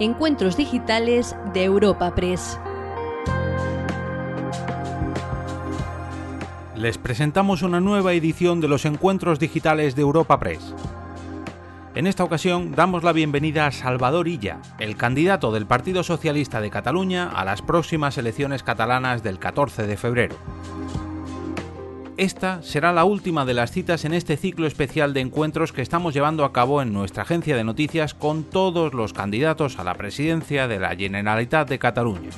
Encuentros 0.00 0.56
Digitales 0.56 1.34
de 1.52 1.64
Europa 1.64 2.14
Press. 2.14 2.60
Les 6.76 6.98
presentamos 6.98 7.62
una 7.62 7.80
nueva 7.80 8.12
edición 8.12 8.60
de 8.60 8.68
los 8.68 8.84
Encuentros 8.84 9.40
Digitales 9.40 9.96
de 9.96 10.02
Europa 10.02 10.38
Press. 10.38 10.72
En 11.96 12.06
esta 12.06 12.22
ocasión 12.22 12.76
damos 12.76 13.02
la 13.02 13.12
bienvenida 13.12 13.66
a 13.66 13.72
Salvador 13.72 14.28
Illa, 14.28 14.60
el 14.78 14.96
candidato 14.96 15.50
del 15.50 15.66
Partido 15.66 16.04
Socialista 16.04 16.60
de 16.60 16.70
Cataluña 16.70 17.28
a 17.30 17.44
las 17.44 17.60
próximas 17.60 18.16
elecciones 18.18 18.62
catalanas 18.62 19.24
del 19.24 19.40
14 19.40 19.88
de 19.88 19.96
febrero. 19.96 20.36
Esta 22.18 22.64
será 22.64 22.92
la 22.92 23.04
última 23.04 23.44
de 23.44 23.54
las 23.54 23.70
citas 23.70 24.04
en 24.04 24.12
este 24.12 24.36
ciclo 24.36 24.66
especial 24.66 25.14
de 25.14 25.20
encuentros 25.20 25.72
que 25.72 25.82
estamos 25.82 26.14
llevando 26.14 26.44
a 26.44 26.52
cabo 26.52 26.82
en 26.82 26.92
nuestra 26.92 27.22
agencia 27.22 27.56
de 27.56 27.62
noticias 27.62 28.12
con 28.12 28.42
todos 28.42 28.92
los 28.92 29.12
candidatos 29.12 29.78
a 29.78 29.84
la 29.84 29.94
presidencia 29.94 30.66
de 30.66 30.80
la 30.80 30.96
Generalitat 30.96 31.68
de 31.68 31.78
Cataluña. 31.78 32.30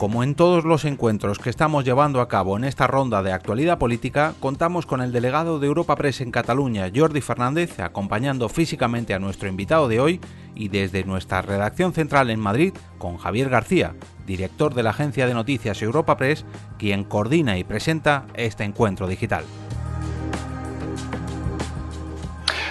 Como 0.00 0.24
en 0.24 0.34
todos 0.34 0.64
los 0.64 0.86
encuentros 0.86 1.38
que 1.38 1.50
estamos 1.50 1.84
llevando 1.84 2.22
a 2.22 2.28
cabo 2.28 2.56
en 2.56 2.64
esta 2.64 2.86
ronda 2.86 3.22
de 3.22 3.34
actualidad 3.34 3.76
política, 3.76 4.32
contamos 4.40 4.86
con 4.86 5.02
el 5.02 5.12
delegado 5.12 5.58
de 5.58 5.66
Europa 5.66 5.94
Press 5.94 6.22
en 6.22 6.30
Cataluña, 6.30 6.90
Jordi 6.96 7.20
Fernández, 7.20 7.78
acompañando 7.80 8.48
físicamente 8.48 9.12
a 9.12 9.18
nuestro 9.18 9.50
invitado 9.50 9.88
de 9.88 10.00
hoy, 10.00 10.18
y 10.54 10.68
desde 10.68 11.04
nuestra 11.04 11.42
redacción 11.42 11.92
central 11.92 12.30
en 12.30 12.40
Madrid, 12.40 12.72
con 12.96 13.18
Javier 13.18 13.50
García, 13.50 13.94
director 14.26 14.72
de 14.72 14.84
la 14.84 14.88
agencia 14.88 15.26
de 15.26 15.34
noticias 15.34 15.82
Europa 15.82 16.16
Press, 16.16 16.46
quien 16.78 17.04
coordina 17.04 17.58
y 17.58 17.64
presenta 17.64 18.24
este 18.32 18.64
encuentro 18.64 19.06
digital. 19.06 19.44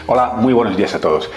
Hola, 0.08 0.34
muy 0.36 0.54
buenos 0.54 0.76
días 0.76 0.96
a 0.96 1.00
todos. 1.00 1.30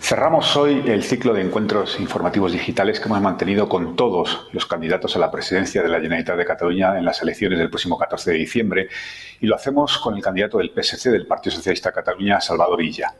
Cerramos 0.00 0.56
hoy 0.56 0.84
el 0.86 1.02
ciclo 1.02 1.34
de 1.34 1.42
encuentros 1.42 2.00
informativos 2.00 2.52
digitales 2.52 2.98
que 2.98 3.06
hemos 3.06 3.20
mantenido 3.20 3.68
con 3.68 3.94
todos 3.94 4.48
los 4.52 4.64
candidatos 4.64 5.14
a 5.16 5.18
la 5.18 5.30
presidencia 5.30 5.82
de 5.82 5.88
la 5.88 6.00
Generalitat 6.00 6.36
de 6.36 6.46
Cataluña 6.46 6.96
en 6.96 7.04
las 7.04 7.20
elecciones 7.20 7.58
del 7.58 7.68
próximo 7.68 7.98
14 7.98 8.30
de 8.30 8.38
diciembre 8.38 8.88
y 9.40 9.46
lo 9.46 9.56
hacemos 9.56 9.98
con 9.98 10.16
el 10.16 10.22
candidato 10.22 10.58
del 10.58 10.70
PSC 10.70 11.10
del 11.10 11.26
Partido 11.26 11.56
Socialista 11.56 11.90
de 11.90 11.96
Cataluña, 11.96 12.40
Salvador 12.40 12.80
Illa. 12.80 13.14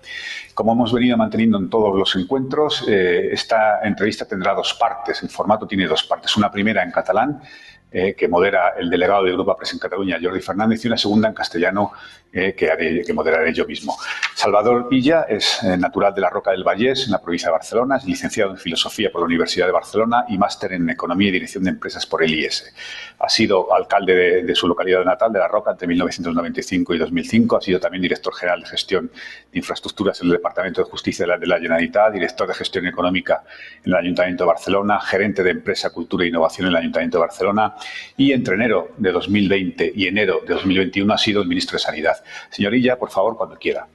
Como 0.54 0.72
hemos 0.72 0.92
venido 0.92 1.16
manteniendo 1.16 1.58
en 1.58 1.68
todos 1.68 1.94
los 1.94 2.16
encuentros, 2.16 2.84
eh, 2.88 3.28
esta 3.32 3.80
entrevista 3.82 4.24
tendrá 4.24 4.54
dos 4.54 4.72
partes. 4.74 5.22
El 5.22 5.28
formato 5.28 5.66
tiene 5.66 5.86
dos 5.86 6.04
partes. 6.04 6.36
Una 6.36 6.50
primera 6.50 6.82
en 6.82 6.90
catalán 6.90 7.42
eh, 7.90 8.14
que 8.14 8.28
modera 8.28 8.74
el 8.78 8.90
delegado 8.90 9.24
de 9.24 9.30
Europa 9.30 9.56
Press 9.56 9.72
en 9.72 9.78
Cataluña, 9.78 10.18
Jordi 10.22 10.42
Fernández, 10.42 10.84
y 10.84 10.88
una 10.88 10.98
segunda 10.98 11.28
en 11.28 11.34
castellano 11.34 11.92
eh, 12.32 12.54
que, 12.54 12.70
haré, 12.70 13.02
que 13.04 13.12
moderaré 13.12 13.54
yo 13.54 13.66
mismo. 13.66 13.96
Salvador 14.34 14.88
Illa 14.90 15.22
es 15.28 15.62
eh, 15.62 15.76
natural 15.76 16.14
de 16.14 16.20
la 16.20 16.30
Roca 16.30 16.50
del 16.50 16.62
Vallés, 16.62 17.06
en 17.06 17.12
la 17.12 17.22
provincia 17.22 17.48
de 17.48 17.52
Barcelona, 17.52 17.96
es 17.96 18.04
licenciado 18.04 18.50
en 18.50 18.58
Filosofía 18.58 19.10
por 19.10 19.22
la 19.22 19.26
Universidad 19.26 19.66
de 19.66 19.72
Barcelona 19.72 20.24
y 20.28 20.36
máster 20.36 20.74
en 20.74 20.90
Economía 20.90 21.30
y 21.30 21.32
Dirección 21.32 21.64
de 21.64 21.70
Empresas 21.70 22.06
por 22.06 22.22
el 22.22 22.34
IES. 22.34 22.74
Ha 23.18 23.28
sido 23.28 23.74
alcalde 23.74 24.42
de, 24.42 24.54
su 24.54 24.68
localidad 24.68 25.04
natal, 25.04 25.32
de 25.32 25.38
La 25.38 25.48
Roca, 25.48 25.70
entre 25.70 25.88
1995 25.88 26.94
y 26.94 26.98
2005. 26.98 27.56
Ha 27.56 27.60
sido 27.60 27.80
también 27.80 28.02
director 28.02 28.34
general 28.34 28.60
de 28.60 28.66
Gestión 28.66 29.10
de 29.50 29.58
Infraestructuras 29.58 30.20
en 30.20 30.26
el 30.26 30.34
Departamento 30.34 30.84
de 30.84 30.90
Justicia 30.90 31.24
de 31.24 31.28
la, 31.32 31.38
de 31.38 31.46
la 31.46 31.56
Generalitat, 31.56 32.12
director 32.12 32.46
de 32.46 32.54
Gestión 32.54 32.86
Económica 32.86 33.42
en 33.84 33.92
el 33.92 33.98
Ayuntamiento 33.98 34.44
de 34.44 34.48
Barcelona, 34.48 35.00
gerente 35.00 35.42
de 35.42 35.50
Empresa, 35.50 35.90
Cultura 35.90 36.24
e 36.24 36.28
Innovación 36.28 36.66
en 36.66 36.72
el 36.72 36.76
Ayuntamiento 36.76 37.18
de 37.18 37.22
Barcelona 37.22 37.74
y 38.16 38.32
entre 38.32 38.54
enero 38.54 38.92
de 38.98 39.12
2020 39.12 39.92
y 39.94 40.06
enero 40.06 40.42
de 40.46 40.54
2021 40.54 41.12
ha 41.12 41.18
sido 41.18 41.42
el 41.42 41.48
ministro 41.48 41.76
de 41.76 41.80
Sanidad. 41.80 42.17
Señorilla, 42.50 42.98
por 42.98 43.10
favor, 43.10 43.36
cuando 43.36 43.56
quiera. 43.56 43.86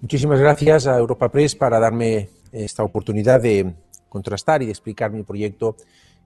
Muchísimas 0.00 0.40
gracias 0.40 0.86
a 0.86 0.98
Europa 0.98 1.30
Press 1.30 1.54
para 1.54 1.78
darme 1.80 2.28
esta 2.52 2.82
oportunidad 2.82 3.40
de 3.40 3.74
contrastar 4.08 4.62
y 4.62 4.66
de 4.66 4.72
explicar 4.72 5.10
mi 5.10 5.22
proyecto 5.22 5.76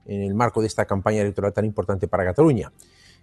en 0.05 0.21
el 0.21 0.33
marco 0.33 0.61
de 0.61 0.67
esta 0.67 0.85
campaña 0.85 1.21
electoral 1.21 1.53
tan 1.53 1.65
importante 1.65 2.07
para 2.07 2.25
Cataluña. 2.25 2.71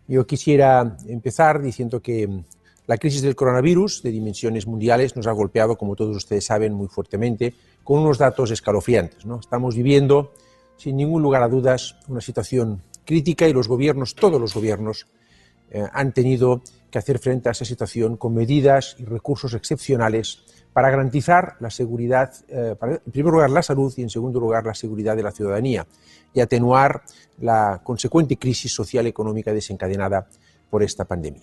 Yo 0.06 0.26
quisiera 0.26 0.96
empezar 1.06 1.60
diciendo 1.60 2.00
que 2.00 2.44
la 2.86 2.96
crisis 2.96 3.20
del 3.20 3.36
coronavirus 3.36 4.02
de 4.02 4.10
dimensiones 4.10 4.66
mundiales 4.66 5.14
nos 5.14 5.26
ha 5.26 5.32
golpeado, 5.32 5.76
como 5.76 5.94
todos 5.94 6.16
ustedes 6.16 6.46
saben, 6.46 6.72
muy 6.72 6.88
fuertemente, 6.88 7.52
con 7.84 8.00
unos 8.00 8.16
datos 8.16 8.50
escalofriantes. 8.50 9.26
¿no? 9.26 9.40
Estamos 9.40 9.76
viviendo, 9.76 10.32
sin 10.78 10.96
ningún 10.96 11.20
lugar 11.20 11.42
a 11.42 11.48
dudas, 11.48 11.96
una 12.08 12.22
situación 12.22 12.82
crítica 13.04 13.46
y 13.46 13.52
los 13.52 13.68
gobiernos, 13.68 14.14
todos 14.14 14.40
los 14.40 14.54
gobiernos, 14.54 15.06
eh, 15.70 15.84
han 15.92 16.12
tenido 16.12 16.62
que 16.90 16.98
hacer 16.98 17.18
frente 17.18 17.48
a 17.48 17.52
esa 17.52 17.64
situación 17.64 18.16
con 18.16 18.34
medidas 18.34 18.96
y 18.98 19.04
recursos 19.04 19.54
excepcionales 19.54 20.40
para 20.72 20.90
garantizar 20.90 21.56
la 21.60 21.70
seguridad, 21.70 22.32
eh, 22.48 22.74
en 22.80 23.12
primer 23.12 23.32
lugar 23.32 23.50
la 23.50 23.62
salud 23.62 23.92
y 23.96 24.02
en 24.02 24.10
segundo 24.10 24.38
lugar 24.40 24.64
la 24.64 24.74
seguridad 24.74 25.16
de 25.16 25.22
la 25.22 25.32
ciudadanía 25.32 25.86
y 26.32 26.40
atenuar 26.40 27.02
la 27.40 27.80
consecuente 27.82 28.36
crisis 28.36 28.72
social 28.72 29.06
y 29.06 29.10
económica 29.10 29.52
desencadenada 29.52 30.28
por 30.70 30.82
esta 30.82 31.04
pandemia. 31.04 31.42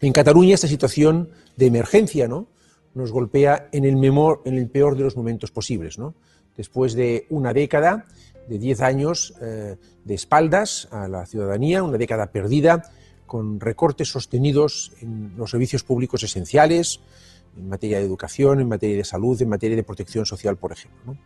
En 0.00 0.12
Cataluña 0.12 0.54
esta 0.54 0.68
situación 0.68 1.30
de 1.56 1.66
emergencia 1.66 2.28
¿no? 2.28 2.46
nos 2.94 3.12
golpea 3.12 3.68
en 3.72 3.84
el, 3.84 4.02
en 4.44 4.58
el 4.58 4.68
peor 4.68 4.96
de 4.96 5.04
los 5.04 5.16
momentos 5.16 5.50
posibles. 5.50 5.98
Después 6.56 6.94
de 6.94 7.26
una 7.30 7.52
década 7.52 8.06
de 8.48 8.58
10 8.58 8.80
años 8.82 9.34
eh, 9.40 9.76
de 10.04 10.14
espaldas 10.14 10.88
a 10.90 11.08
la 11.08 11.26
ciudadanía, 11.26 11.82
una 11.82 11.98
década 11.98 12.30
perdida, 12.30 12.90
con 13.26 13.60
recortes 13.60 14.08
sostenidos 14.08 14.92
en 15.00 15.34
los 15.36 15.50
servicios 15.50 15.82
públicos 15.82 16.22
esenciales, 16.22 17.00
en 17.56 17.68
materia 17.68 17.98
de 17.98 18.04
educación, 18.04 18.60
en 18.60 18.68
materia 18.68 18.96
de 18.96 19.04
salud, 19.04 19.40
en 19.40 19.48
materia 19.48 19.76
de 19.76 19.82
protección 19.82 20.26
social, 20.26 20.56
por 20.56 20.72
ejemplo. 20.72 21.16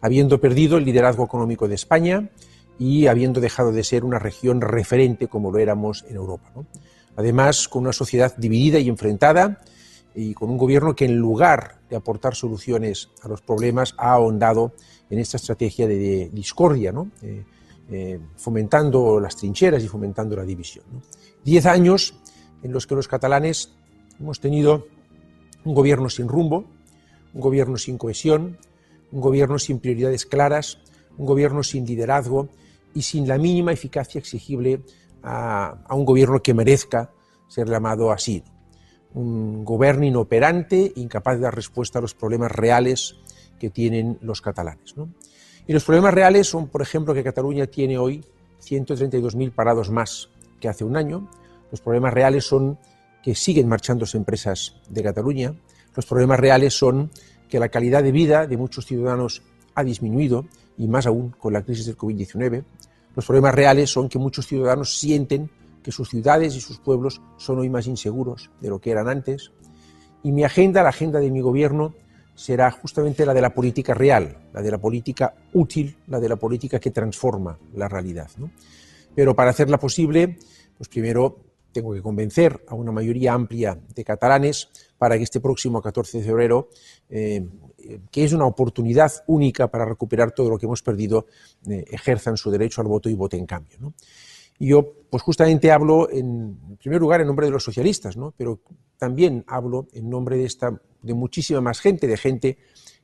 Habiendo 0.00 0.40
perdido 0.40 0.76
el 0.76 0.84
liderazgo 0.84 1.24
económico 1.24 1.68
de 1.68 1.74
España 1.74 2.30
y 2.78 3.06
habiendo 3.06 3.40
dejado 3.40 3.72
de 3.72 3.84
ser 3.84 4.04
una 4.04 4.18
región 4.18 4.60
referente 4.60 5.28
como 5.28 5.50
lo 5.50 5.58
éramos 5.58 6.04
en 6.08 6.16
Europa. 6.16 6.52
Además, 7.16 7.68
con 7.68 7.82
una 7.82 7.92
sociedad 7.92 8.36
dividida 8.36 8.78
y 8.78 8.88
enfrentada 8.88 9.60
y 10.14 10.34
con 10.34 10.50
un 10.50 10.58
gobierno 10.58 10.94
que 10.94 11.04
en 11.04 11.16
lugar 11.16 11.80
de 11.90 11.96
aportar 11.96 12.34
soluciones 12.34 13.10
a 13.22 13.28
los 13.28 13.40
problemas 13.40 13.94
ha 13.98 14.12
ahondado 14.12 14.72
en 15.10 15.18
esta 15.18 15.36
estrategia 15.36 15.86
de, 15.86 16.30
discordia, 16.32 16.92
¿no? 16.92 17.10
Eh, 17.22 17.44
eh, 17.90 18.20
fomentando 18.36 19.18
las 19.18 19.36
trincheras 19.36 19.82
y 19.82 19.88
fomentando 19.88 20.36
la 20.36 20.44
división. 20.44 20.84
Diez 21.44 21.66
años 21.66 22.14
en 22.62 22.72
los 22.72 22.86
que 22.86 22.94
los 22.94 23.08
catalanes 23.08 23.72
hemos 24.18 24.40
tenido 24.40 24.86
un 25.64 25.74
gobierno 25.74 26.08
sin 26.08 26.28
rumbo, 26.28 26.64
un 27.32 27.40
gobierno 27.40 27.76
sin 27.76 27.98
cohesión, 27.98 28.58
un 29.12 29.20
gobierno 29.20 29.58
sin 29.58 29.78
prioridades 29.78 30.26
claras, 30.26 30.78
un 31.16 31.26
gobierno 31.26 31.62
sin 31.62 31.86
liderazgo 31.86 32.48
y 32.94 33.02
sin 33.02 33.28
la 33.28 33.38
mínima 33.38 33.72
eficacia 33.72 34.18
exigible 34.18 34.82
a, 35.22 35.78
un 35.90 36.04
gobierno 36.04 36.40
que 36.42 36.54
merezca 36.54 37.10
ser 37.48 37.68
llamado 37.68 38.10
así. 38.12 38.42
Un 39.14 39.64
gobierno 39.64 40.04
inoperante, 40.04 40.92
incapaz 40.96 41.36
de 41.36 41.42
dar 41.42 41.54
respuesta 41.54 41.98
a 41.98 42.02
los 42.02 42.14
problemas 42.14 42.52
reales 42.52 43.16
que 43.58 43.70
tienen 43.70 44.18
los 44.20 44.40
catalanes. 44.40 44.94
Y 45.66 45.72
los 45.72 45.84
problemas 45.84 46.14
reales 46.14 46.46
son, 46.46 46.68
por 46.68 46.82
ejemplo, 46.82 47.14
que 47.14 47.24
Cataluña 47.24 47.66
tiene 47.66 47.98
hoy 47.98 48.24
132.000 48.60 49.52
parados 49.52 49.90
más 49.90 50.28
que 50.60 50.68
hace 50.68 50.84
un 50.84 50.96
año. 50.96 51.28
Los 51.70 51.80
problemas 51.80 52.14
reales 52.14 52.44
son 52.44 52.78
que 53.22 53.34
siguen 53.34 53.68
marchándose 53.68 54.16
empresas 54.16 54.74
de 54.88 55.02
Cataluña. 55.02 55.54
Los 55.94 56.06
problemas 56.06 56.40
reales 56.40 56.74
son 56.74 57.10
que 57.48 57.58
la 57.58 57.68
calidad 57.68 58.02
de 58.02 58.12
vida 58.12 58.46
de 58.46 58.56
muchos 58.56 58.86
ciudadanos 58.86 59.42
ha 59.74 59.84
disminuido, 59.84 60.46
y 60.76 60.86
más 60.86 61.06
aún 61.06 61.30
con 61.30 61.52
la 61.52 61.62
crisis 61.62 61.86
del 61.86 61.96
COVID-19. 61.96 62.64
Los 63.16 63.26
problemas 63.26 63.54
reales 63.54 63.90
son 63.90 64.08
que 64.08 64.18
muchos 64.18 64.46
ciudadanos 64.46 64.98
sienten 64.98 65.50
que 65.82 65.92
sus 65.92 66.08
ciudades 66.08 66.54
y 66.54 66.60
sus 66.60 66.78
pueblos 66.78 67.20
son 67.36 67.58
hoy 67.58 67.68
más 67.68 67.86
inseguros 67.86 68.50
de 68.60 68.68
lo 68.68 68.78
que 68.78 68.90
eran 68.90 69.08
antes. 69.08 69.50
Y 70.22 70.32
mi 70.32 70.44
agenda, 70.44 70.82
la 70.82 70.90
agenda 70.90 71.20
de 71.20 71.30
mi 71.30 71.40
gobierno, 71.40 71.94
será 72.34 72.70
justamente 72.70 73.26
la 73.26 73.34
de 73.34 73.40
la 73.40 73.52
política 73.52 73.94
real, 73.94 74.36
la 74.52 74.62
de 74.62 74.70
la 74.70 74.78
política 74.78 75.34
útil, 75.54 75.96
la 76.06 76.20
de 76.20 76.28
la 76.28 76.36
política 76.36 76.78
que 76.78 76.92
transforma 76.92 77.58
la 77.74 77.88
realidad. 77.88 78.30
Pero 79.18 79.34
para 79.34 79.50
hacerla 79.50 79.80
posible, 79.80 80.38
pues 80.76 80.88
primero 80.88 81.40
tengo 81.72 81.92
que 81.92 82.00
convencer 82.00 82.64
a 82.68 82.76
una 82.76 82.92
mayoría 82.92 83.32
amplia 83.32 83.76
de 83.92 84.04
catalanes 84.04 84.68
para 84.96 85.16
que 85.16 85.24
este 85.24 85.40
próximo 85.40 85.82
14 85.82 86.18
de 86.18 86.24
febrero, 86.24 86.68
eh, 87.10 87.44
que 88.12 88.22
es 88.22 88.32
una 88.32 88.46
oportunidad 88.46 89.10
única 89.26 89.66
para 89.66 89.84
recuperar 89.84 90.30
todo 90.30 90.50
lo 90.50 90.56
que 90.56 90.66
hemos 90.66 90.82
perdido, 90.82 91.26
eh, 91.68 91.84
ejerzan 91.90 92.36
su 92.36 92.48
derecho 92.48 92.80
al 92.80 92.86
voto 92.86 93.10
y 93.10 93.14
voten 93.14 93.40
en 93.40 93.46
cambio. 93.46 93.92
Y 94.60 94.68
yo, 94.68 94.88
pues 95.10 95.20
justamente 95.24 95.72
hablo 95.72 96.08
en, 96.08 96.56
primer 96.78 97.00
lugar 97.00 97.20
en 97.20 97.26
nombre 97.26 97.46
de 97.46 97.50
los 97.50 97.64
socialistas, 97.64 98.16
¿no? 98.16 98.32
pero 98.36 98.60
también 98.98 99.42
hablo 99.48 99.88
en 99.94 100.08
nombre 100.08 100.36
de, 100.36 100.44
esta, 100.44 100.80
de 101.02 101.14
muchísima 101.14 101.60
más 101.60 101.80
gente, 101.80 102.06
de 102.06 102.16
gente 102.16 102.58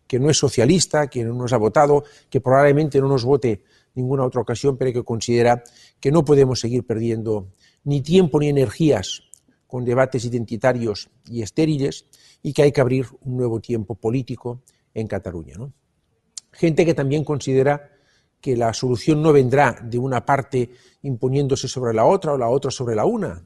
que 0.07 0.21
no 0.21 0.31
es 0.31 0.37
socialista, 0.37 1.09
que 1.09 1.25
no 1.25 1.35
nos 1.35 1.53
ha 1.53 1.57
votado, 1.57 2.05
que 2.31 2.41
probablemente 2.41 3.01
no 3.01 3.09
nos 3.09 3.25
vote 3.25 3.65
ninguna 3.95 4.25
otra 4.25 4.41
ocasión, 4.41 4.77
pero 4.77 4.93
que 4.93 5.05
considera 5.05 5.63
que 6.01 6.11
no 6.11 6.25
podemos 6.25 6.61
seguir 6.61 6.85
perdiendo 6.87 7.49
ni 7.85 8.01
tiempo 8.01 8.41
ni 8.41 8.49
energías 8.49 9.23
con 9.67 9.85
debates 9.85 10.25
identitarios 10.25 11.11
y 11.29 11.43
estériles 11.43 12.07
y 12.43 12.53
que 12.53 12.63
hay 12.63 12.73
que 12.73 12.81
abrir 12.81 13.07
un 13.23 13.37
nuevo 13.37 13.61
tiempo 13.61 13.95
político 13.95 14.63
en 14.95 15.07
Cataluña. 15.07 15.55
¿no? 15.59 15.73
gente 16.55 16.87
que 16.87 16.95
también 16.95 17.25
considera 17.25 17.91
que 18.41 18.57
la 18.57 18.73
solución 18.73 19.23
no 19.23 19.33
vendrá 19.33 19.79
de 19.83 19.99
una 19.99 20.25
parte 20.25 20.71
imponiéndose 21.03 21.67
sobre 21.67 21.95
la 21.95 22.05
otra 22.05 22.35
o 22.35 22.39
la 22.39 22.49
otra 22.49 22.71
sobre 22.71 22.95
la 22.95 23.07
una, 23.07 23.43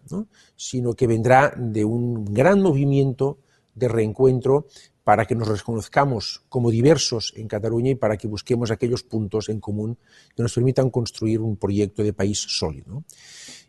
sino 0.56 0.94
que 0.94 1.06
vendrá 1.06 1.54
de 1.56 1.84
un 1.84 2.24
gran 2.24 2.60
movimiento 2.60 3.38
de 3.74 3.88
reencuentro 3.88 4.66
para 5.08 5.25
que 5.25 5.34
nos 5.34 5.49
reconozcamos 5.49 6.43
como 6.50 6.70
diversos 6.70 7.32
en 7.34 7.49
Cataluña 7.49 7.93
y 7.93 7.94
para 7.94 8.19
que 8.19 8.28
busquemos 8.28 8.70
aquellos 8.70 9.05
puntos 9.05 9.49
en 9.49 9.58
común 9.58 9.96
que 10.37 10.43
nos 10.43 10.52
permitan 10.52 10.90
construir 10.90 11.40
un 11.40 11.56
proyecto 11.56 12.02
de 12.02 12.12
país 12.12 12.38
sólido. 12.38 13.05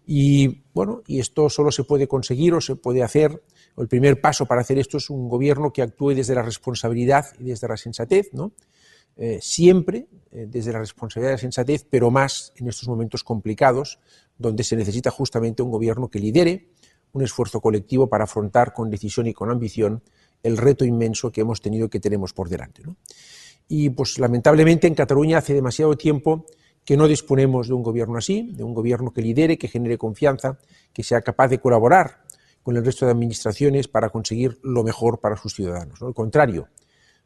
Y 0.06 0.63
bueno, 0.74 1.01
y 1.07 1.21
esto 1.21 1.50
solo 1.50 1.71
se 1.71 1.86
puede 1.86 2.09
conseguir 2.09 2.53
o 2.56 2.59
se 2.59 2.75
puede 2.75 3.03
hacer, 3.03 3.41
el 3.77 3.88
primer 3.88 4.19
paso 4.19 4.47
para 4.47 4.59
hacer 4.59 4.80
esto 4.80 4.97
es 4.97 5.09
un 5.09 5.30
gobierno 5.30 5.71
que 5.71 5.81
actúe 5.81 6.09
desde 6.09 6.36
la 6.36 6.41
responsabilidad 6.41 7.27
y 7.39 7.45
desde 7.45 7.69
la 7.69 7.77
sensatez, 7.77 8.33
¿no? 8.33 8.51
Eh, 9.15 9.39
siempre 9.41 10.07
eh, 10.33 10.45
desde 10.45 10.74
la 10.74 10.80
responsabilidad 10.80 11.31
y 11.31 11.36
la 11.36 11.38
sensatez, 11.38 11.88
pero 11.89 12.12
más 12.12 12.51
en 12.57 12.68
estos 12.68 12.89
momentos 12.89 13.24
complicados, 13.24 13.97
donde 14.38 14.65
se 14.65 14.75
necesita 14.75 15.09
justamente 15.09 15.63
un 15.63 15.71
gobierno 15.71 16.09
que 16.09 16.19
lidere 16.19 16.68
un 17.12 17.24
esfuerzo 17.24 17.62
colectivo 17.62 18.07
para 18.07 18.25
afrontar 18.25 18.74
con 18.74 18.89
decisión 18.89 19.27
y 19.27 19.33
con 19.33 19.50
ambición 19.50 20.03
el 20.44 20.57
reto 20.57 20.86
inmenso 20.86 21.31
que 21.31 21.41
hemos 21.41 21.62
tenido 21.62 21.89
que 21.89 22.00
tenemos 22.00 22.33
por 22.33 22.50
delante. 22.50 22.83
Y 23.68 23.89
pues 23.89 24.18
lamentablemente 24.19 24.88
en 24.88 24.95
Cataluña 24.95 25.38
hace 25.38 25.53
demasiado 25.53 25.95
tiempo 25.95 26.45
que 26.86 26.97
no 26.97 27.07
disponemos 27.07 27.68
de 27.68 27.74
un 27.74 27.83
gobierno 27.83 28.18
así, 28.18 28.51
de 28.53 28.63
un 28.63 28.74
gobierno 28.74 29.12
que 29.12 29.21
lidere, 29.21 29.57
que 29.57 29.68
genere 29.68 29.97
confianza, 29.97 30.57
que 30.94 31.03
sea 31.03 31.21
capaz 31.21 31.50
de 31.50 31.59
colaborar 31.59 32.24
con 32.63 32.77
el 32.77 32.86
resto 32.86 33.06
de 33.06 33.12
administraciones 33.12 33.88
para 33.88 34.09
conseguir 34.09 34.59
lo 34.63 34.83
mejor 34.83 35.19
para 35.19 35.38
sus 35.38 35.53
ciudadanos. 35.53 36.01
Al 36.01 36.13
contrario, 36.13 36.68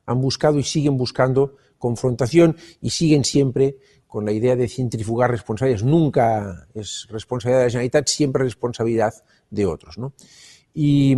han 0.05 0.19
buscado 0.19 0.59
y 0.59 0.63
siguen 0.63 0.97
buscando 0.97 1.55
confrontación 1.77 2.57
y 2.81 2.89
siguen 2.89 3.23
siempre 3.23 3.77
con 4.07 4.25
la 4.25 4.31
idea 4.31 4.55
de 4.55 4.67
centrifugar 4.67 5.31
responsabilidades. 5.31 5.83
Nunca 5.83 6.67
es 6.73 7.07
responsabilidad 7.09 7.61
de 7.61 7.65
la 7.65 7.71
Generalitat, 7.71 8.07
siempre 8.07 8.43
responsabilidad 8.43 9.13
de 9.49 9.65
otros. 9.65 9.97
¿no? 9.97 10.13
Y 10.73 11.15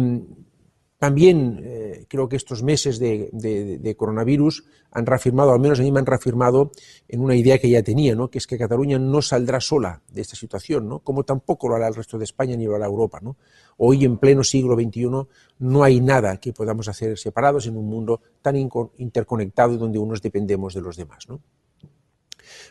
también 0.98 1.62
eh, 1.64 2.06
creo 2.08 2.30
que 2.30 2.38
estos 2.38 2.64
meses 2.64 3.00
de, 3.00 3.96
coronavirus 3.98 4.64
han 4.92 5.06
reafirmado, 5.06 5.52
al 5.52 5.60
menos 5.60 5.80
a 5.80 5.84
mí 5.84 5.92
me 5.92 6.00
han 6.00 6.06
reafirmado 6.06 6.72
en 7.08 7.20
una 7.20 7.36
idea 7.36 7.60
que 7.60 7.70
ya 7.70 7.84
tenía, 7.84 8.16
¿no? 8.16 8.30
que 8.30 8.38
es 8.38 8.48
que 8.48 8.58
Cataluña 8.58 8.98
no 8.98 9.22
saldrá 9.22 9.60
sola 9.60 10.02
de 10.10 10.22
esta 10.22 10.36
situación, 10.36 10.88
¿no? 10.88 11.00
como 11.00 11.24
tampoco 11.24 11.68
lo 11.68 11.76
hará 11.76 11.90
el 11.90 11.96
resto 11.96 12.18
de 12.18 12.24
España 12.24 12.56
ni 12.56 12.66
lo 12.66 12.76
hará 12.76 12.86
Europa. 12.86 13.20
¿no? 13.22 13.36
Hoy, 13.78 14.06
en 14.06 14.18
pleno 14.18 14.44
siglo 14.44 14.76
XXI, 14.76 15.28
no 15.60 15.84
hay 15.84 16.00
nada 16.00 16.38
que 16.38 16.54
podamos 16.54 16.88
hacer 16.88 17.18
separados 17.18 17.68
en 17.68 17.76
un 17.76 17.88
mundo 17.88 18.22
tan 18.42 18.56
interconectado 18.56 19.78
donde 19.78 20.00
unos 20.00 20.22
dependemos 20.22 20.74
de 20.74 20.82
los 20.82 20.96
demás. 20.96 21.28
¿no? 21.28 21.42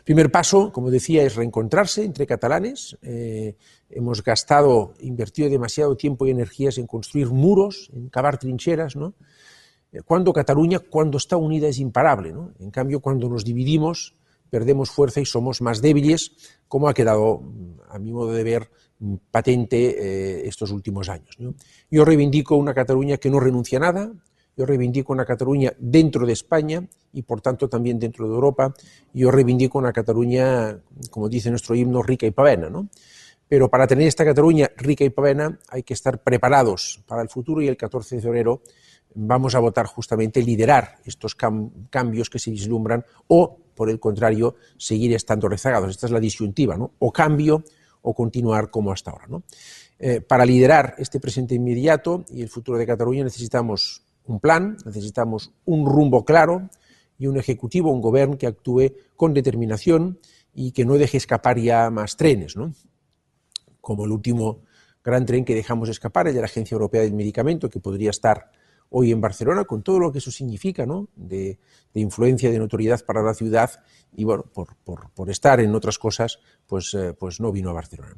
Primer 0.03 0.31
paso, 0.31 0.71
como 0.71 0.89
decía, 0.89 1.23
es 1.23 1.35
reencontrarse 1.35 2.03
entre 2.03 2.25
catalanes. 2.25 2.97
Eh, 3.01 3.55
hemos 3.89 4.23
gastado, 4.23 4.93
invertido 4.99 5.49
demasiado 5.49 5.95
tiempo 5.95 6.25
y 6.25 6.31
energías 6.31 6.77
en 6.77 6.87
construir 6.87 7.27
muros, 7.27 7.89
en 7.93 8.09
cavar 8.09 8.37
trincheras. 8.37 8.95
Eh, 9.91 10.01
cuando 10.05 10.33
Cataluña, 10.33 10.79
cuando 10.79 11.17
está 11.17 11.37
unida, 11.37 11.67
es 11.67 11.79
imparable. 11.79 12.33
En 12.59 12.71
cambio, 12.71 12.99
cuando 12.99 13.29
nos 13.29 13.43
dividimos, 13.43 14.15
perdemos 14.49 14.89
fuerza 14.89 15.19
y 15.21 15.25
somos 15.25 15.61
más 15.61 15.81
débiles, 15.81 16.31
como 16.67 16.87
ha 16.87 16.93
quedado, 16.93 17.41
a 17.89 17.99
mi 17.99 18.11
modo 18.11 18.33
de 18.33 18.43
ver, 18.43 18.69
patente 19.31 19.77
eh, 19.87 20.47
estos 20.47 20.71
últimos 20.71 21.09
años. 21.09 21.37
Yo 21.91 22.05
reivindico 22.05 22.55
una 22.55 22.73
Cataluña 22.73 23.17
que 23.17 23.29
no 23.29 23.39
renuncia 23.39 23.77
a 23.77 23.81
nada, 23.81 24.13
yo 24.57 24.65
reivindico 24.65 25.13
una 25.13 25.25
Cataluña 25.25 25.73
dentro 25.77 26.25
de 26.25 26.33
España 26.33 26.87
y 27.13 27.23
por 27.23 27.41
tanto 27.41 27.67
también 27.67 27.99
dentro 27.99 28.27
de 28.27 28.33
Europa. 28.33 28.73
Yo 29.13 29.31
reivindico 29.31 29.77
una 29.77 29.91
Cataluña, 29.91 30.77
como 31.09 31.29
dice 31.29 31.49
nuestro 31.49 31.75
himno, 31.75 32.01
rica 32.01 32.25
y 32.25 32.31
pavena. 32.31 32.69
¿no? 32.69 32.89
Pero 33.47 33.69
para 33.69 33.87
tener 33.87 34.07
esta 34.07 34.25
Cataluña 34.25 34.71
rica 34.77 35.03
y 35.03 35.09
pavena 35.09 35.59
hay 35.69 35.83
que 35.83 35.93
estar 35.93 36.21
preparados 36.21 37.03
para 37.05 37.21
el 37.21 37.29
futuro 37.29 37.61
y 37.61 37.67
el 37.67 37.77
14 37.77 38.15
de 38.15 38.21
febrero 38.21 38.61
vamos 39.13 39.55
a 39.55 39.59
votar 39.59 39.85
justamente 39.85 40.41
liderar 40.41 40.97
estos 41.05 41.35
cambios 41.35 42.29
que 42.29 42.39
se 42.39 42.51
vislumbran 42.51 43.05
o, 43.27 43.57
por 43.73 43.89
el 43.89 43.99
contrario, 43.99 44.55
seguir 44.77 45.13
estando 45.13 45.47
rezagados. 45.47 45.89
Esta 45.91 46.07
es 46.07 46.11
la 46.11 46.19
disyuntiva, 46.19 46.75
¿no? 46.77 46.91
O 46.99 47.11
cambio 47.11 47.63
o 48.01 48.13
continuar 48.13 48.69
como 48.69 48.91
hasta 48.91 49.11
ahora. 49.11 49.27
Eh, 49.97 50.21
para 50.21 50.45
liderar 50.45 50.95
este 50.97 51.19
presente 51.19 51.55
inmediato 51.55 52.25
y 52.29 52.41
el 52.41 52.49
futuro 52.49 52.77
de 52.77 52.85
Cataluña 52.85 53.23
necesitamos 53.23 54.04
un 54.27 54.39
plan, 54.39 54.77
necesitamos 54.85 55.53
un 55.65 55.85
rumbo 55.85 56.25
claro 56.25 56.69
y 57.17 57.27
un 57.27 57.37
ejecutivo, 57.37 57.91
un 57.91 58.01
gobierno 58.01 58.37
que 58.37 58.47
actúe 58.47 58.93
con 59.15 59.33
determinación 59.33 60.19
y 60.53 60.71
que 60.71 60.85
no 60.85 60.95
deje 60.95 61.17
escapar 61.17 61.59
ya 61.59 61.89
más 61.89 62.17
trenes, 62.17 62.55
¿no? 62.55 62.73
como 63.81 64.05
el 64.05 64.11
último 64.11 64.61
gran 65.03 65.25
tren 65.25 65.45
que 65.45 65.53
dejamos 65.53 65.89
escapar, 65.89 66.27
el 66.27 66.33
de 66.33 66.39
la 66.39 66.45
Agencia 66.45 66.73
Europea 66.73 67.01
del 67.01 67.13
Medicamento, 67.13 67.69
que 67.69 67.79
podría 67.79 68.09
estar 68.09 68.51
hoy 68.97 69.11
en 69.11 69.19
Barcelona, 69.19 69.65
con 69.65 69.83
todo 69.83 69.99
lo 69.99 70.09
que 70.09 70.19
eso 70.19 70.31
significa, 70.31 70.85
¿no? 70.85 71.09
de, 71.17 71.59
influencia, 71.95 72.49
de 72.49 72.57
notoriedad 72.57 73.03
para 73.03 73.21
la 73.21 73.33
ciudad, 73.33 73.69
y 74.15 74.23
bueno, 74.23 74.45
por, 74.53 75.29
estar 75.29 75.59
en 75.59 75.75
otras 75.75 75.99
cosas, 75.99 76.39
pues, 76.65 76.93
eh, 76.93 77.11
pues 77.11 77.41
no 77.41 77.51
vino 77.51 77.69
a 77.69 77.73
Barcelona. 77.73 78.15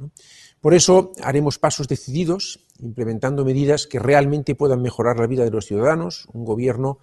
Por 0.62 0.75
eso 0.75 1.13
haremos 1.24 1.57
pasos 1.57 1.88
decididos, 1.88 2.63
implementando 2.77 3.44
medidas 3.44 3.88
que 3.88 3.97
realmente 3.97 4.53
puedan 4.53 4.83
mejorar 4.83 5.19
la 5.19 5.25
vida 5.25 5.44
de 5.44 5.50
los 5.50 5.65
ciudadanos, 5.65 6.27
un 6.31 6.45
gobierno 6.45 7.00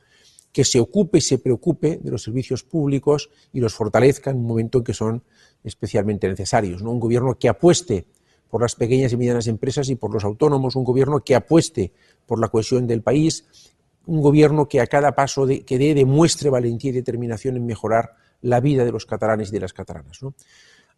que 0.52 0.64
se 0.64 0.78
ocupe 0.78 1.18
y 1.18 1.22
se 1.22 1.38
preocupe 1.38 1.98
de 2.00 2.12
los 2.12 2.22
servicios 2.22 2.62
públicos 2.62 3.28
y 3.52 3.58
los 3.58 3.74
fortalezca 3.74 4.30
en 4.30 4.36
un 4.36 4.46
momento 4.46 4.78
en 4.78 4.84
que 4.84 4.94
son 4.94 5.24
especialmente 5.64 6.28
necesarios. 6.28 6.80
¿no? 6.80 6.92
Un 6.92 7.00
gobierno 7.00 7.36
que 7.36 7.48
apueste 7.48 8.06
por 8.54 8.62
las 8.62 8.76
pequeñas 8.76 9.12
y 9.12 9.16
medianas 9.16 9.48
empresas 9.48 9.88
y 9.88 9.96
por 9.96 10.14
los 10.14 10.22
autónomos, 10.22 10.76
un 10.76 10.84
gobierno 10.84 11.24
que 11.24 11.34
apueste 11.34 11.92
por 12.24 12.38
la 12.38 12.46
cohesión 12.46 12.86
del 12.86 13.02
país, 13.02 13.44
un 14.06 14.20
gobierno 14.22 14.68
que 14.68 14.80
a 14.80 14.86
cada 14.86 15.12
paso 15.16 15.44
que 15.66 15.76
dé 15.76 15.92
demuestre 15.92 16.50
valentía 16.50 16.90
y 16.90 16.94
determinación 16.94 17.56
en 17.56 17.66
mejorar 17.66 18.14
la 18.42 18.60
vida 18.60 18.84
de 18.84 18.92
los 18.92 19.06
catalanes 19.06 19.48
y 19.48 19.54
de 19.54 19.58
las 19.58 19.72
catalanas. 19.72 20.20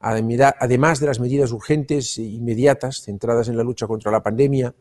Además 0.00 1.00
de 1.00 1.06
las 1.06 1.18
medidas 1.18 1.50
urgentes 1.50 2.18
e 2.18 2.24
inmediatas 2.24 3.00
centradas 3.00 3.48
en 3.48 3.56
la 3.56 3.62
lucha 3.62 3.86
contra 3.86 4.12
la 4.12 4.22
pandemia, 4.22 4.74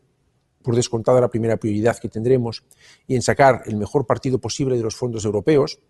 por 0.60 0.76
descontado 0.76 1.18
la 1.18 1.30
primera 1.30 1.56
prioridad 1.56 1.96
que 1.96 2.10
tendremos, 2.10 2.62
y 3.06 3.14
en 3.14 3.22
sacar 3.22 3.62
el 3.64 3.76
mejor 3.76 4.04
partido 4.04 4.38
posible 4.38 4.76
de 4.76 4.82
los 4.82 4.96
fondos 4.96 5.24
europeos, 5.24 5.80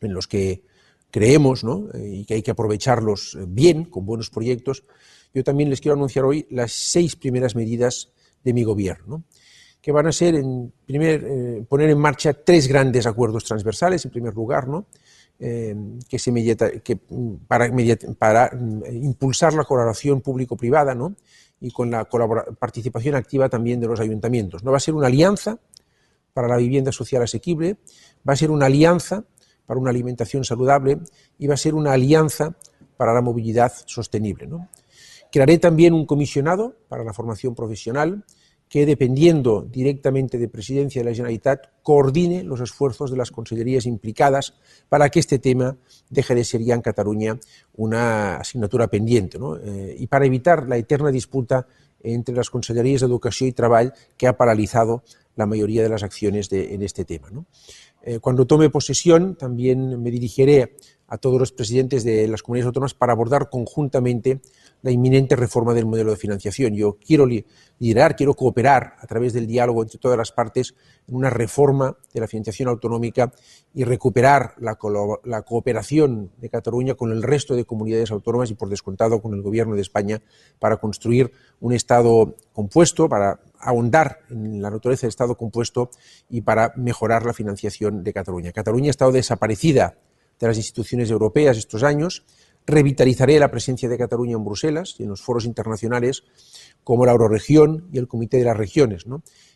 en 0.00 0.12
los 0.12 0.26
que 0.26 0.64
creemos 1.12 1.64
y 1.94 2.24
que 2.24 2.34
hay 2.34 2.42
que 2.42 2.50
aprovecharlos 2.50 3.38
bien, 3.46 3.84
con 3.84 4.04
buenos 4.04 4.30
proyectos, 4.30 4.82
yo 5.34 5.44
también 5.44 5.70
les 5.70 5.80
quiero 5.80 5.94
anunciar 5.94 6.24
hoy 6.24 6.46
las 6.50 6.72
seis 6.72 7.16
primeras 7.16 7.54
medidas 7.54 8.10
de 8.44 8.52
mi 8.52 8.64
gobierno 8.64 9.24
que 9.82 9.90
van 9.90 10.06
a 10.06 10.12
ser, 10.12 10.36
en 10.36 10.72
primer, 10.86 11.24
eh, 11.24 11.64
poner 11.68 11.90
en 11.90 11.98
marcha 11.98 12.32
tres 12.32 12.68
grandes 12.68 13.04
acuerdos 13.04 13.44
transversales, 13.44 14.04
en 14.04 14.12
primer 14.12 14.32
lugar. 14.32 14.66
Eh, 15.44 15.74
que 16.08 16.20
se 16.20 16.30
mm, 16.30 17.34
para 17.48 17.68
mm, 17.68 18.82
impulsar 18.92 19.54
la 19.54 19.64
colaboración 19.64 20.20
público-privada 20.20 20.94
¿no? 20.94 21.16
y 21.60 21.72
con 21.72 21.90
la 21.90 22.04
participación 22.60 23.16
activa 23.16 23.48
también 23.48 23.80
de 23.80 23.88
los 23.88 23.98
ayuntamientos. 23.98 24.62
¿no? 24.62 24.70
Va 24.70 24.76
a 24.76 24.80
ser 24.80 24.94
una 24.94 25.08
alianza 25.08 25.58
para 26.32 26.46
la 26.46 26.58
vivienda 26.58 26.92
social 26.92 27.22
asequible, 27.22 27.78
va 28.28 28.34
a 28.34 28.36
ser 28.36 28.52
una 28.52 28.66
alianza 28.66 29.24
para 29.66 29.80
una 29.80 29.90
alimentación 29.90 30.44
saludable 30.44 31.00
y 31.38 31.48
va 31.48 31.54
a 31.54 31.56
ser 31.56 31.74
una 31.74 31.92
alianza 31.92 32.54
para 32.96 33.12
la 33.12 33.20
movilidad 33.20 33.72
sostenible. 33.86 34.46
¿no? 34.46 34.68
Crearé 35.32 35.56
también 35.56 35.94
un 35.94 36.04
comisionado 36.04 36.76
para 36.88 37.04
la 37.04 37.14
formación 37.14 37.54
profesional 37.54 38.22
que, 38.68 38.84
dependiendo 38.84 39.62
directamente 39.62 40.36
de 40.36 40.46
Presidencia 40.46 41.00
de 41.00 41.08
la 41.08 41.16
Generalitat, 41.16 41.68
coordine 41.82 42.42
los 42.44 42.60
esfuerzos 42.60 43.10
de 43.10 43.16
las 43.16 43.30
consellerías 43.30 43.86
implicadas 43.86 44.54
para 44.90 45.08
que 45.08 45.20
este 45.20 45.38
tema 45.38 45.78
deje 46.10 46.34
de 46.34 46.44
ser 46.44 46.62
ya 46.62 46.74
en 46.74 46.82
Cataluña 46.82 47.40
una 47.76 48.36
asignatura 48.36 48.88
pendiente 48.88 49.38
eh, 49.64 49.96
y 49.98 50.06
para 50.06 50.26
evitar 50.26 50.68
la 50.68 50.76
eterna 50.76 51.10
disputa 51.10 51.66
entre 52.02 52.34
las 52.34 52.50
consellerías 52.50 53.00
de 53.00 53.06
Educación 53.06 53.48
y 53.48 53.52
Trabajo 53.52 53.90
que 54.18 54.26
ha 54.26 54.36
paralizado 54.36 55.02
la 55.34 55.46
mayoría 55.46 55.82
de 55.82 55.88
las 55.88 56.02
acciones 56.02 56.52
en 56.52 56.82
este 56.82 57.06
tema. 57.06 57.30
Eh, 58.02 58.18
cuando 58.18 58.46
tome 58.46 58.68
posesión, 58.68 59.36
también 59.36 60.02
me 60.02 60.10
dirigiré 60.10 60.76
a 61.08 61.18
todos 61.18 61.38
los 61.38 61.52
presidentes 61.52 62.04
de 62.04 62.26
las 62.26 62.42
comunidades 62.42 62.68
autónomas 62.68 62.94
para 62.94 63.12
abordar 63.12 63.50
conjuntamente 63.50 64.40
la 64.82 64.90
inminente 64.90 65.36
reforma 65.36 65.74
del 65.74 65.86
modelo 65.86 66.10
de 66.10 66.16
financiación. 66.16 66.74
Yo 66.74 66.98
quiero 66.98 67.26
liderar, 67.26 68.16
quiero 68.16 68.34
cooperar 68.34 68.96
a 68.98 69.06
través 69.06 69.32
del 69.32 69.46
diálogo 69.46 69.82
entre 69.82 69.98
todas 69.98 70.18
las 70.18 70.32
partes 70.32 70.74
en 71.06 71.14
una 71.14 71.30
reforma 71.30 71.96
de 72.12 72.20
la 72.20 72.26
financiación 72.26 72.68
autonómica 72.68 73.32
y 73.74 73.84
recuperar 73.84 74.54
la, 74.58 74.74
cooperación 75.42 76.32
de 76.38 76.48
Cataluña 76.48 76.94
con 76.94 77.12
el 77.12 77.22
resto 77.22 77.54
de 77.54 77.64
comunidades 77.64 78.10
autónomas 78.10 78.50
y, 78.50 78.54
por 78.54 78.68
descontado, 78.68 79.22
con 79.22 79.34
el 79.34 79.42
Gobierno 79.42 79.74
de 79.74 79.82
España 79.82 80.20
para 80.58 80.78
construir 80.78 81.32
un 81.60 81.72
Estado 81.72 82.34
compuesto, 82.52 83.08
para 83.08 83.40
ahondar 83.58 84.20
en 84.30 84.60
la 84.60 84.70
naturaleza 84.70 85.02
del 85.02 85.10
Estado 85.10 85.36
compuesto 85.36 85.90
y 86.28 86.40
para 86.40 86.72
mejorar 86.76 87.24
la 87.24 87.32
financiación 87.32 88.02
de 88.02 88.12
Cataluña. 88.12 88.52
Cataluña 88.52 88.88
ha 88.88 88.90
estado 88.90 89.12
desaparecida 89.12 89.96
de 90.46 90.50
las 90.50 90.56
instituciones 90.56 91.10
europeas 91.10 91.56
estos 91.56 91.82
años. 91.82 92.24
Revitalizaré 92.66 93.38
la 93.38 93.50
presencia 93.50 93.88
de 93.88 93.98
Cataluña 93.98 94.36
en 94.36 94.44
Bruselas 94.44 94.94
y 94.98 95.04
en 95.04 95.08
los 95.08 95.22
foros 95.22 95.44
internacionales 95.44 96.24
como 96.84 97.06
la 97.06 97.12
Euroregión 97.12 97.88
y 97.92 97.98
el 97.98 98.08
Comité 98.08 98.38
de 98.38 98.44
las 98.44 98.56
Regiones. 98.56 99.04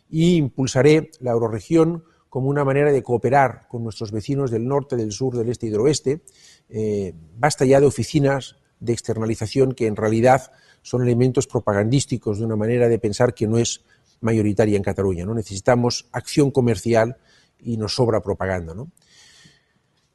Y 0.09 0.35
impulsaré 0.35 1.11
la 1.19 1.31
Euroregión 1.31 2.03
como 2.29 2.49
una 2.49 2.65
manera 2.65 2.91
de 2.91 3.03
cooperar 3.03 3.67
con 3.69 3.83
nuestros 3.83 4.11
vecinos 4.11 4.51
del 4.51 4.67
norte, 4.67 4.95
del 4.95 5.11
sur, 5.11 5.35
del 5.35 5.49
este 5.49 5.67
y 5.67 5.69
del 5.69 5.81
oeste. 5.81 6.21
Eh, 6.69 7.13
basta 7.37 7.65
ya 7.65 7.79
de 7.79 7.85
oficinas 7.85 8.57
de 8.79 8.93
externalización 8.93 9.73
que 9.73 9.87
en 9.87 9.95
realidad 9.95 10.51
son 10.81 11.01
elementos 11.01 11.47
propagandísticos 11.47 12.39
de 12.39 12.45
una 12.45 12.55
manera 12.55 12.87
de 12.87 12.99
pensar 12.99 13.33
que 13.33 13.47
no 13.47 13.57
es 13.57 13.81
mayoritaria 14.21 14.77
en 14.77 14.83
Cataluña. 14.83 15.25
¿no? 15.25 15.33
Necesitamos 15.33 16.07
acción 16.11 16.51
comercial 16.51 17.17
y 17.59 17.77
nos 17.77 17.95
sobra 17.95 18.21
propaganda. 18.21 18.73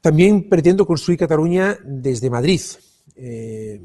También 0.03 0.49
pretendo 0.49 0.85
construir 0.85 1.17
Cataluña 1.17 1.77
desde 1.81 2.29
Madrid. 2.29 2.59
Eh, 3.15 3.81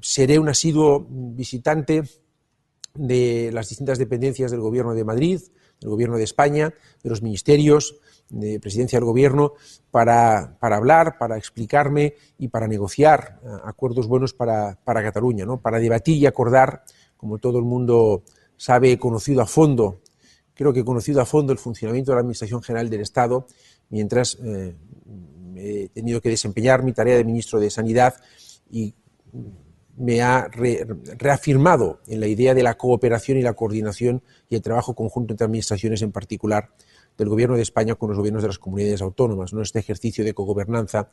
seré 0.00 0.36
un 0.36 0.48
asiduo 0.48 1.06
visitante 1.08 2.02
de 2.92 3.50
las 3.52 3.68
distintas 3.68 3.98
dependencias 3.98 4.50
del 4.50 4.58
Gobierno 4.58 4.94
de 4.94 5.04
Madrid, 5.04 5.40
del 5.80 5.90
Gobierno 5.90 6.16
de 6.16 6.24
España, 6.24 6.74
de 7.04 7.08
los 7.08 7.22
ministerios, 7.22 8.00
de 8.30 8.58
presidencia 8.58 8.98
del 8.98 9.06
Gobierno, 9.06 9.52
para, 9.92 10.56
hablar, 10.60 11.18
para 11.18 11.38
explicarme 11.38 12.14
y 12.36 12.48
para 12.48 12.66
negociar 12.66 13.38
eh, 13.44 13.48
acuerdos 13.62 14.08
buenos 14.08 14.34
para, 14.34 14.80
para 14.82 15.04
Cataluña, 15.04 15.46
¿no? 15.46 15.60
para 15.60 15.78
debatir 15.78 16.16
y 16.16 16.26
acordar, 16.26 16.82
como 17.16 17.38
todo 17.38 17.60
el 17.60 17.64
mundo 17.64 18.24
sabe, 18.56 18.98
conocido 18.98 19.40
a 19.40 19.46
fondo, 19.46 20.00
creo 20.54 20.72
que 20.72 20.84
conocido 20.84 21.20
a 21.20 21.26
fondo 21.26 21.52
el 21.52 21.58
funcionamiento 21.58 22.10
de 22.10 22.16
la 22.16 22.20
Administración 22.20 22.62
General 22.62 22.90
del 22.90 23.00
Estado, 23.00 23.46
mientras 23.92 24.38
eh, 24.42 24.74
he 25.54 25.88
tenido 25.90 26.20
que 26.20 26.30
desempeñar 26.30 26.82
mi 26.82 26.92
tarea 26.92 27.16
de 27.16 27.24
ministro 27.24 27.60
de 27.60 27.70
Sanidad 27.70 28.14
y 28.70 28.94
me 29.96 30.22
ha 30.22 30.48
reafirmado 30.48 32.00
en 32.06 32.20
la 32.20 32.26
idea 32.26 32.54
de 32.54 32.62
la 32.62 32.74
cooperación 32.74 33.38
y 33.38 33.42
la 33.42 33.52
coordinación 33.52 34.22
y 34.48 34.56
el 34.56 34.62
trabajo 34.62 34.94
conjunto 34.94 35.34
entre 35.34 35.44
administraciones, 35.44 36.00
en 36.02 36.10
particular 36.10 36.70
del 37.18 37.28
Gobierno 37.28 37.56
de 37.56 37.62
España 37.62 37.94
con 37.94 38.08
los 38.08 38.18
gobiernos 38.18 38.42
de 38.42 38.48
las 38.48 38.58
comunidades 38.58 39.02
autónomas, 39.02 39.52
¿no? 39.52 39.60
este 39.60 39.78
ejercicio 39.78 40.24
de 40.24 40.32
cogobernanza 40.32 41.10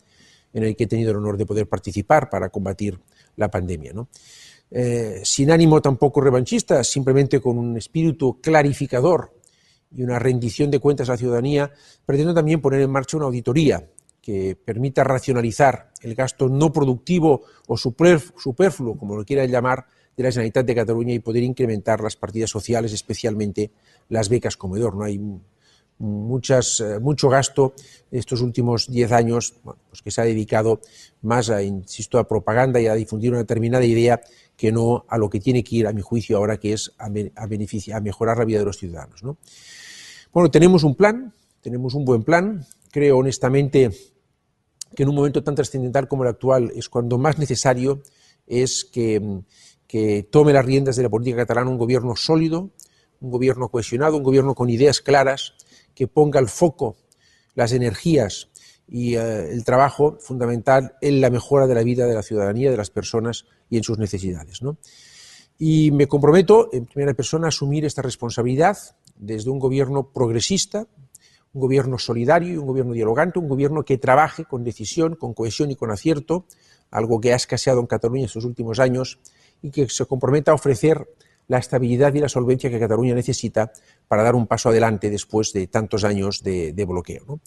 en 0.53 0.63
el 0.63 0.75
que 0.75 0.85
he 0.85 0.87
tenido 0.87 1.11
el 1.11 1.17
honor 1.17 1.37
de 1.37 1.45
poder 1.45 1.67
participar 1.67 2.29
para 2.29 2.49
combatir 2.49 2.97
la 3.35 3.51
pandemia. 3.51 3.91
¿no? 3.93 4.07
Eh, 4.71 5.19
sin 5.23 5.51
ánimo 5.51 5.81
tampoco 5.81 6.21
revanchista, 6.21 6.83
simplemente 6.85 7.41
con 7.41 7.57
un 7.57 7.77
espíritu 7.77 8.39
clarificador 8.39 9.38
y 9.91 10.03
una 10.03 10.19
rendición 10.19 10.69
de 10.71 10.79
cuentas 10.79 11.09
a 11.09 11.13
la 11.13 11.17
ciudadanía, 11.17 11.71
pretendo 12.05 12.33
también 12.33 12.61
poner 12.61 12.81
en 12.81 12.91
marcha 12.91 13.17
una 13.17 13.25
auditoría 13.25 13.89
que 14.21 14.55
permita 14.55 15.03
racionalizar 15.03 15.91
el 16.01 16.15
gasto 16.15 16.49
no 16.49 16.71
productivo 16.71 17.43
o 17.67 17.77
superfluo, 17.77 18.97
como 18.97 19.15
lo 19.15 19.25
quiera 19.25 19.45
llamar, 19.45 19.85
de 20.15 20.23
la 20.23 20.31
Generalitat 20.31 20.65
de 20.65 20.75
Cataluña 20.75 21.13
y 21.13 21.19
poder 21.19 21.43
incrementar 21.43 22.01
las 22.01 22.17
partidas 22.17 22.49
sociales, 22.49 22.91
especialmente 22.91 23.71
las 24.09 24.27
becas 24.27 24.57
comedor. 24.57 24.95
No 24.95 25.05
hay 25.05 25.15
eh, 25.15 26.99
mucho 26.99 27.29
gasto 27.29 27.73
estos 28.11 28.41
últimos 28.41 28.91
diez 28.91 29.13
años 29.13 29.55
pues 29.63 30.01
que 30.03 30.11
se 30.11 30.19
ha 30.19 30.25
dedicado 30.25 30.81
más 31.21 31.49
a, 31.49 31.63
insisto, 31.63 32.19
a 32.19 32.27
propaganda 32.27 32.81
y 32.81 32.87
a 32.87 32.95
difundir 32.95 33.31
una 33.31 33.39
determinada 33.39 33.85
idea 33.85 34.19
que 34.57 34.73
no 34.73 35.05
a 35.07 35.17
lo 35.17 35.29
que 35.29 35.39
tiene 35.39 35.63
que 35.63 35.77
ir, 35.77 35.87
a 35.87 35.93
mi 35.93 36.01
juicio, 36.01 36.35
ahora, 36.35 36.57
que 36.57 36.73
es 36.73 36.91
a, 36.97 37.05
a, 37.05 37.97
a 37.97 37.99
mejorar 38.01 38.37
la 38.37 38.45
vida 38.45 38.59
de 38.59 38.65
los 38.65 38.77
ciudadanos. 38.77 39.23
¿no? 39.23 39.37
Bueno, 40.31 40.51
tenemos 40.51 40.83
un 40.83 40.93
plan, 40.93 41.33
tenemos 41.59 41.95
un 41.95 42.05
buen 42.05 42.23
plan. 42.23 42.63
Creo 42.91 43.17
honestamente 43.17 43.89
que 44.95 45.03
en 45.03 45.09
un 45.09 45.15
momento 45.15 45.43
tan 45.43 45.55
trascendental 45.55 46.07
como 46.07 46.21
el 46.23 46.29
actual 46.29 46.71
es 46.75 46.87
cuando 46.87 47.17
más 47.17 47.39
necesario 47.39 48.03
es 48.45 48.85
que, 48.85 49.43
tome 50.29 50.53
las 50.53 50.65
riendas 50.65 50.95
de 50.95 51.03
la 51.03 51.09
política 51.09 51.37
catalana 51.37 51.71
un 51.71 51.79
gobierno 51.79 52.15
sólido, 52.15 52.69
un 53.21 53.31
gobierno 53.31 53.69
cohesionado, 53.69 54.17
un 54.17 54.23
gobierno 54.23 54.53
con 54.53 54.69
ideas 54.69 55.01
claras, 55.01 55.53
que 55.95 56.07
ponga 56.07 56.39
el 56.39 56.47
foco, 56.47 56.95
las 57.55 57.71
energías 57.71 58.49
y 58.87 59.15
eh, 59.15 59.51
el 59.51 59.63
trabajo 59.63 60.17
fundamental 60.19 60.95
en 61.01 61.21
la 61.21 61.31
mejora 61.31 61.65
de 61.65 61.73
la 61.73 61.81
vida 61.81 62.05
de 62.05 62.13
la 62.13 62.21
ciudadanía, 62.21 62.69
de 62.69 62.77
las 62.77 62.91
personas 62.91 63.45
y 63.67 63.77
en 63.77 63.83
sus 63.83 63.97
necesidades. 63.97 64.59
Y 65.57 65.89
me 65.89 66.07
comprometo 66.07 66.69
en 66.71 66.85
primera 66.85 67.15
persona 67.15 67.47
a 67.47 67.49
asumir 67.49 67.83
esta 67.83 68.03
responsabilidad 68.03 68.77
desde 69.19 69.51
un 69.51 69.59
gobierno 69.59 70.11
progresista, 70.11 70.87
un 71.53 71.61
gobierno 71.61 71.99
solidario 71.99 72.53
y 72.53 72.57
un 72.57 72.65
gobierno 72.65 72.93
dialogante, 72.93 73.37
un 73.37 73.47
gobierno 73.47 73.83
que 73.83 73.97
trabaje 73.97 74.45
con 74.45 74.63
decisión, 74.63 75.15
con 75.15 75.33
cohesión 75.33 75.69
y 75.69 75.75
con 75.75 75.91
acierto, 75.91 76.45
algo 76.89 77.19
que 77.19 77.33
ha 77.33 77.35
escaseado 77.35 77.79
en 77.79 77.87
Cataluña 77.87 78.25
estos 78.25 78.45
últimos 78.45 78.79
años, 78.79 79.19
y 79.61 79.69
que 79.71 79.87
se 79.89 80.05
comprometa 80.05 80.51
a 80.51 80.55
ofrecer 80.55 81.07
la 81.47 81.57
estabilidad 81.57 82.13
y 82.13 82.19
la 82.19 82.29
solvencia 82.29 82.69
que 82.69 82.79
Cataluña 82.79 83.13
necesita 83.13 83.71
para 84.07 84.23
dar 84.23 84.35
un 84.35 84.47
paso 84.47 84.69
adelante 84.69 85.09
después 85.09 85.51
de 85.51 85.67
tantos 85.67 86.03
años 86.03 86.41
de, 86.43 86.85
bloqueo. 86.87 87.39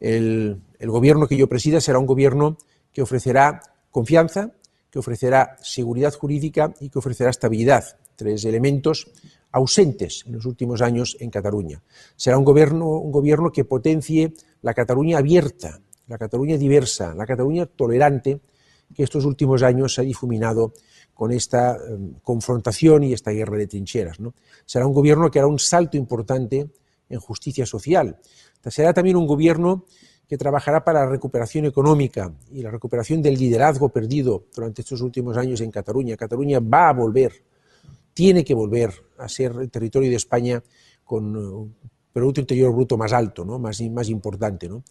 El 0.00 0.60
gobierno 0.80 1.28
que 1.28 1.36
yo 1.36 1.46
presida 1.48 1.80
será 1.80 1.98
un 1.98 2.06
gobierno 2.06 2.56
que 2.92 3.02
ofrecerá 3.02 3.60
confianza, 3.90 4.52
que 4.90 4.98
ofrecerá 4.98 5.56
seguridad 5.60 6.14
jurídica 6.14 6.74
y 6.80 6.88
que 6.88 6.98
ofrecerá 6.98 7.28
estabilidad, 7.28 7.98
tres 8.16 8.44
elementos 8.44 9.10
ausentes 9.52 10.24
en 10.26 10.34
los 10.34 10.44
últimos 10.44 10.82
años 10.82 11.16
en 11.20 11.30
Cataluña. 11.30 11.82
Será 12.16 12.38
un 12.38 12.44
gobierno, 12.44 13.52
que 13.52 13.64
potencie 13.64 14.34
la 14.62 14.74
Cataluña 14.74 15.18
abierta, 15.18 15.80
la 16.08 16.18
Cataluña 16.18 16.56
diversa, 16.56 17.14
la 17.14 17.26
Cataluña 17.26 17.66
tolerante 17.66 18.40
que 18.94 19.02
estos 19.02 19.24
últimos 19.24 19.62
años 19.62 19.94
se 19.94 20.02
ha 20.02 20.04
difuminado 20.04 20.72
con 21.12 21.32
esta 21.32 21.76
eh, 21.76 21.78
confrontación 22.22 23.02
y 23.04 23.12
esta 23.12 23.30
guerra 23.30 23.56
de 23.56 23.66
trincheras. 23.66 24.18
Será 24.64 24.86
un 24.86 24.92
gobierno 24.92 25.30
que 25.30 25.38
hará 25.38 25.48
un 25.48 25.58
salto 25.58 25.96
importante 25.96 26.70
en 27.08 27.20
justicia 27.20 27.66
social. 27.66 28.18
Será 28.64 28.92
también 28.92 29.16
un 29.16 29.26
gobierno 29.26 29.86
que 30.28 30.36
trabajará 30.36 30.84
para 30.84 31.04
la 31.04 31.10
recuperación 31.10 31.64
económica 31.66 32.32
y 32.50 32.62
la 32.62 32.70
recuperación 32.70 33.22
del 33.22 33.34
liderazgo 33.34 33.88
perdido 33.88 34.44
durante 34.54 34.82
estos 34.82 35.00
últimos 35.00 35.36
años 35.36 35.60
en 35.60 35.70
Cataluña. 35.70 36.16
Cataluña 36.16 36.60
va 36.60 36.88
a 36.88 36.92
volver 36.92 37.32
tiene 38.16 38.44
que 38.44 38.54
volver 38.54 38.94
a 39.18 39.28
ser 39.28 39.52
el 39.60 39.70
territorio 39.70 40.08
de 40.08 40.16
España 40.16 40.62
con 41.04 41.36
un 41.36 41.68
eh, 41.68 41.88
Producto 42.14 42.40
Interior 42.40 42.72
Bruto 42.72 42.96
más 42.96 43.12
alto, 43.12 43.44
más, 43.44 44.08
importante. 44.08 44.70
¿no? 44.70 44.82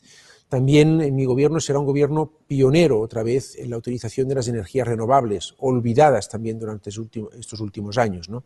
También 0.48 1.02
en 1.02 1.16
mi 1.16 1.26
gobierno 1.26 1.60
será 1.60 1.80
un 1.80 1.88
gobierno 1.88 2.32
pionero 2.46 3.02
otra 3.02 3.24
vez 3.24 3.56
en 3.58 3.72
la 3.72 3.78
utilización 3.78 4.28
de 4.28 4.36
las 4.36 4.48
energías 4.48 4.88
renovables, 4.88 5.56
olvidadas 5.58 6.30
también 6.30 6.60
durante 6.60 6.92
estos 6.92 7.60
últimos 7.60 7.98
años, 7.98 8.30
¿no? 8.30 8.44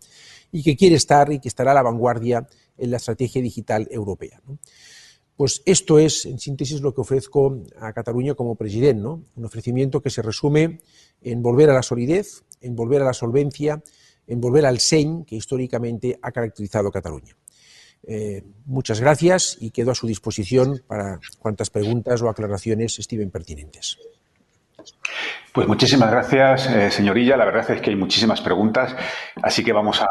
y 0.54 0.64
que 0.64 0.78
quiere 0.78 0.96
estar 0.96 1.30
y 1.34 1.40
que 1.40 1.50
estará 1.50 1.72
a 1.72 1.76
la 1.76 1.84
vanguardia 1.84 2.48
en 2.78 2.92
la 2.92 2.98
estrategia 2.98 3.42
digital 3.42 3.86
europea. 3.92 4.42
¿no? 4.48 4.60
Pues 5.36 5.62
esto 5.66 6.00
es, 6.00 6.26
en 6.26 6.40
síntesis, 6.40 6.80
lo 6.80 6.96
que 6.96 7.02
ofrezco 7.02 7.64
a 7.82 7.92
Cataluña 7.92 8.34
como 8.34 8.56
presidente, 8.56 9.06
un 9.06 9.44
ofrecimiento 9.44 10.02
que 10.02 10.10
se 10.10 10.22
resume 10.22 10.80
en 11.22 11.42
volver 11.44 11.70
a 11.70 11.74
la 11.74 11.84
solidez, 11.84 12.46
en 12.62 12.78
volver 12.78 13.02
a 13.02 13.06
la 13.06 13.14
solvencia, 13.14 13.84
en 14.30 14.40
volver 14.40 14.66
al 14.66 14.80
SEñ 14.80 15.26
que 15.26 15.36
históricamente 15.36 16.18
ha 16.22 16.32
caracterizado 16.32 16.92
Cataluña. 16.92 17.36
Eh, 18.08 18.44
muchas 18.66 19.02
gracias 19.02 19.58
y 19.60 19.72
quedo 19.72 19.92
a 19.92 19.96
su 19.96 20.08
disposición 20.08 20.82
para 20.88 21.20
cuantas 21.40 21.70
preguntas 21.70 22.22
o 22.22 22.30
aclaraciones 22.30 22.98
estimen 23.00 23.32
pertinentes. 23.32 23.98
Pues 25.52 25.68
muchísimas 25.68 26.10
gracias, 26.12 26.68
eh, 26.68 26.92
señorilla. 26.92 27.36
La 27.36 27.44
verdad 27.44 27.70
es 27.72 27.82
que 27.82 27.90
hay 27.90 27.96
muchísimas 27.96 28.40
preguntas, 28.40 28.96
así 29.42 29.64
que 29.64 29.74
vamos 29.74 30.02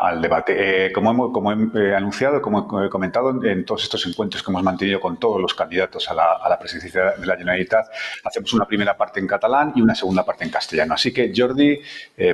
al 0.00 0.20
debate. 0.20 0.86
Eh, 0.86 0.92
como, 0.92 1.32
como 1.32 1.52
he 1.52 1.94
anunciado, 1.94 2.42
como 2.42 2.84
he 2.84 2.90
comentado 2.90 3.42
en 3.44 3.64
todos 3.64 3.84
estos 3.84 4.04
encuentros 4.06 4.42
que 4.42 4.50
hemos 4.50 4.64
mantenido 4.64 5.00
con 5.00 5.18
todos 5.18 5.40
los 5.40 5.54
candidatos 5.54 6.10
a 6.10 6.14
la, 6.14 6.58
presidencia 6.58 7.12
de 7.12 7.24
la 7.24 7.36
Generalitat, 7.36 7.86
hacemos 8.24 8.52
una 8.52 8.66
primera 8.66 8.96
parte 8.96 9.20
en 9.20 9.28
catalán 9.28 9.72
y 9.76 9.80
una 9.80 9.94
segunda 9.94 10.24
parte 10.24 10.44
en 10.44 10.50
castellano. 10.50 10.94
Así 10.94 11.12
que, 11.12 11.32
Jordi, 11.34 11.80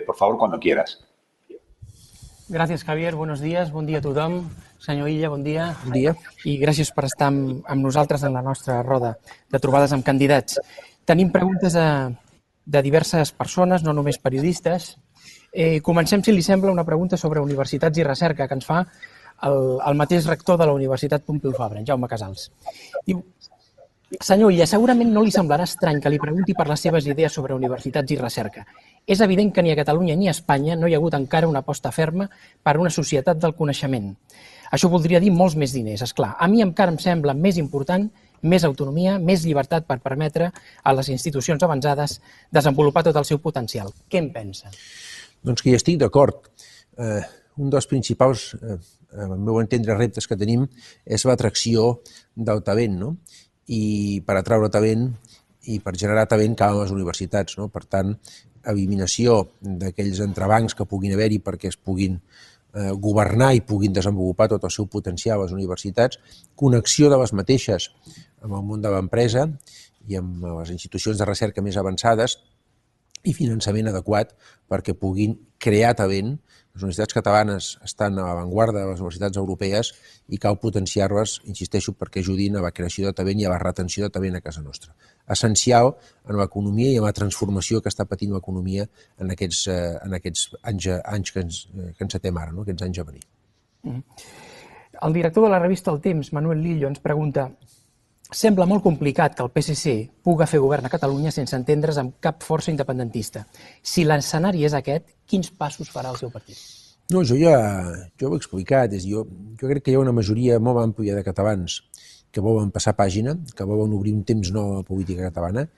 por 0.04 0.16
favor, 0.16 0.38
cuando 0.38 0.58
quieras. 0.58 1.06
Gràcies, 2.48 2.84
Javier. 2.84 3.16
Buenos 3.16 3.40
días. 3.40 3.72
Bon 3.72 3.86
dia 3.86 3.98
a 3.98 4.02
tothom. 4.02 4.44
Senyor 4.78 5.08
Illa, 5.10 5.28
bon 5.28 5.42
dia. 5.42 5.72
Bon 5.82 5.90
dia. 5.96 6.12
I 6.46 6.54
gràcies 6.60 6.92
per 6.94 7.08
estar 7.08 7.26
amb, 7.32 7.64
amb 7.66 7.82
nosaltres 7.82 8.22
en 8.22 8.36
la 8.38 8.42
nostra 8.42 8.76
roda 8.86 9.16
de 9.50 9.58
trobades 9.58 9.90
amb 9.90 10.06
candidats. 10.06 10.60
Tenim 11.04 11.32
preguntes 11.34 11.74
de, 11.74 11.88
de 12.62 12.82
diverses 12.86 13.32
persones, 13.34 13.82
no 13.82 13.96
només 13.98 14.20
periodistes. 14.22 14.92
Eh, 15.50 15.80
comencem, 15.82 16.22
si 16.22 16.30
li 16.30 16.44
sembla, 16.46 16.70
una 16.70 16.86
pregunta 16.86 17.18
sobre 17.18 17.42
universitats 17.42 17.98
i 17.98 18.06
recerca 18.06 18.46
que 18.46 18.54
ens 18.60 18.70
fa 18.70 18.84
el, 19.42 19.58
el 19.82 19.98
mateix 19.98 20.30
rector 20.30 20.60
de 20.60 20.70
la 20.70 20.78
Universitat 20.78 21.26
Pompeu 21.26 21.50
Fabra, 21.56 21.82
en 21.82 21.90
Jaume 21.90 22.06
Casals. 22.06 22.52
Diu, 23.10 23.24
senyor 24.20 24.52
Illa, 24.54 24.66
segurament 24.66 25.10
no 25.12 25.22
li 25.24 25.32
semblarà 25.34 25.66
estrany 25.66 26.00
que 26.02 26.10
li 26.12 26.20
pregunti 26.22 26.54
per 26.54 26.68
les 26.70 26.82
seves 26.86 27.06
idees 27.06 27.32
sobre 27.32 27.54
universitats 27.54 28.12
i 28.12 28.18
recerca. 28.20 28.66
És 29.06 29.20
evident 29.22 29.52
que 29.54 29.62
ni 29.62 29.70
a 29.70 29.78
Catalunya 29.78 30.16
ni 30.16 30.28
a 30.28 30.34
Espanya 30.34 30.76
no 30.76 30.88
hi 30.88 30.94
ha 30.94 31.00
hagut 31.00 31.14
encara 31.14 31.48
una 31.48 31.62
aposta 31.62 31.92
ferma 31.94 32.28
per 32.62 32.76
una 32.78 32.90
societat 32.90 33.38
del 33.38 33.54
coneixement. 33.54 34.14
Això 34.72 34.90
voldria 34.90 35.20
dir 35.22 35.30
molts 35.30 35.54
més 35.54 35.72
diners, 35.72 36.02
és 36.02 36.14
clar. 36.14 36.34
A 36.38 36.48
mi 36.50 36.62
encara 36.62 36.90
em 36.90 36.98
sembla 36.98 37.34
més 37.34 37.58
important 37.58 38.08
més 38.42 38.64
autonomia, 38.64 39.18
més 39.18 39.44
llibertat 39.46 39.86
per 39.88 39.98
permetre 40.04 40.50
a 40.82 40.92
les 40.94 41.08
institucions 41.12 41.62
avançades 41.62 42.20
desenvolupar 42.52 43.04
tot 43.06 43.16
el 43.16 43.24
seu 43.28 43.40
potencial. 43.42 43.92
Què 44.10 44.20
en 44.22 44.30
pensa? 44.34 44.70
Doncs 45.42 45.62
que 45.62 45.72
hi 45.72 45.78
estic 45.78 45.98
d'acord. 46.02 46.50
Eh, 46.98 47.22
un 47.62 47.72
dels 47.72 47.88
principals, 47.88 48.50
eh, 48.60 48.78
al 49.16 49.38
meu 49.38 49.60
entendre, 49.60 49.96
reptes 49.96 50.26
que 50.26 50.36
tenim 50.36 50.66
és 51.04 51.24
l'atracció 51.24 52.00
del 52.34 52.62
talent, 52.62 52.98
no? 53.00 53.16
I 53.72 54.22
per 54.26 54.38
atraure 54.38 54.70
talent 54.72 55.08
i 55.66 55.80
per 55.82 55.96
generar 55.98 56.26
talent 56.30 56.54
calen 56.58 56.84
les 56.84 56.92
universitats, 56.94 57.56
no? 57.58 57.68
Per 57.72 57.82
tant, 57.90 58.14
eliminació 58.70 59.40
d'aquells 59.60 60.20
entrebancs 60.24 60.74
que 60.74 60.86
puguin 60.86 61.14
haver-hi 61.14 61.40
perquè 61.42 61.70
es 61.70 61.78
puguin 61.78 62.18
eh, 62.18 62.92
governar 63.02 63.52
i 63.54 63.64
puguin 63.66 63.94
desenvolupar 63.94 64.48
tot 64.52 64.66
el 64.66 64.74
seu 64.74 64.86
potencial 64.90 65.40
a 65.40 65.46
les 65.46 65.54
universitats, 65.54 66.18
connexió 66.54 67.10
de 67.10 67.18
les 67.22 67.32
mateixes 67.32 67.90
amb 68.42 68.58
el 68.58 68.66
món 68.66 68.82
de 68.82 68.92
l'empresa 68.92 69.46
i 70.06 70.18
amb 70.18 70.44
les 70.60 70.70
institucions 70.74 71.18
de 71.18 71.26
recerca 71.26 71.64
més 71.64 71.78
avançades 71.80 72.38
i 73.26 73.34
finançament 73.34 73.90
adequat 73.90 74.34
perquè 74.70 74.94
puguin 74.94 75.34
crear 75.62 75.94
talent 75.98 76.36
les 76.76 76.82
universitats 76.84 77.16
catalanes 77.16 77.66
estan 77.84 78.18
a 78.20 78.26
l'avantguarda 78.28 78.82
de 78.82 78.88
les 78.90 79.00
universitats 79.00 79.38
europees 79.40 79.92
i 80.28 80.36
cal 80.36 80.58
potenciar-les, 80.60 81.38
insisteixo, 81.48 81.94
perquè 81.96 82.20
ajudin 82.20 82.58
a 82.58 82.64
la 82.66 82.72
creació 82.76 83.06
de 83.08 83.16
talent 83.16 83.40
i 83.40 83.46
a 83.48 83.52
la 83.54 83.60
retenció 83.62 84.04
de 84.04 84.12
talent 84.12 84.36
a 84.36 84.42
casa 84.44 84.60
nostra. 84.60 84.92
Essencial 85.32 85.94
en 86.28 86.36
l'economia 86.36 86.90
i 86.92 86.98
en 87.00 87.06
la 87.08 87.14
transformació 87.16 87.80
que 87.80 87.88
està 87.88 88.04
patint 88.04 88.34
l'economia 88.36 88.84
en 89.18 89.32
aquests, 89.32 89.62
eh, 89.72 89.94
en 90.04 90.18
aquests 90.20 90.50
anys, 90.62 90.90
anys 91.00 91.32
que, 91.32 91.46
ens, 91.46 91.62
eh, 91.72 91.94
que 91.96 92.04
encetem 92.04 92.42
ara, 92.44 92.52
no? 92.52 92.66
aquests 92.66 92.84
anys 92.84 93.00
a 93.00 93.06
venir. 93.08 93.24
Mm. 93.88 94.04
El 95.08 95.16
director 95.16 95.44
de 95.44 95.50
la 95.50 95.62
revista 95.62 95.90
El 95.90 96.02
Temps, 96.04 96.32
Manuel 96.36 96.60
Lillo, 96.60 96.92
ens 96.92 97.00
pregunta 97.00 97.50
Sembla 98.34 98.66
molt 98.66 98.82
complicat 98.82 99.36
que 99.36 99.44
el 99.44 99.52
PSC 99.54 99.92
puga 100.26 100.48
fer 100.50 100.58
govern 100.58 100.88
a 100.88 100.90
Catalunya 100.90 101.30
sense 101.30 101.54
entendre's 101.54 101.98
amb 102.00 102.16
cap 102.20 102.42
força 102.42 102.72
independentista. 102.72 103.44
Si 103.82 104.02
l'escenari 104.02 104.64
és 104.66 104.74
aquest, 104.74 105.06
quins 105.30 105.52
passos 105.54 105.92
farà 105.92 106.10
el 106.10 106.18
seu 106.18 106.32
partit? 106.34 106.58
No, 107.14 107.22
jo 107.22 107.36
ja 107.38 107.54
jo 108.18 108.32
ho 108.32 108.34
he 108.34 108.40
explicat. 108.40 108.96
És, 108.98 109.06
jo, 109.06 109.22
jo 109.60 109.70
crec 109.70 109.84
que 109.84 109.94
hi 109.94 109.98
ha 109.98 110.02
una 110.02 110.14
majoria 110.16 110.58
molt 110.58 110.82
àmplia 110.82 111.14
de 111.14 111.22
catalans 111.22 111.80
que 112.34 112.42
volen 112.42 112.72
passar 112.74 112.96
pàgina, 112.98 113.36
que 113.54 113.64
volen 113.64 113.94
obrir 113.94 114.16
un 114.16 114.24
temps 114.26 114.50
nou 114.52 114.72
a 114.72 114.80
la 114.80 114.88
política 114.88 115.30
catalana. 115.30 115.68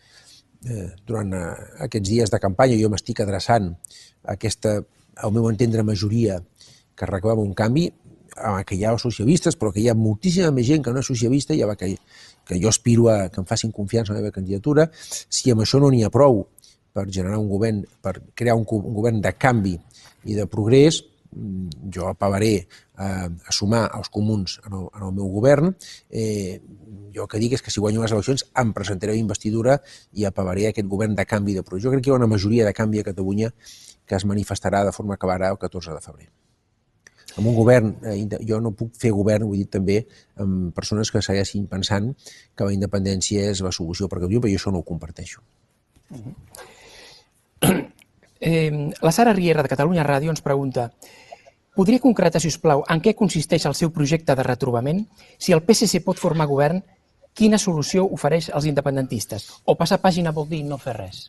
Eh, 0.65 0.89
durant 1.07 1.37
eh, 1.37 1.45
aquests 1.85 2.09
dies 2.09 2.33
de 2.33 2.41
campanya 2.41 2.81
jo 2.81 2.89
m'estic 2.89 3.21
adreçant 3.23 3.75
a 4.25 4.39
aquesta, 4.39 4.79
al 5.21 5.37
meu 5.37 5.51
entendre, 5.53 5.85
majoria 5.85 6.41
que 6.97 7.07
reclama 7.07 7.45
un 7.45 7.53
canvi, 7.55 7.91
que 8.67 8.77
hi 8.77 8.85
ha 8.85 8.97
socialistes, 8.99 9.57
però 9.59 9.73
que 9.75 9.81
hi 9.81 9.89
ha 9.91 9.97
moltíssima 9.99 10.51
més 10.55 10.67
gent 10.69 10.85
que 10.85 10.93
no 10.95 11.01
és 11.03 11.09
socialista, 11.11 11.55
i 11.55 11.65
que, 11.79 11.89
que 12.49 12.57
jo 12.61 12.71
aspiro 12.73 13.11
a 13.13 13.29
que 13.29 13.43
em 13.43 13.47
facin 13.47 13.71
confiança 13.77 14.15
en 14.15 14.19
la 14.19 14.25
meva 14.25 14.35
candidatura. 14.35 14.89
Si 14.97 15.53
amb 15.53 15.63
això 15.63 15.81
no 15.83 15.93
n'hi 15.93 16.01
ha 16.07 16.11
prou 16.11 16.47
per 16.97 17.05
generar 17.13 17.39
un 17.39 17.51
govern, 17.51 17.85
per 18.03 18.17
crear 18.35 18.57
un, 18.57 18.65
un 18.65 18.97
govern 18.97 19.21
de 19.23 19.35
canvi 19.37 19.77
i 20.25 20.35
de 20.39 20.49
progrés, 20.51 21.03
mm, 21.31 21.93
jo 21.95 22.09
apel·laré 22.09 22.55
a, 22.97 23.29
a 23.29 23.55
sumar 23.55 23.85
els 24.01 24.09
comuns 24.09 24.57
en 24.65 24.73
el, 24.81 24.89
en 24.89 25.07
el 25.11 25.15
meu 25.21 25.29
govern. 25.37 25.75
Eh, 26.09 26.59
jo 27.15 27.29
el 27.29 27.31
que 27.31 27.43
dic 27.45 27.59
és 27.59 27.65
que 27.65 27.75
si 27.75 27.85
guanyo 27.85 28.03
les 28.03 28.17
eleccions 28.17 28.49
em 28.65 28.73
presentaré 28.73 29.13
a 29.13 29.21
investidura 29.21 29.79
i 30.17 30.25
apel·laré 30.25 30.67
a 30.67 30.75
aquest 30.75 30.89
govern 30.89 31.15
de 31.21 31.29
canvi 31.29 31.55
de 31.55 31.63
progrés. 31.63 31.85
Jo 31.85 31.93
crec 31.93 32.07
que 32.07 32.13
hi 32.13 32.17
ha 32.17 32.21
una 32.23 32.33
majoria 32.33 32.67
de 32.67 32.75
canvi 32.75 33.05
a 33.05 33.09
Catalunya 33.13 33.53
que 34.09 34.17
es 34.17 34.25
manifestarà 34.25 34.87
de 34.89 34.97
forma 34.97 35.21
clara 35.21 35.53
el 35.53 35.61
14 35.61 35.93
de 35.93 36.01
febrer 36.01 36.31
amb 37.39 37.47
un 37.47 37.55
govern, 37.55 37.95
eh, 38.03 38.27
jo 38.47 38.59
no 38.61 38.75
puc 38.77 38.97
fer 38.99 39.13
govern, 39.15 39.47
ho 39.47 39.55
he 39.55 39.63
dit 39.63 39.71
també, 39.71 40.01
amb 40.43 40.75
persones 40.75 41.13
que 41.15 41.23
segueixin 41.23 41.69
pensant 41.71 42.11
que 42.55 42.67
la 42.67 42.75
independència 42.75 43.47
és 43.53 43.63
la 43.63 43.73
solució 43.73 44.09
per 44.09 44.19
Catalunya, 44.19 44.43
però 44.43 44.53
jo 44.53 44.61
això 44.61 44.75
no 44.75 44.83
ho 44.83 44.89
comparteixo. 44.89 45.43
Eh, 48.41 48.71
la 49.03 49.11
Sara 49.11 49.33
Riera 49.35 49.65
de 49.65 49.69
Catalunya 49.69 50.05
Ràdio 50.07 50.31
ens 50.31 50.45
pregunta 50.45 50.93
Podria 51.75 51.99
concretar, 52.03 52.41
si 52.43 52.51
us 52.51 52.57
plau, 52.59 52.81
en 52.91 52.99
què 52.99 53.13
consisteix 53.15 53.65
el 53.67 53.75
seu 53.79 53.91
projecte 53.95 54.35
de 54.35 54.43
retrobament? 54.43 55.05
Si 55.39 55.55
el 55.55 55.61
PSC 55.63 56.01
pot 56.03 56.19
formar 56.19 56.49
govern, 56.51 56.81
quina 57.39 57.59
solució 57.59 58.03
ofereix 58.17 58.49
als 58.51 58.67
independentistes? 58.67 59.45
O 59.63 59.77
passar 59.79 60.01
pàgina 60.03 60.33
vol 60.35 60.49
dir 60.51 60.65
no 60.67 60.79
fer 60.83 60.97
res? 60.97 61.21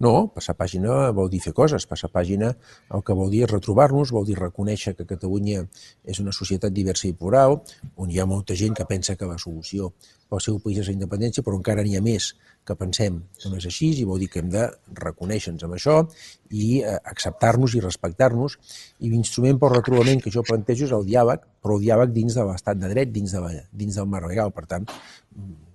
No, 0.00 0.30
passar 0.32 0.54
pàgina 0.56 1.10
vol 1.12 1.28
dir 1.28 1.42
fer 1.44 1.52
coses. 1.56 1.84
Passar 1.88 2.08
pàgina 2.12 2.54
el 2.96 3.02
que 3.04 3.16
vol 3.16 3.28
dir 3.32 3.42
és 3.44 3.50
retrobar-nos, 3.52 4.14
vol 4.16 4.24
dir 4.24 4.38
reconèixer 4.38 4.94
que 4.96 5.04
Catalunya 5.10 5.66
és 6.08 6.20
una 6.22 6.32
societat 6.32 6.72
diversa 6.72 7.04
i 7.10 7.12
plural, 7.12 7.58
on 8.00 8.08
hi 8.08 8.16
ha 8.16 8.26
molta 8.30 8.56
gent 8.56 8.78
que 8.78 8.88
pensa 8.88 9.18
que 9.20 9.28
la 9.28 9.36
solució 9.36 9.92
pel 10.30 10.40
seu 10.40 10.56
país 10.64 10.80
és 10.80 10.88
la 10.88 10.96
independència, 10.96 11.44
però 11.44 11.58
encara 11.58 11.84
n'hi 11.84 11.98
ha 11.98 12.04
més 12.06 12.32
que 12.64 12.76
pensem 12.80 13.20
que 13.42 13.52
no 13.52 13.60
és 13.60 13.68
així 13.68 13.90
i 14.00 14.08
vol 14.08 14.22
dir 14.22 14.30
que 14.32 14.40
hem 14.40 14.48
de 14.52 14.66
reconèixer-nos 15.04 15.68
amb 15.68 15.76
això 15.76 16.00
i 16.48 16.80
eh, 16.80 16.96
acceptar-nos 17.12 17.76
i 17.76 17.84
respectar-nos. 17.84 18.56
I 19.04 19.12
l'instrument 19.12 19.60
pel 19.60 19.76
retrobament 19.76 20.24
que 20.24 20.32
jo 20.32 20.46
plantejo 20.48 20.88
és 20.88 20.96
el 20.96 21.04
diàleg, 21.08 21.44
però 21.60 21.76
el 21.76 21.84
diàleg 21.84 22.16
dins 22.16 22.40
de 22.40 22.46
l'estat 22.48 22.80
de 22.80 22.88
dret, 22.94 23.12
dins, 23.12 23.36
de 23.36 23.44
la, 23.44 23.58
dins 23.84 24.00
del 24.00 24.08
marc 24.08 24.32
legal. 24.32 24.54
Per 24.54 24.64
tant, 24.70 24.88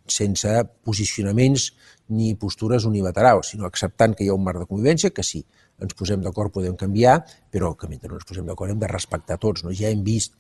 sense 0.08 0.52
posicionaments 0.86 1.72
ni 2.16 2.36
postures 2.38 2.86
unilaterals, 2.86 3.54
sinó 3.54 3.66
acceptant 3.66 4.14
que 4.16 4.26
hi 4.26 4.30
ha 4.30 4.38
un 4.38 4.44
marc 4.46 4.62
de 4.62 4.70
convivència, 4.70 5.14
que 5.14 5.26
sí, 5.26 5.42
ens 5.82 5.96
posem 5.98 6.22
d'acord, 6.24 6.54
podem 6.54 6.76
canviar, 6.80 7.20
però 7.52 7.74
que 7.76 7.90
mentre 7.92 8.10
no 8.10 8.20
ens 8.20 8.28
posem 8.28 8.46
d'acord 8.48 8.72
hem 8.72 8.80
de 8.80 8.92
respectar 8.92 9.40
tots. 9.42 9.66
No? 9.66 9.74
Ja 9.76 9.90
hem 9.92 10.04
vist 10.06 10.36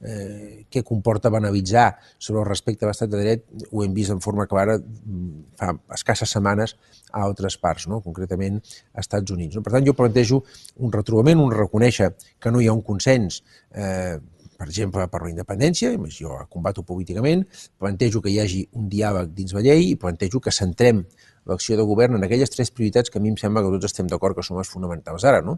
eh, 0.00 0.64
què 0.70 0.82
comporta 0.86 1.32
banalitzar 1.32 1.90
sobre 2.16 2.42
el 2.42 2.48
respecte 2.48 2.86
a 2.86 2.90
l'estat 2.90 3.10
de 3.12 3.20
dret, 3.20 3.44
ho 3.70 3.84
hem 3.84 3.94
vist 3.96 4.14
en 4.14 4.22
forma 4.24 4.46
clara 4.50 4.78
mm, 4.78 5.58
fa 5.58 5.74
escasses 5.98 6.32
setmanes 6.32 6.76
a 7.10 7.24
altres 7.26 7.58
parts, 7.60 7.88
no? 7.90 8.00
concretament 8.04 8.60
als 8.62 9.08
Estats 9.08 9.34
Units. 9.34 9.58
No? 9.58 9.64
Per 9.66 9.74
tant, 9.74 9.86
jo 9.86 9.96
plantejo 9.98 10.42
un 10.78 10.94
retrobament, 10.94 11.42
un 11.42 11.54
reconèixer 11.54 12.12
que 12.40 12.54
no 12.54 12.62
hi 12.62 12.70
ha 12.70 12.76
un 12.76 12.84
consens 12.86 13.42
eh, 13.74 14.16
per 14.58 14.66
exemple, 14.66 15.06
per 15.06 15.22
la 15.22 15.30
independència, 15.30 15.92
jo 16.10 16.34
combato 16.50 16.82
políticament, 16.82 17.44
plantejo 17.78 18.22
que 18.24 18.32
hi 18.32 18.40
hagi 18.42 18.64
un 18.74 18.88
diàleg 18.90 19.30
dins 19.36 19.54
la 19.54 19.62
llei 19.62 19.92
i 19.92 19.98
plantejo 20.02 20.40
que 20.42 20.54
centrem 20.54 21.04
l'acció 21.48 21.78
de 21.78 21.84
govern 21.86 22.18
en 22.18 22.24
aquelles 22.26 22.50
tres 22.52 22.72
prioritats 22.74 23.08
que 23.08 23.20
a 23.20 23.22
mi 23.22 23.30
em 23.32 23.36
sembla 23.40 23.62
que 23.64 23.70
tots 23.72 23.88
estem 23.88 24.08
d'acord 24.10 24.36
que 24.36 24.44
són 24.44 24.58
les 24.58 24.68
fonamentals 24.68 25.24
ara, 25.24 25.40
no? 25.46 25.56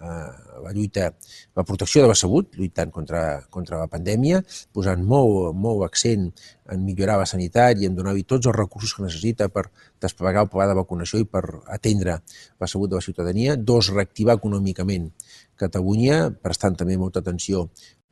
Eh, 0.00 0.30
la 0.64 0.72
lluita, 0.72 1.10
la 1.58 1.64
protecció 1.64 2.04
de 2.04 2.08
la 2.08 2.16
salut, 2.16 2.54
lluitant 2.56 2.92
contra, 2.94 3.22
contra 3.52 3.82
la 3.82 3.90
pandèmia, 3.92 4.40
posant 4.72 5.02
molt, 5.04 5.52
molt 5.66 5.84
accent 5.84 6.30
en 6.72 6.86
millorar 6.86 7.18
la 7.20 7.28
sanitat 7.28 7.82
i 7.82 7.90
en 7.90 7.98
donar-hi 7.98 8.24
tots 8.24 8.48
els 8.48 8.56
recursos 8.56 8.94
que 8.96 9.04
necessita 9.04 9.50
per 9.52 9.66
desplegar 10.02 10.46
el 10.46 10.52
pla 10.52 10.68
de 10.70 10.78
vacunació 10.78 11.20
i 11.20 11.28
per 11.28 11.44
atendre 11.74 12.20
la 12.60 12.70
salut 12.70 12.94
de 12.94 13.00
la 13.00 13.04
ciutadania. 13.04 13.58
Dos, 13.58 13.92
reactivar 13.92 14.38
econòmicament 14.40 15.10
Catalunya, 15.56 16.16
prestant 16.44 16.74
també 16.76 16.98
molta 17.00 17.22
atenció 17.22 17.62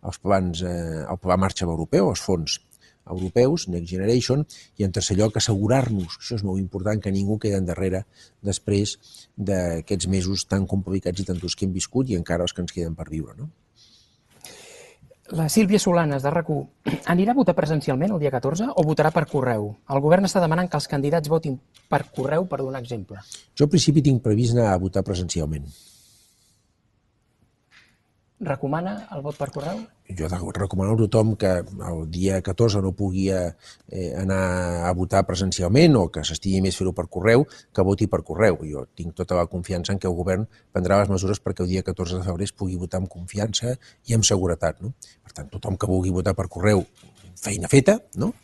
els 0.04 0.20
plans, 0.20 0.62
eh, 0.62 1.02
el 1.08 1.18
pla 1.22 1.36
marxa 1.40 1.66
europeu, 1.66 2.10
els 2.12 2.22
fons 2.22 2.60
europeus, 3.10 3.68
Next 3.68 3.90
Generation, 3.90 4.44
i 4.78 4.84
en 4.84 4.92
tercer 4.92 5.16
lloc 5.18 5.36
assegurar-nos, 5.36 6.18
això 6.20 6.38
és 6.38 6.44
molt 6.44 6.60
important, 6.60 7.00
que 7.00 7.12
ningú 7.12 7.38
quedi 7.38 7.58
endarrere 7.58 8.04
després 8.40 8.96
d'aquests 9.36 10.08
mesos 10.08 10.46
tan 10.48 10.66
complicats 10.66 11.20
i 11.20 11.28
tantos 11.28 11.56
que 11.56 11.68
hem 11.68 11.74
viscut 11.74 12.10
i 12.10 12.18
encara 12.20 12.46
els 12.48 12.56
que 12.56 12.64
ens 12.64 12.72
queden 12.72 12.96
per 12.96 13.10
viure. 13.10 13.36
No? 13.36 13.50
La 15.32 15.48
Sílvia 15.48 15.78
Solanes, 15.80 16.22
de 16.22 16.30
rac 16.30 16.50
anirà 17.08 17.32
a 17.32 17.36
votar 17.38 17.54
presencialment 17.56 18.12
el 18.12 18.20
dia 18.20 18.32
14 18.32 18.68
o 18.76 18.84
votarà 18.84 19.10
per 19.12 19.24
correu? 19.30 19.70
El 19.88 20.02
govern 20.04 20.28
està 20.28 20.42
demanant 20.42 20.68
que 20.68 20.76
els 20.76 20.88
candidats 20.88 21.32
votin 21.32 21.56
per 21.88 22.04
correu, 22.12 22.44
per 22.44 22.60
donar 22.60 22.82
exemple. 22.84 23.22
Jo, 23.56 23.64
al 23.64 23.72
principi, 23.72 24.04
tinc 24.04 24.20
previst 24.22 24.52
anar 24.52 24.74
a 24.74 24.78
votar 24.82 25.04
presencialment 25.06 25.64
recomana 28.40 29.06
el 29.14 29.22
vot 29.22 29.36
per 29.38 29.50
correu? 29.54 29.80
Jo 30.18 30.28
recomano 30.28 30.92
a 30.92 30.98
tothom 30.98 31.34
que 31.40 31.50
el 31.62 32.00
dia 32.12 32.40
14 32.42 32.82
no 32.84 32.92
pugui 32.92 33.28
eh, 33.32 33.54
anar 34.18 34.84
a 34.88 34.92
votar 34.92 35.24
presencialment 35.24 35.96
o 35.96 36.08
que 36.12 36.24
s'estigui 36.26 36.60
més 36.60 36.76
fer-ho 36.76 36.92
per 36.92 37.06
correu, 37.08 37.46
que 37.72 37.86
voti 37.86 38.06
per 38.10 38.20
correu. 38.26 38.58
Jo 38.68 38.84
tinc 38.94 39.14
tota 39.16 39.38
la 39.38 39.46
confiança 39.46 39.94
en 39.94 40.02
que 40.02 40.10
el 40.10 40.18
govern 40.18 40.46
prendrà 40.72 41.00
les 41.00 41.12
mesures 41.12 41.40
perquè 41.40 41.64
el 41.64 41.72
dia 41.72 41.86
14 41.86 42.20
de 42.20 42.26
febrer 42.26 42.50
es 42.50 42.52
pugui 42.52 42.76
votar 42.76 43.00
amb 43.00 43.08
confiança 43.08 43.76
i 44.06 44.14
amb 44.18 44.26
seguretat. 44.28 44.82
No? 44.82 44.92
Per 45.24 45.32
tant, 45.32 45.48
tothom 45.54 45.78
que 45.80 45.88
vulgui 45.88 46.12
votar 46.12 46.36
per 46.36 46.50
correu, 46.52 46.84
feina 47.40 47.70
feta, 47.70 48.00
no? 48.20 48.34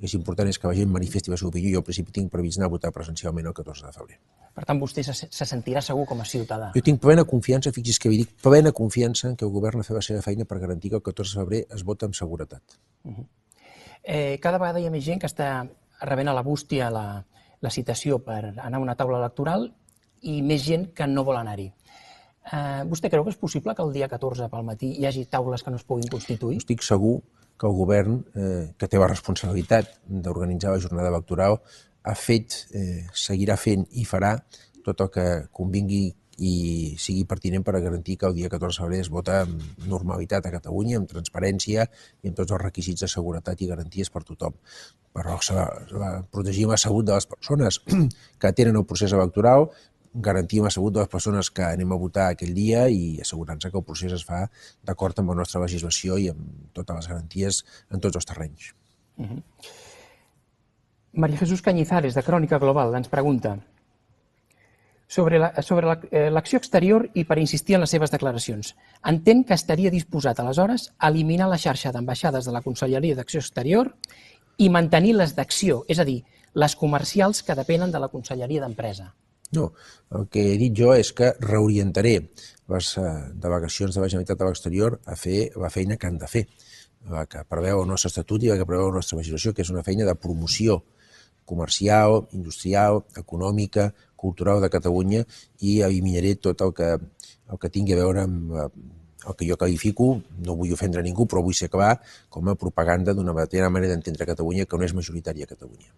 És 0.00 0.14
important 0.14 0.48
és 0.48 0.58
que 0.58 0.68
la 0.70 0.76
gent 0.78 0.90
manifesti 0.94 1.32
la 1.32 1.36
seva 1.40 1.50
opinió. 1.50 1.72
Jo, 1.72 1.80
al 1.82 1.86
principi, 1.86 2.12
tinc 2.14 2.30
previst 2.30 2.60
anar 2.60 2.68
a 2.68 2.74
votar 2.74 2.92
presencialment 2.94 3.48
el 3.50 3.54
14 3.54 3.86
de 3.86 3.92
febrer. 3.96 4.18
Per 4.54 4.64
tant, 4.66 4.78
vostè 4.78 5.02
se, 5.06 5.14
se 5.14 5.46
sentirà 5.46 5.82
segur 5.82 6.04
com 6.06 6.20
a 6.22 6.26
ciutadà. 6.26 6.70
Jo 6.74 6.82
tinc 6.86 7.00
plena 7.02 7.24
confiança, 7.26 7.72
fixi's 7.74 7.98
que 8.02 8.10
vi 8.12 8.20
dic, 8.22 8.36
plena 8.42 8.72
confiança 8.74 9.28
en 9.30 9.36
que 9.38 9.46
el 9.46 9.52
govern 9.54 9.82
ha 9.82 9.86
fet 9.86 9.98
la 9.98 10.04
seva 10.04 10.22
feina 10.22 10.46
per 10.50 10.60
garantir 10.62 10.92
que 10.92 10.98
el 11.00 11.04
14 11.06 11.34
de 11.34 11.42
febrer 11.42 11.60
es 11.74 11.84
vota 11.86 12.06
amb 12.06 12.14
seguretat. 12.14 12.78
Uh 13.04 13.12
-huh. 13.12 13.26
eh, 14.02 14.38
cada 14.40 14.58
vegada 14.58 14.80
hi 14.80 14.86
ha 14.86 14.90
més 14.90 15.04
gent 15.04 15.20
que 15.20 15.26
està 15.26 15.68
rebent 16.00 16.28
a 16.28 16.34
la 16.34 16.42
bústia 16.42 16.90
la, 16.90 17.24
la 17.60 17.70
citació 17.70 18.18
per 18.24 18.54
anar 18.56 18.78
a 18.78 18.82
una 18.82 18.94
taula 18.94 19.18
electoral 19.18 19.72
i 20.22 20.42
més 20.42 20.62
gent 20.64 20.92
que 20.94 21.06
no 21.06 21.24
vol 21.24 21.36
anar-hi. 21.36 21.72
Eh, 22.52 22.82
vostè 22.88 23.10
creu 23.10 23.24
que 23.24 23.30
és 23.30 23.36
possible 23.36 23.74
que 23.74 23.82
el 23.82 23.92
dia 23.92 24.08
14 24.08 24.48
pel 24.48 24.64
matí 24.64 24.94
hi 24.98 25.06
hagi 25.06 25.26
taules 25.26 25.62
que 25.62 25.70
no 25.70 25.76
es 25.76 25.84
puguin 25.84 26.08
constituir? 26.08 26.56
Estic 26.62 26.82
segur 26.82 27.20
que 27.58 27.66
el 27.66 27.74
govern, 27.74 28.22
eh, 28.34 28.72
que 28.78 28.88
té 28.88 29.00
la 29.00 29.10
responsabilitat 29.10 29.98
d'organitzar 30.06 30.72
la 30.72 30.82
jornada 30.82 31.10
electoral, 31.10 31.58
ha 32.04 32.14
fet, 32.14 32.64
eh, 32.72 33.06
seguirà 33.12 33.58
fent 33.58 33.84
i 33.92 34.06
farà 34.06 34.36
tot 34.84 35.02
el 35.04 35.10
que 35.12 35.28
convingui 35.52 36.06
i 36.38 36.94
sigui 37.02 37.24
pertinent 37.26 37.64
per 37.66 37.74
a 37.74 37.80
garantir 37.82 38.16
que 38.16 38.28
el 38.28 38.36
dia 38.36 38.48
14 38.48 38.78
de 38.78 38.84
febrer 38.84 39.00
es 39.02 39.10
vota 39.10 39.40
amb 39.42 39.62
normalitat 39.90 40.46
a 40.46 40.52
Catalunya, 40.54 41.00
amb 41.00 41.10
transparència 41.10 41.88
i 42.22 42.30
amb 42.30 42.36
tots 42.38 42.54
els 42.54 42.62
requisits 42.62 43.02
de 43.02 43.10
seguretat 43.10 43.60
i 43.60 43.70
garanties 43.70 44.10
per 44.14 44.22
tothom. 44.22 44.54
Però 45.12 45.34
protegim 46.30 46.70
la 46.70 46.78
salut 46.78 47.08
de 47.08 47.16
les 47.18 47.26
persones 47.26 47.80
que 48.38 48.52
tenen 48.52 48.78
el 48.78 48.86
procés 48.86 49.12
electoral, 49.12 49.66
garantim 50.14 50.64
la 50.64 50.70
salut 50.70 50.94
de 50.94 51.00
les 51.00 51.08
persones 51.08 51.50
que 51.50 51.64
anem 51.64 51.92
a 51.92 51.98
votar 52.00 52.28
aquell 52.32 52.54
dia 52.54 52.86
i 52.88 53.18
assegurant-se 53.20 53.70
que 53.70 53.78
el 53.78 53.84
procés 53.84 54.12
es 54.12 54.24
fa 54.24 54.46
d'acord 54.84 55.18
amb 55.18 55.34
la 55.34 55.40
nostra 55.42 55.62
legislació 55.62 56.18
i 56.18 56.28
amb 56.32 56.72
totes 56.72 56.96
les 56.96 57.08
garanties 57.08 57.64
en 57.90 58.00
tots 58.00 58.16
els 58.16 58.26
terrenys. 58.26 58.74
Uh 59.18 59.26
-huh. 59.26 59.42
María 61.12 61.38
Jesús 61.38 61.62
Cañizares, 61.62 62.14
de 62.14 62.22
Crònica 62.22 62.58
Global, 62.58 62.94
ens 62.94 63.08
pregunta 63.08 63.58
sobre 65.08 65.38
l'acció 65.38 65.56
la, 65.56 65.62
sobre 65.62 65.86
la, 65.86 66.00
eh, 66.10 66.56
exterior 66.56 67.08
i 67.14 67.24
per 67.24 67.38
insistir 67.38 67.74
en 67.74 67.80
les 67.80 67.90
seves 67.90 68.10
declaracions. 68.10 68.76
Entén 69.02 69.42
que 69.44 69.54
estaria 69.54 69.90
disposat, 69.90 70.38
aleshores, 70.38 70.92
a 70.98 71.08
eliminar 71.08 71.48
la 71.48 71.58
xarxa 71.58 71.92
d'ambaixades 71.92 72.44
de 72.44 72.52
la 72.52 72.60
Conselleria 72.60 73.16
d'Acció 73.16 73.40
Exterior 73.40 73.96
i 74.58 74.68
mantenir 74.68 75.14
les 75.14 75.34
d'acció, 75.34 75.84
és 75.88 75.98
a 75.98 76.04
dir, 76.04 76.24
les 76.52 76.76
comercials 76.76 77.42
que 77.42 77.54
depenen 77.54 77.90
de 77.90 77.98
la 77.98 78.08
Conselleria 78.08 78.60
d'Empresa. 78.60 79.14
No, 79.56 79.72
el 80.12 80.26
que 80.32 80.42
he 80.52 80.56
dit 80.60 80.74
jo 80.76 80.92
és 80.92 81.10
que 81.16 81.32
reorientaré 81.40 82.18
les 82.68 82.88
eh, 83.00 83.04
delegacions 83.40 83.94
de 83.94 84.02
la 84.02 84.08
Generalitat 84.10 84.42
a 84.42 84.48
l'exterior 84.50 84.98
a 85.08 85.16
fer 85.16 85.38
la 85.56 85.70
feina 85.72 85.96
que 85.96 86.08
han 86.10 86.18
de 86.20 86.28
fer, 86.28 86.44
la 87.08 87.24
que 87.30 87.44
preveu 87.48 87.80
el 87.82 87.88
nostre 87.88 88.12
estatut 88.12 88.44
i 88.44 88.50
la 88.52 88.58
que 88.60 88.66
preveu 88.68 88.90
la 88.90 88.98
nostra 89.00 89.16
legislació, 89.20 89.54
que 89.54 89.64
és 89.64 89.72
una 89.72 89.84
feina 89.86 90.04
de 90.04 90.16
promoció 90.20 90.82
comercial, 91.48 92.26
industrial, 92.36 93.00
econòmica, 93.16 93.88
cultural 94.20 94.60
de 94.60 94.68
Catalunya 94.68 95.24
i 95.64 95.78
eliminaré 95.86 96.34
tot 96.36 96.60
el 96.66 96.74
que, 96.76 96.90
el 96.98 97.60
que 97.62 97.72
tingui 97.72 97.96
a 97.96 98.00
veure 98.02 98.26
amb 98.26 98.52
eh, 98.52 98.68
el 99.28 99.36
que 99.36 99.48
jo 99.48 99.56
qualifico, 99.60 100.10
no 100.44 100.56
vull 100.60 100.76
ofendre 100.76 101.02
ningú, 101.04 101.26
però 101.26 101.42
vull 101.44 101.56
ser 101.56 101.70
clar, 101.72 101.96
com 102.28 102.48
a 102.48 102.56
propaganda 102.60 103.16
d'una 103.16 103.34
manera 103.34 103.88
d'entendre 103.88 104.28
Catalunya 104.28 104.68
que 104.68 104.78
no 104.78 104.86
és 104.86 104.94
majoritària 104.96 105.48
a 105.48 105.54
Catalunya. 105.56 105.90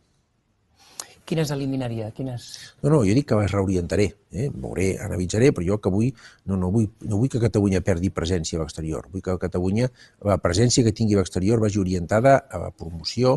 Quines 1.31 1.51
eliminaria? 1.55 2.09
Quines... 2.11 2.47
No, 2.83 2.91
no, 2.91 3.05
jo 3.07 3.15
dic 3.15 3.29
que 3.31 3.39
les 3.39 3.53
reorientaré, 3.53 4.09
eh? 4.35 4.49
veuré, 4.51 4.89
analitzaré, 5.05 5.53
però 5.55 5.67
jo 5.69 5.79
que 5.79 5.93
vull, 5.95 6.09
no, 6.51 6.59
no, 6.59 6.73
vull, 6.75 6.89
no 7.07 7.21
vull 7.21 7.31
que 7.31 7.43
Catalunya 7.43 7.85
perdi 7.87 8.11
presència 8.11 8.59
a 8.59 8.65
l'exterior, 8.65 9.07
vull 9.13 9.23
que 9.23 9.37
Catalunya, 9.39 9.87
la 10.27 10.41
presència 10.43 10.83
que 10.83 10.95
tingui 10.97 11.15
a 11.15 11.23
l'exterior 11.23 11.63
vagi 11.63 11.79
orientada 11.79 12.35
a 12.51 12.65
la 12.65 12.73
promoció 12.75 13.37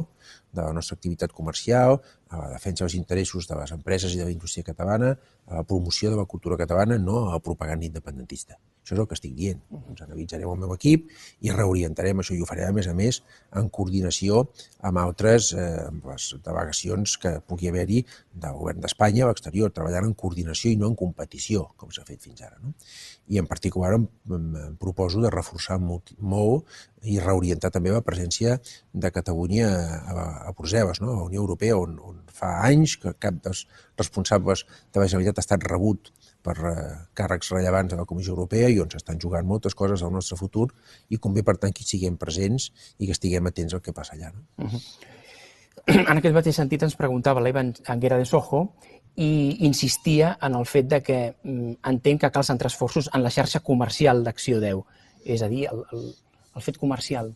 de 0.54 0.62
la 0.62 0.74
nostra 0.74 0.96
activitat 0.96 1.34
comercial, 1.34 2.00
a 2.30 2.44
la 2.44 2.52
defensa 2.54 2.86
dels 2.86 2.98
interessos 3.00 3.48
de 3.50 3.58
les 3.60 3.74
empreses 3.76 4.14
i 4.14 4.22
de 4.22 4.30
la 4.30 4.36
indústria 4.36 4.70
catalana, 4.70 5.16
a 5.48 5.62
la 5.62 5.66
promoció 5.68 6.12
de 6.14 6.20
la 6.22 6.30
cultura 6.30 6.58
catalana, 6.58 6.98
no 6.98 7.26
a 7.26 7.34
la 7.34 7.42
propaganda 7.42 7.86
independentista. 7.90 8.60
Això 8.84 8.98
és 8.98 9.00
el 9.00 9.08
que 9.08 9.16
estic 9.16 9.36
dient. 9.38 9.62
Ens 9.80 10.02
analitzarem 10.04 10.50
el 10.52 10.60
meu 10.60 10.74
equip 10.76 11.06
i 11.48 11.52
reorientarem 11.56 12.20
això 12.20 12.36
i 12.36 12.42
ho 12.44 12.48
farem, 12.50 12.68
a 12.68 12.76
més 12.76 12.90
a 12.92 12.96
més, 12.98 13.22
en 13.56 13.70
coordinació 13.72 14.42
amb 14.90 15.00
altres 15.00 15.54
eh, 15.56 15.68
amb 15.86 16.10
les 16.12 16.26
delegacions 16.44 17.16
que 17.24 17.38
pugui 17.48 17.72
haver-hi 17.72 18.02
del 18.46 18.58
govern 18.60 18.84
d'Espanya 18.84 19.24
a 19.24 19.30
l'exterior, 19.32 19.72
treballant 19.72 20.10
en 20.10 20.18
coordinació 20.20 20.74
i 20.74 20.80
no 20.82 20.92
en 20.92 20.98
competició, 21.00 21.70
com 21.80 21.96
s'ha 21.96 22.04
fet 22.10 22.28
fins 22.28 22.44
ara. 22.44 22.60
No? 22.60 22.76
I 23.32 23.40
en 23.40 23.48
particular 23.48 23.94
em, 23.96 24.08
proposo 24.80 25.22
de 25.24 25.32
reforçar 25.32 25.78
molt, 25.80 26.12
molt 26.20 26.68
i 27.08 27.20
reorientar 27.20 27.72
també 27.72 27.94
la 27.94 28.04
presència 28.04 28.58
de 28.94 29.12
Catalunya 29.16 29.70
a, 29.70 30.26
a 30.50 30.52
Brussel·les, 30.58 31.00
no? 31.04 31.14
a 31.14 31.22
la 31.22 31.30
Unió 31.30 31.42
Europea, 31.44 31.78
on, 31.80 31.96
on 32.04 32.20
fa 32.28 32.52
anys 32.68 32.98
que 33.00 33.16
cap 33.20 33.40
dels 33.46 33.64
responsables 34.00 34.66
de 34.66 35.00
la 35.00 35.08
Generalitat 35.08 35.40
ha 35.40 35.46
estat 35.46 35.66
rebut 35.70 36.12
per 36.44 36.58
eh, 36.68 36.76
càrrecs 37.16 37.54
rellevants 37.56 37.94
de 37.94 38.00
la 38.00 38.08
Comissió 38.10 38.36
Europea 38.36 38.70
i 38.70 38.80
on 38.84 38.92
s'estan 38.92 39.22
jugant 39.24 39.48
moltes 39.48 39.76
coses 39.80 40.04
al 40.04 40.12
nostre 40.12 40.38
futur 40.40 40.68
i 41.10 41.20
convé, 41.22 41.46
per 41.48 41.58
tant, 41.58 41.72
que 41.72 41.86
hi 41.86 41.92
siguem 41.96 42.20
presents 42.20 42.72
i 42.98 43.08
que 43.08 43.16
estiguem 43.16 43.48
atents 43.48 43.78
al 43.78 43.84
que 43.86 43.96
passa 43.96 44.18
allà. 44.18 44.34
No? 44.36 44.68
Uh 44.68 44.72
-huh. 44.76 45.12
En 45.86 46.18
aquest 46.18 46.36
mateix 46.36 46.56
sentit 46.56 46.84
ens 46.86 46.96
preguntava 46.96 47.42
l'Evan 47.44 47.74
Anguera 47.92 48.18
de 48.18 48.26
Sojo 48.26 48.76
i 49.16 49.58
insistia 49.68 50.38
en 50.42 50.56
el 50.58 50.66
fet 50.66 50.90
de 50.90 51.02
que 51.06 51.20
mm, 51.44 51.78
entenc 51.90 52.24
que 52.24 52.32
cal 52.34 52.46
centrar 52.48 52.72
esforços 52.72 53.10
en 53.14 53.22
la 53.24 53.32
xarxa 53.34 53.62
comercial 53.62 54.24
d'Acció 54.26 54.60
10, 54.64 54.82
és 55.26 55.44
a 55.46 55.50
dir, 55.52 55.68
el, 55.70 55.84
el, 55.94 56.08
el 56.56 56.66
fet 56.66 56.80
comercial, 56.82 57.30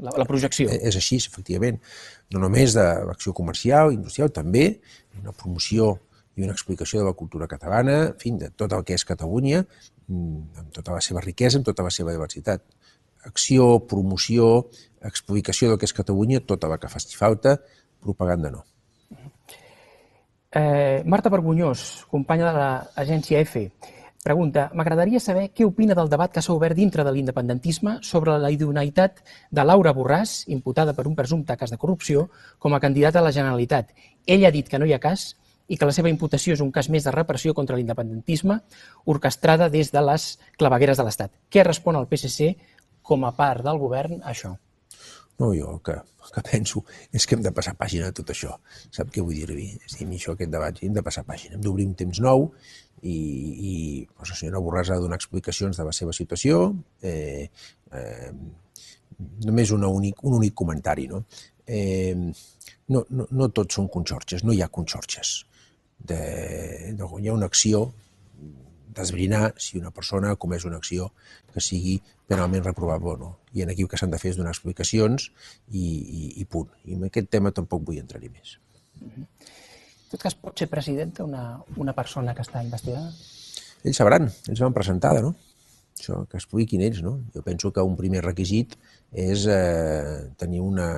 la, 0.00 0.14
la 0.16 0.26
projecció. 0.28 0.70
Eh, 0.72 0.80
és 0.88 0.96
així, 0.96 1.18
efectivament. 1.20 1.80
No 2.32 2.40
només 2.44 2.76
de 2.76 2.86
l'acció 3.08 3.34
comercial, 3.36 3.92
industrial, 3.92 4.32
també 4.32 4.80
una 5.20 5.34
promoció 5.36 5.96
i 6.38 6.46
una 6.46 6.56
explicació 6.56 7.02
de 7.02 7.10
la 7.10 7.16
cultura 7.18 7.48
catalana, 7.50 7.98
en 8.08 8.18
fi, 8.20 8.32
de 8.40 8.48
tot 8.56 8.72
el 8.72 8.86
que 8.86 8.96
és 8.96 9.04
Catalunya, 9.04 9.64
mm, 10.08 10.62
amb 10.62 10.72
tota 10.72 10.96
la 10.96 11.04
seva 11.04 11.20
riquesa, 11.20 11.60
amb 11.60 11.68
tota 11.68 11.84
la 11.84 11.92
seva 11.92 12.16
diversitat. 12.16 12.64
Acció, 13.28 13.84
promoció, 13.84 14.70
explicació 15.04 15.68
del 15.68 15.78
que 15.78 15.84
és 15.84 15.92
Catalunya, 15.92 16.40
tota 16.40 16.68
la 16.68 16.78
que 16.80 16.88
faci 16.88 17.16
falta, 17.16 17.58
propaganda 18.00 18.50
no. 18.50 18.64
Eh, 20.52 21.04
Marta 21.06 21.30
Vergonyós, 21.30 22.04
companya 22.10 22.48
de 22.50 22.58
l'agència 22.58 23.38
EFE, 23.38 23.68
pregunta, 24.24 24.64
m'agradaria 24.74 25.20
saber 25.22 25.44
què 25.54 25.62
opina 25.62 25.94
del 25.94 26.08
debat 26.10 26.32
que 26.34 26.42
s'ha 26.42 26.56
obert 26.56 26.74
dintre 26.74 27.04
de 27.06 27.12
l'independentisme 27.14 28.00
sobre 28.02 28.34
la 28.42 28.50
idoneïtat 28.50 29.20
de 29.54 29.64
Laura 29.64 29.92
Borràs, 29.94 30.48
imputada 30.50 30.94
per 30.96 31.06
un 31.06 31.14
presumpte 31.14 31.54
cas 31.56 31.70
de 31.70 31.78
corrupció, 31.78 32.26
com 32.58 32.74
a 32.74 32.80
candidata 32.82 33.20
a 33.20 33.22
la 33.22 33.30
Generalitat. 33.36 33.94
Ell 34.26 34.44
ha 34.44 34.50
dit 34.50 34.66
que 34.66 34.80
no 34.82 34.90
hi 34.90 34.94
ha 34.96 34.98
cas 34.98 35.36
i 35.70 35.78
que 35.78 35.86
la 35.86 35.94
seva 35.94 36.10
imputació 36.10 36.56
és 36.58 36.64
un 36.64 36.72
cas 36.74 36.90
més 36.90 37.06
de 37.06 37.14
repressió 37.14 37.54
contra 37.54 37.78
l'independentisme 37.78 38.58
orquestrada 39.06 39.70
des 39.70 39.94
de 39.94 40.02
les 40.02 40.32
clavegueres 40.58 40.98
de 40.98 41.06
l'Estat. 41.06 41.30
Què 41.46 41.62
respon 41.62 41.94
el 41.94 42.10
PSC 42.10 42.56
com 43.06 43.22
a 43.22 43.30
part 43.38 43.62
del 43.62 43.78
govern 43.78 44.18
a 44.24 44.34
això? 44.34 44.56
No, 45.40 45.54
jo 45.56 45.78
que, 45.84 45.94
que 46.34 46.42
penso 46.44 46.82
és 47.16 47.24
que 47.24 47.36
hem 47.36 47.44
de 47.44 47.52
passar 47.56 47.72
pàgina 47.78 48.10
de 48.10 48.16
tot 48.18 48.32
això. 48.34 48.52
Sap 48.92 49.12
què 49.14 49.24
vull 49.24 49.38
dir-li? 49.40 49.70
És 49.86 49.96
això, 50.04 50.34
aquest 50.34 50.52
debat, 50.52 50.82
hem 50.84 50.96
de 50.96 51.04
passar 51.06 51.24
pàgina, 51.28 51.56
hem 51.56 51.64
d'obrir 51.64 51.86
un 51.88 51.94
temps 51.96 52.20
nou 52.20 52.50
i, 53.00 53.14
i 53.14 53.74
doncs, 54.04 54.34
la 54.34 54.36
senyora 54.42 54.60
Borràs 54.66 54.90
ha 54.90 54.98
de 54.98 55.06
donar 55.06 55.16
explicacions 55.20 55.80
de 55.80 55.86
la 55.88 55.94
seva 55.96 56.12
situació, 56.16 56.60
eh, 57.02 57.48
eh, 57.96 58.32
només 59.46 59.72
una 59.76 59.88
únic, 59.88 60.20
un 60.28 60.36
únic 60.42 60.54
comentari, 60.60 61.08
no? 61.08 61.24
Eh, 61.66 62.14
no, 62.92 63.04
no, 63.08 63.26
no 63.30 63.48
tots 63.56 63.78
són 63.78 63.88
conxorxes, 63.88 64.44
no 64.44 64.52
hi 64.52 64.60
ha 64.60 64.68
conxorxes 64.68 65.34
de, 66.04 66.20
de 66.98 67.04
guanyar 67.04 67.36
una 67.38 67.48
acció, 67.48 67.86
d'esbrinar 68.96 69.52
si 69.58 69.78
una 69.78 69.92
persona 69.94 70.32
ha 70.32 70.38
comès 70.40 70.66
una 70.68 70.78
acció 70.80 71.10
que 71.52 71.62
sigui 71.64 71.98
penalment 72.30 72.64
reprovable 72.64 73.14
o 73.14 73.16
no. 73.18 73.30
I 73.54 73.64
en 73.64 73.72
aquí 73.72 73.86
el 73.86 73.90
que 73.90 73.98
s'han 74.00 74.12
de 74.12 74.20
fer 74.22 74.32
és 74.34 74.38
donar 74.38 74.54
explicacions 74.54 75.30
i, 75.68 75.82
i, 75.82 76.22
i 76.42 76.46
punt. 76.46 76.70
I 76.86 76.98
en 76.98 77.06
aquest 77.08 77.30
tema 77.30 77.52
tampoc 77.54 77.84
vull 77.86 78.00
entrar-hi 78.02 78.30
més. 78.32 78.56
En 79.00 79.28
tot 80.12 80.22
cas, 80.22 80.34
pot 80.34 80.58
ser 80.58 80.70
presidenta 80.70 81.24
una, 81.24 81.44
una 81.78 81.94
persona 81.94 82.34
que 82.34 82.42
està 82.46 82.62
investigada? 82.64 83.12
Ells 83.84 84.00
sabran, 84.00 84.28
ells 84.48 84.62
van 84.62 84.76
presentada, 84.76 85.22
no? 85.24 85.34
Això, 86.00 86.22
que 86.30 86.38
expliquin 86.38 86.82
ells, 86.82 87.02
no? 87.04 87.18
Jo 87.34 87.42
penso 87.44 87.70
que 87.76 87.84
un 87.84 87.96
primer 87.96 88.24
requisit 88.24 88.74
és 89.12 89.44
eh, 89.50 90.32
tenir 90.40 90.62
una, 90.64 90.88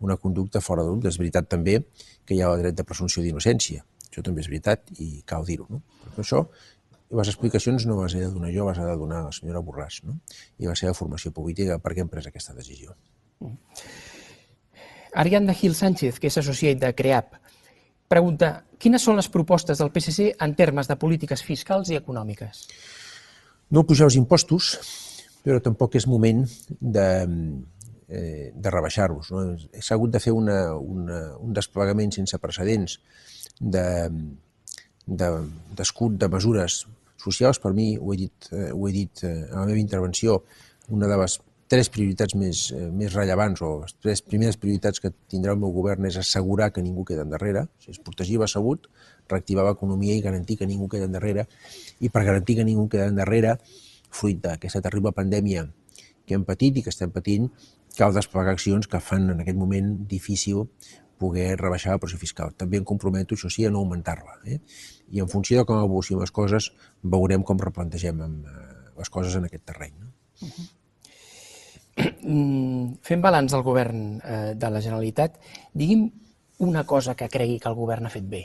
una 0.00 0.16
conducta 0.22 0.62
fora 0.62 0.84
de 0.86 0.94
dubte. 0.94 1.10
És 1.12 1.20
veritat 1.20 1.50
també 1.50 1.80
que 2.24 2.36
hi 2.36 2.40
ha 2.40 2.52
el 2.52 2.62
dret 2.62 2.78
de 2.78 2.86
presumpció 2.86 3.24
d'innocència 3.24 3.84
això 4.16 4.24
també 4.24 4.40
és 4.40 4.48
veritat 4.48 4.90
i 4.96 5.20
cal 5.28 5.44
dir-ho. 5.44 5.66
No? 5.68 5.82
Per 6.14 6.22
això, 6.22 6.46
les 7.10 7.28
explicacions 7.30 7.86
no 7.86 8.00
les 8.02 8.14
he 8.14 8.24
de 8.24 8.30
donar 8.32 8.50
jo, 8.54 8.66
les 8.68 8.78
ha 8.78 8.86
de 8.88 8.96
donar 8.98 9.22
la 9.24 9.32
senyora 9.34 9.62
Borràs 9.62 10.00
no? 10.04 10.18
i 10.58 10.66
la 10.66 10.74
seva 10.78 10.94
formació 10.94 11.30
política 11.32 11.78
per 11.82 11.94
què 11.94 12.02
hem 12.02 12.10
pres 12.10 12.26
aquesta 12.26 12.54
decisió. 12.56 12.96
Mm. 13.40 13.56
Ariadna 15.16 15.54
Gil 15.54 15.74
Sánchez, 15.74 16.18
que 16.20 16.28
és 16.28 16.38
associat 16.38 16.80
de 16.82 16.92
CREAP, 16.96 17.38
pregunta 18.10 18.66
quines 18.82 19.02
són 19.02 19.16
les 19.16 19.30
propostes 19.32 19.78
del 19.80 19.92
PSC 19.94 20.34
en 20.42 20.54
termes 20.58 20.90
de 20.90 20.96
polítiques 21.00 21.42
fiscals 21.42 21.90
i 21.90 21.96
econòmiques? 21.96 22.66
No 23.72 23.86
pujar 23.86 24.10
els 24.10 24.18
impostos, 24.18 24.74
però 25.46 25.62
tampoc 25.62 25.96
és 25.96 26.06
moment 26.10 26.44
de, 26.80 27.06
eh, 28.08 28.52
de 28.52 28.70
rebaixar-los. 28.74 29.30
No? 29.32 29.44
S'ha 29.78 29.96
hagut 29.96 30.12
de 30.12 30.20
fer 30.22 30.34
una, 30.36 30.74
una, 30.76 31.22
un 31.40 31.56
desplegament 31.56 32.12
sense 32.14 32.38
precedents 32.42 32.98
d'escut 33.56 35.06
de, 35.06 36.18
de, 36.18 36.26
de 36.26 36.28
mesures 36.34 36.82
socials. 37.20 37.60
Per 37.62 37.72
mi, 37.76 37.94
ho 37.98 38.14
he 38.14 38.20
dit, 38.24 38.48
eh, 38.52 38.70
ho 38.72 38.88
he 38.88 38.94
dit 38.94 39.24
eh, 39.24 39.34
en 39.50 39.60
la 39.60 39.66
meva 39.66 39.82
intervenció, 39.82 40.42
una 40.88 41.08
de 41.10 41.18
les 41.20 41.38
tres 41.66 41.88
prioritats 41.90 42.36
més, 42.38 42.60
eh, 42.72 42.88
més 42.94 43.14
rellevants 43.14 43.62
o 43.66 43.72
les 43.82 43.96
tres 44.02 44.22
primeres 44.22 44.58
prioritats 44.62 45.02
que 45.02 45.10
tindrà 45.30 45.54
el 45.56 45.62
meu 45.62 45.72
govern 45.74 46.06
és 46.06 46.18
assegurar 46.20 46.70
que 46.72 46.84
ningú 46.84 47.04
queda 47.04 47.24
endarrere, 47.26 47.66
sigui, 47.82 47.96
és 47.96 48.02
protegir 48.06 48.38
la 48.42 48.50
salut, 48.50 48.86
reactivar 49.28 49.66
l'economia 49.66 50.14
i 50.14 50.22
garantir 50.22 50.58
que 50.60 50.68
ningú 50.70 50.88
queda 50.88 51.08
endarrere. 51.10 51.48
I 52.00 52.10
per 52.14 52.22
garantir 52.24 52.60
que 52.60 52.68
ningú 52.68 52.86
queda 52.92 53.10
endarrere, 53.10 53.56
fruit 54.10 54.38
d'aquesta 54.42 54.80
terrible 54.84 55.12
pandèmia 55.12 55.66
que 56.26 56.34
hem 56.34 56.44
patit 56.46 56.78
i 56.78 56.84
que 56.84 56.92
estem 56.94 57.10
patint, 57.14 57.50
cal 57.96 58.14
desplegar 58.14 58.54
accions 58.54 58.86
que 58.90 59.00
fan 59.00 59.30
en 59.32 59.42
aquest 59.42 59.58
moment 59.58 59.92
difícil 60.08 60.66
poder 61.18 61.56
rebaixar 61.58 61.94
la 61.94 62.00
pressió 62.02 62.18
fiscal. 62.20 62.54
També 62.56 62.80
em 62.80 62.84
comprometo, 62.84 63.34
això 63.34 63.50
sí, 63.52 63.64
a 63.66 63.70
no 63.72 63.82
augmentar-la. 63.84 64.38
Eh? 64.44 64.60
I 65.16 65.22
en 65.24 65.30
funció 65.32 65.60
de 65.60 65.66
com 65.68 65.82
evolucionen 65.82 66.24
les 66.24 66.34
coses, 66.34 66.70
veurem 67.02 67.44
com 67.46 67.60
replantegem 67.60 68.22
eh, 68.26 68.56
les 68.98 69.12
coses 69.12 69.36
en 69.38 69.48
aquest 69.48 69.64
terreny. 69.68 69.94
No? 70.00 70.12
Uh 70.42 70.50
-huh. 70.50 70.66
Fent 73.08 73.22
balanç 73.22 73.52
del 73.52 73.62
govern 73.62 74.20
eh, 74.20 74.54
de 74.54 74.70
la 74.70 74.80
Generalitat, 74.80 75.38
digui'm 75.72 76.10
una 76.58 76.84
cosa 76.84 77.14
que 77.14 77.28
cregui 77.28 77.58
que 77.58 77.68
el 77.68 77.74
govern 77.74 78.06
ha 78.06 78.10
fet 78.10 78.28
bé. 78.28 78.44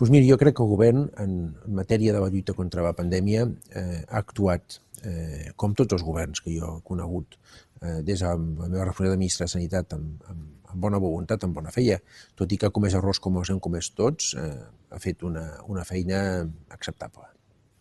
Doncs 0.00 0.08
pues 0.08 0.10
mira, 0.10 0.26
jo 0.30 0.38
crec 0.38 0.56
que 0.56 0.62
el 0.62 0.68
govern, 0.68 1.10
en, 1.18 1.32
en 1.66 1.74
matèria 1.76 2.14
de 2.14 2.20
la 2.20 2.30
lluita 2.32 2.54
contra 2.56 2.82
la 2.82 2.94
pandèmia, 2.96 3.42
eh, 3.76 4.04
ha 4.08 4.18
actuat, 4.22 4.78
eh, 5.04 5.52
com 5.56 5.74
tots 5.74 5.92
els 5.92 6.02
governs 6.02 6.40
que 6.40 6.54
jo 6.54 6.78
he 6.78 6.82
conegut, 6.82 7.36
eh, 7.82 8.00
des 8.02 8.20
de 8.20 8.26
la 8.26 8.36
meva 8.38 8.86
responsabilitat 8.86 9.12
de 9.12 9.18
ministre 9.18 9.44
de 9.44 9.52
Sanitat, 9.52 9.92
amb, 9.92 10.24
amb, 10.32 10.46
amb 10.70 10.80
bona 10.82 10.98
voluntat, 11.02 11.44
amb 11.44 11.56
bona 11.56 11.72
feia, 11.74 11.98
tot 12.38 12.52
i 12.52 12.58
que 12.58 12.68
ha 12.68 12.74
comès 12.74 12.96
errors 12.98 13.20
com 13.20 13.38
els 13.40 13.50
hem 13.50 13.60
comès 13.60 13.92
tots, 13.94 14.34
eh, 14.38 14.50
ha 14.90 14.98
fet 15.02 15.22
una, 15.26 15.46
una 15.68 15.84
feina 15.84 16.46
acceptable. 16.68 17.26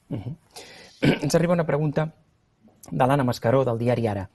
Uh 0.09 0.17
-huh. 0.17 0.35
Ens 1.23 1.35
arriba 1.35 1.53
una 1.53 1.65
pregunta 1.65 2.11
de 2.91 3.05
l'Anna 3.05 3.23
Mascaró, 3.23 3.63
del 3.65 3.77
diari 3.77 4.07
Ara. 4.07 4.29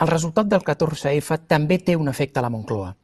El 0.00 0.08
resultat 0.08 0.46
del 0.46 0.62
14F 0.64 1.46
també 1.46 1.78
té 1.78 1.96
un 1.96 2.08
efecte 2.08 2.38
a 2.38 2.42
la 2.42 2.50
Moncloa. 2.50 2.96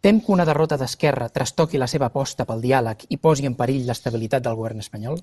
Tem 0.00 0.20
que 0.20 0.32
una 0.32 0.44
derrota 0.44 0.76
d'Esquerra 0.76 1.28
trastoqui 1.28 1.78
la 1.78 1.86
seva 1.86 2.06
aposta 2.06 2.44
pel 2.44 2.60
diàleg 2.60 3.04
i 3.08 3.18
posi 3.22 3.46
en 3.46 3.54
perill 3.54 3.86
l'estabilitat 3.86 4.42
del 4.42 4.56
govern 4.58 4.80
espanyol? 4.82 5.20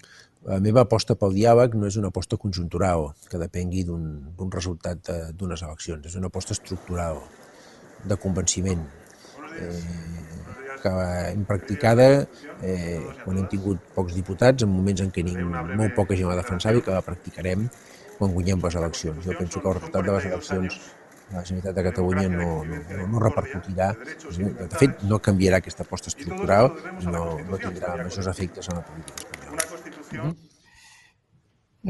La 0.48 0.60
meva 0.60 0.82
aposta 0.82 1.16
pel 1.16 1.34
diàleg 1.34 1.76
no 1.76 1.86
és 1.88 1.98
una 1.98 2.08
aposta 2.08 2.38
conjuntural 2.38 3.10
que 3.30 3.38
depengui 3.38 3.84
d'un 3.84 4.52
resultat 4.52 5.12
d'unes 5.34 5.62
eleccions, 5.68 6.06
és 6.06 6.16
una 6.16 6.28
aposta 6.28 6.54
estructural 6.54 7.20
de 8.06 8.18
convenciment 8.20 8.86
eh, 9.60 9.82
que 10.80 10.94
hem 11.32 11.44
practicada 11.48 12.08
eh, 12.64 13.02
quan 13.24 13.42
hem 13.42 13.48
tingut 13.52 13.82
pocs 13.96 14.16
diputats, 14.16 14.64
en 14.64 14.72
moments 14.72 15.04
en 15.04 15.12
què 15.12 15.26
ningú, 15.26 15.50
molt 15.80 15.96
poca 15.98 16.16
gent 16.16 16.30
la 16.32 16.40
defensava 16.40 16.80
i 16.80 16.86
que 16.86 16.96
la 16.96 17.04
practicarem 17.06 17.68
quan 18.20 18.34
guanyem 18.36 18.64
les 18.64 18.80
eleccions. 18.80 19.26
Jo 19.26 19.36
penso 19.38 19.62
que 19.62 19.68
el 19.68 19.78
resultat 19.80 20.08
de 20.08 20.16
les 20.16 20.32
eleccions 20.32 20.80
la 21.30 21.44
Generalitat 21.46 21.76
de 21.76 21.84
Catalunya 21.84 22.28
no, 22.28 22.64
no, 22.66 23.08
no 23.12 23.20
repercutirà, 23.22 23.92
de 23.94 24.80
fet 24.82 25.04
no 25.06 25.20
canviarà 25.22 25.60
aquesta 25.62 25.86
aposta 25.86 26.10
estructural 26.10 26.72
i 27.04 27.06
no, 27.06 27.24
no 27.46 27.60
tindrà 27.62 27.94
majors 28.00 28.32
efectes 28.32 28.72
en 28.72 28.80
la 28.80 28.86
política 28.88 29.28
espanyola. 30.02 30.34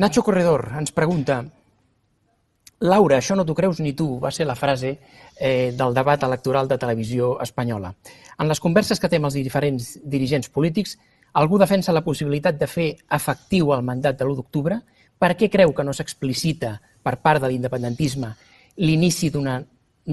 Nacho 0.04 0.24
Corredor 0.28 0.68
ens 0.78 0.92
pregunta 0.94 1.40
Laura, 2.80 3.18
això 3.20 3.36
no 3.36 3.44
t'ho 3.44 3.56
creus 3.58 3.82
ni 3.84 3.92
tu, 3.92 4.06
va 4.24 4.32
ser 4.32 4.46
la 4.48 4.56
frase 4.56 4.94
eh, 5.36 5.72
del 5.76 5.94
debat 5.94 6.22
electoral 6.24 6.68
de 6.68 6.78
televisió 6.80 7.34
espanyola. 7.44 7.92
En 8.40 8.48
les 8.48 8.62
converses 8.64 9.02
que 9.04 9.10
té 9.12 9.20
amb 9.20 9.28
els 9.28 9.36
diferents 9.36 9.98
dirigents 10.00 10.48
polítics, 10.48 10.96
algú 11.34 11.60
defensa 11.60 11.92
la 11.92 12.06
possibilitat 12.06 12.56
de 12.56 12.72
fer 12.72 12.88
efectiu 13.20 13.74
el 13.76 13.84
mandat 13.84 14.16
de 14.16 14.24
l'1 14.24 14.40
d'octubre? 14.40 14.80
Per 15.20 15.34
què 15.36 15.52
creu 15.52 15.76
que 15.76 15.84
no 15.84 15.92
s'explicita 15.92 16.78
per 17.04 17.18
part 17.20 17.44
de 17.44 17.52
l'independentisme 17.52 18.32
l'inici 18.80 19.28
d'una 19.30 19.60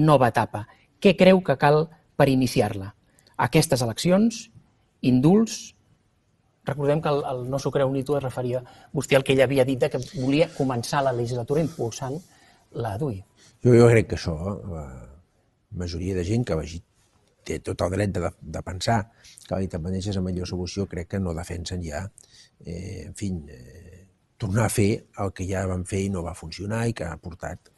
nova 0.03 0.27
etapa? 0.27 0.67
Què 0.99 1.15
creu 1.15 1.39
que 1.39 1.55
cal 1.55 1.85
per 2.19 2.27
iniciar-la? 2.27 2.91
Aquestes 3.47 3.79
eleccions, 3.81 4.49
indults, 5.07 5.73
recordem 6.67 6.99
que 6.99 7.15
el, 7.15 7.23
el 7.31 7.45
no 7.47 7.63
s'ho 7.63 7.71
creu 7.71 7.93
ni 7.93 8.03
tu 8.03 8.17
es 8.17 8.23
referia 8.23 8.59
vostè 8.91 9.15
al 9.15 9.23
que 9.23 9.31
ell 9.31 9.45
havia 9.45 9.63
dit 9.63 9.87
que 9.87 10.01
volia 10.17 10.51
començar 10.51 10.99
la 11.05 11.15
legislatura 11.15 11.63
impulsant 11.63 12.19
la 12.71 12.97
dui. 12.97 13.21
Jo, 13.63 13.73
jo 13.73 13.87
crec 13.91 14.09
que 14.11 14.17
això, 14.19 14.35
la 14.71 14.85
majoria 15.77 16.15
de 16.17 16.25
gent 16.27 16.45
que 16.47 16.57
vagi, 16.57 16.81
té 17.47 17.59
tot 17.63 17.81
el 17.85 17.93
dret 17.95 18.11
de, 18.15 18.31
de 18.41 18.61
pensar 18.65 18.97
que 19.45 19.55
la 19.55 19.63
independència 19.63 20.11
és 20.11 20.19
la 20.19 20.25
millor 20.25 20.49
solució, 20.49 20.85
crec 20.91 21.13
que 21.13 21.21
no 21.23 21.35
defensen 21.37 21.83
ja, 21.85 22.03
eh, 22.65 23.07
en 23.07 23.15
fi, 23.15 23.31
eh, 23.53 24.03
tornar 24.37 24.67
a 24.67 24.73
fer 24.73 24.89
el 25.23 25.33
que 25.33 25.47
ja 25.47 25.63
van 25.69 25.85
fer 25.87 26.03
i 26.05 26.11
no 26.13 26.25
va 26.25 26.35
funcionar 26.37 26.85
i 26.87 26.95
que 26.97 27.07
ha 27.07 27.17
portat 27.21 27.71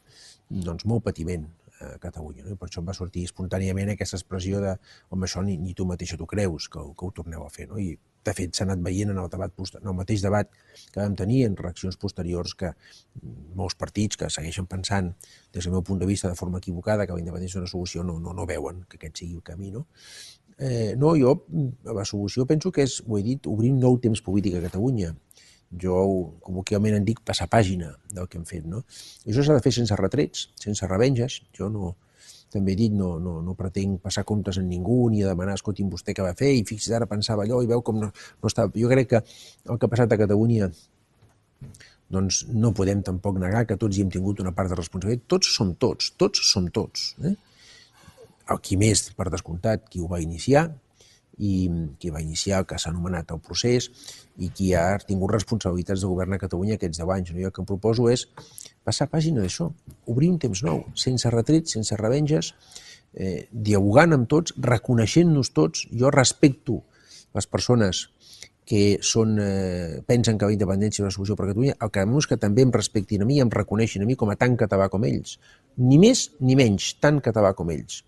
doncs, 0.50 0.84
molt 0.90 1.06
patiment 1.06 1.46
a 1.80 1.94
Catalunya. 2.02 2.44
No? 2.44 2.54
I 2.54 2.58
per 2.60 2.68
això 2.68 2.82
em 2.82 2.90
va 2.90 2.96
sortir 2.96 3.24
espontàniament 3.28 3.94
aquesta 3.94 4.18
expressió 4.18 4.60
de 4.60 4.74
home, 5.08 5.24
això 5.26 5.44
ni, 5.46 5.56
ni 5.56 5.72
tu 5.74 5.86
mateixa 5.88 6.18
t'ho 6.20 6.28
creus, 6.28 6.68
que, 6.68 6.82
que 6.82 7.06
ho 7.06 7.12
torneu 7.16 7.46
a 7.46 7.52
fer. 7.54 7.68
No? 7.70 7.78
I 7.80 7.94
de 8.24 8.34
fet, 8.36 8.52
s'ha 8.54 8.66
anat 8.66 8.82
veient 8.84 9.12
en 9.12 9.18
el, 9.20 9.28
debat, 9.32 9.54
en 9.80 9.88
el 9.92 9.96
mateix 9.96 10.22
debat 10.24 10.50
que 10.92 11.00
vam 11.00 11.14
tenir 11.16 11.44
en 11.46 11.56
reaccions 11.56 11.96
posteriors 12.00 12.54
que 12.58 12.72
molts 13.56 13.78
partits 13.80 14.20
que 14.20 14.28
segueixen 14.32 14.68
pensant, 14.70 15.14
des 15.54 15.64
del 15.64 15.74
meu 15.76 15.84
punt 15.86 16.02
de 16.02 16.08
vista, 16.08 16.28
de 16.28 16.38
forma 16.38 16.60
equivocada, 16.60 17.06
que 17.06 17.16
la 17.16 17.22
independència 17.22 17.58
és 17.58 17.62
una 17.62 17.72
solució, 17.72 18.04
no, 18.04 18.18
no, 18.20 18.34
no 18.36 18.46
veuen 18.48 18.84
que 18.88 19.00
aquest 19.00 19.22
sigui 19.22 19.40
el 19.40 19.46
camí. 19.46 19.72
No? 19.72 19.86
Eh, 20.60 20.94
no, 21.00 21.14
jo, 21.16 21.38
la 21.88 22.04
solució 22.04 22.44
penso 22.46 22.72
que 22.72 22.84
és, 22.84 23.00
ho 23.06 23.16
he 23.16 23.24
dit, 23.24 23.48
obrir 23.48 23.72
un 23.72 23.80
nou 23.80 23.96
temps 24.04 24.20
polític 24.26 24.58
a 24.58 24.64
Catalunya. 24.66 25.14
Jo, 25.80 25.96
col·loquialment 26.44 26.98
en 26.98 27.06
dic, 27.06 27.22
passar 27.24 27.46
pàgina 27.48 27.94
del 28.12 28.28
que 28.28 28.40
hem 28.40 28.44
fet. 28.44 28.66
No? 28.68 28.82
I 29.24 29.32
això 29.32 29.46
s'ha 29.46 29.56
de 29.56 29.64
fer 29.64 29.72
sense 29.76 29.96
retrets, 29.96 30.48
sense 30.60 30.88
revenges. 30.90 31.40
Jo 31.56 31.70
no, 31.72 31.94
també 32.52 32.74
he 32.74 32.78
dit, 32.78 32.94
no, 32.94 33.14
no, 33.22 33.38
no 33.46 33.56
pretenc 33.58 34.00
passar 34.04 34.24
comptes 34.28 34.58
en 34.60 34.68
ningú 34.68 35.04
ni 35.10 35.22
demanar, 35.22 35.54
escolti'm, 35.58 35.90
vostè 35.92 36.14
què 36.16 36.24
va 36.26 36.34
fer, 36.38 36.50
i 36.58 36.64
fixi's, 36.66 36.92
ara 36.96 37.08
pensava 37.10 37.46
allò 37.46 37.60
i 37.62 37.70
veu 37.70 37.82
com 37.86 38.00
no, 38.02 38.10
no 38.10 38.50
estava... 38.50 38.72
Jo 38.74 38.90
crec 38.90 39.12
que 39.12 39.22
el 39.22 39.78
que 39.78 39.86
ha 39.86 39.92
passat 39.92 40.16
a 40.16 40.18
Catalunya 40.20 40.70
doncs 42.10 42.42
no 42.50 42.72
podem 42.74 43.04
tampoc 43.06 43.38
negar 43.38 43.62
que 43.68 43.78
tots 43.78 43.96
hi 43.96 44.02
hem 44.04 44.10
tingut 44.10 44.42
una 44.42 44.52
part 44.54 44.72
de 44.72 44.78
responsabilitat. 44.78 45.28
Tots 45.30 45.54
som 45.54 45.74
tots, 45.78 46.10
tots 46.18 46.42
som 46.50 46.66
tots. 46.74 47.12
Eh? 47.22 47.36
El 48.50 48.58
qui 48.66 48.78
més, 48.80 49.04
per 49.14 49.28
descomptat, 49.30 49.86
qui 49.92 50.02
ho 50.02 50.08
va 50.10 50.18
iniciar, 50.22 50.66
i 51.40 51.70
qui 51.98 52.10
va 52.12 52.20
iniciar 52.20 52.60
el 52.60 52.66
que 52.68 52.76
s'ha 52.78 52.92
anomenat 52.92 53.32
el 53.32 53.40
procés 53.40 53.88
i 54.44 54.50
qui 54.56 54.74
ha 54.76 54.98
tingut 55.08 55.32
responsabilitats 55.32 56.04
de 56.04 56.10
govern 56.10 56.36
a 56.36 56.40
Catalunya 56.42 56.76
aquests 56.76 57.00
10 57.00 57.14
anys. 57.16 57.32
Jo 57.32 57.48
el 57.48 57.54
que 57.56 57.62
em 57.62 57.68
proposo 57.68 58.10
és 58.12 58.26
passar 58.84 59.08
pàgina 59.12 59.40
d'això, 59.40 59.70
obrir 60.12 60.28
un 60.34 60.38
temps 60.42 60.62
nou, 60.66 60.84
sense 60.94 61.32
retrets, 61.32 61.72
sense 61.78 61.96
revenges, 61.96 62.52
eh, 63.14 63.48
dialogant 63.50 64.16
amb 64.18 64.28
tots, 64.28 64.54
reconeixent-nos 64.60 65.52
tots. 65.56 65.86
Jo 65.96 66.12
respecto 66.12 66.82
les 67.34 67.46
persones 67.46 68.08
que 68.70 69.00
són, 69.02 69.38
eh, 69.40 70.02
pensen 70.06 70.36
que 70.38 70.46
la 70.46 70.54
independència 70.54 71.00
és 71.00 71.08
una 71.08 71.16
solució 71.16 71.36
per 71.36 71.48
Catalunya, 71.48 71.76
el 71.80 71.90
que 71.90 72.04
és 72.04 72.26
que 72.26 72.36
també 72.36 72.62
em 72.62 72.70
respectin 72.70 73.22
a 73.22 73.24
mi, 73.24 73.40
em 73.40 73.50
reconeixin 73.50 74.02
a 74.02 74.06
mi 74.06 74.14
com 74.14 74.30
a 74.30 74.36
tan 74.36 74.56
català 74.56 74.88
com 74.88 75.04
ells. 75.04 75.38
Ni 75.76 75.98
més 75.98 76.32
ni 76.38 76.54
menys, 76.54 76.96
tan 77.00 77.20
català 77.20 77.54
com 77.54 77.70
ells. 77.70 78.04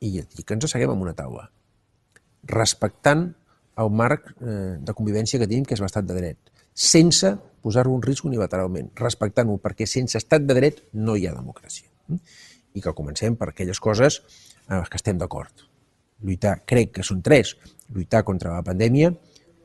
I, 0.00 0.18
i 0.18 0.42
que 0.42 0.54
ens 0.54 0.64
asseguem 0.64 0.90
en 0.90 1.00
una 1.00 1.14
taula 1.14 1.50
respectant 2.46 3.28
el 3.82 3.90
marc 3.92 4.30
eh, 4.40 4.76
de 4.80 4.94
convivència 4.96 5.40
que 5.40 5.48
tenim, 5.48 5.66
que 5.68 5.76
és 5.76 5.82
l'estat 5.82 6.06
de 6.08 6.16
dret, 6.16 6.38
sense 6.72 7.32
posar-ho 7.64 7.94
en 7.96 8.02
risc 8.04 8.26
unilateralment, 8.28 8.92
respectant-ho, 9.00 9.58
perquè 9.62 9.88
sense 9.90 10.18
estat 10.20 10.44
de 10.46 10.56
dret 10.56 10.82
no 10.94 11.16
hi 11.16 11.26
ha 11.26 11.34
democràcia. 11.34 11.88
I 12.76 12.82
que 12.84 12.94
comencem 12.94 13.36
per 13.36 13.50
aquelles 13.50 13.80
coses 13.82 14.20
en 14.68 14.78
les 14.78 14.90
que 14.92 15.00
estem 15.00 15.18
d'acord. 15.18 15.64
Lluitar, 16.22 16.60
crec 16.68 16.94
que 16.96 17.04
són 17.04 17.22
tres, 17.24 17.56
lluitar 17.92 18.22
contra 18.24 18.54
la 18.54 18.64
pandèmia, 18.64 19.10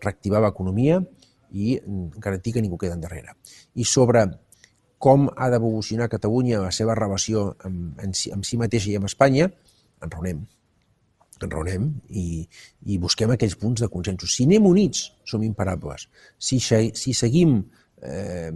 reactivar 0.01 0.41
l'economia 0.43 0.99
i 1.51 1.75
mm, 1.77 2.21
garantir 2.23 2.55
que 2.55 2.63
ningú 2.63 2.79
queda 2.81 2.97
endarrere. 2.97 3.35
I 3.75 3.85
sobre 3.85 4.25
com 5.01 5.27
ha 5.35 5.49
d'evolucionar 5.49 6.09
Catalunya 6.09 6.61
la 6.61 6.71
seva 6.75 6.95
relació 6.97 7.51
amb, 7.65 8.01
amb 8.01 8.45
si 8.45 8.59
mateixa 8.59 8.91
i 8.91 8.97
amb 8.99 9.09
Espanya, 9.09 9.47
en 10.01 10.11
reunem 10.11 10.41
enraonem 11.45 11.89
i, 12.09 12.43
i 12.87 12.97
busquem 13.01 13.33
aquells 13.33 13.57
punts 13.59 13.83
de 13.83 13.89
consensos. 13.91 14.35
Si 14.35 14.47
anem 14.47 14.67
units, 14.69 15.09
som 15.27 15.43
imparables. 15.45 16.07
Si, 16.37 16.59
si 16.61 17.13
seguim 17.17 17.59
eh, 18.01 18.51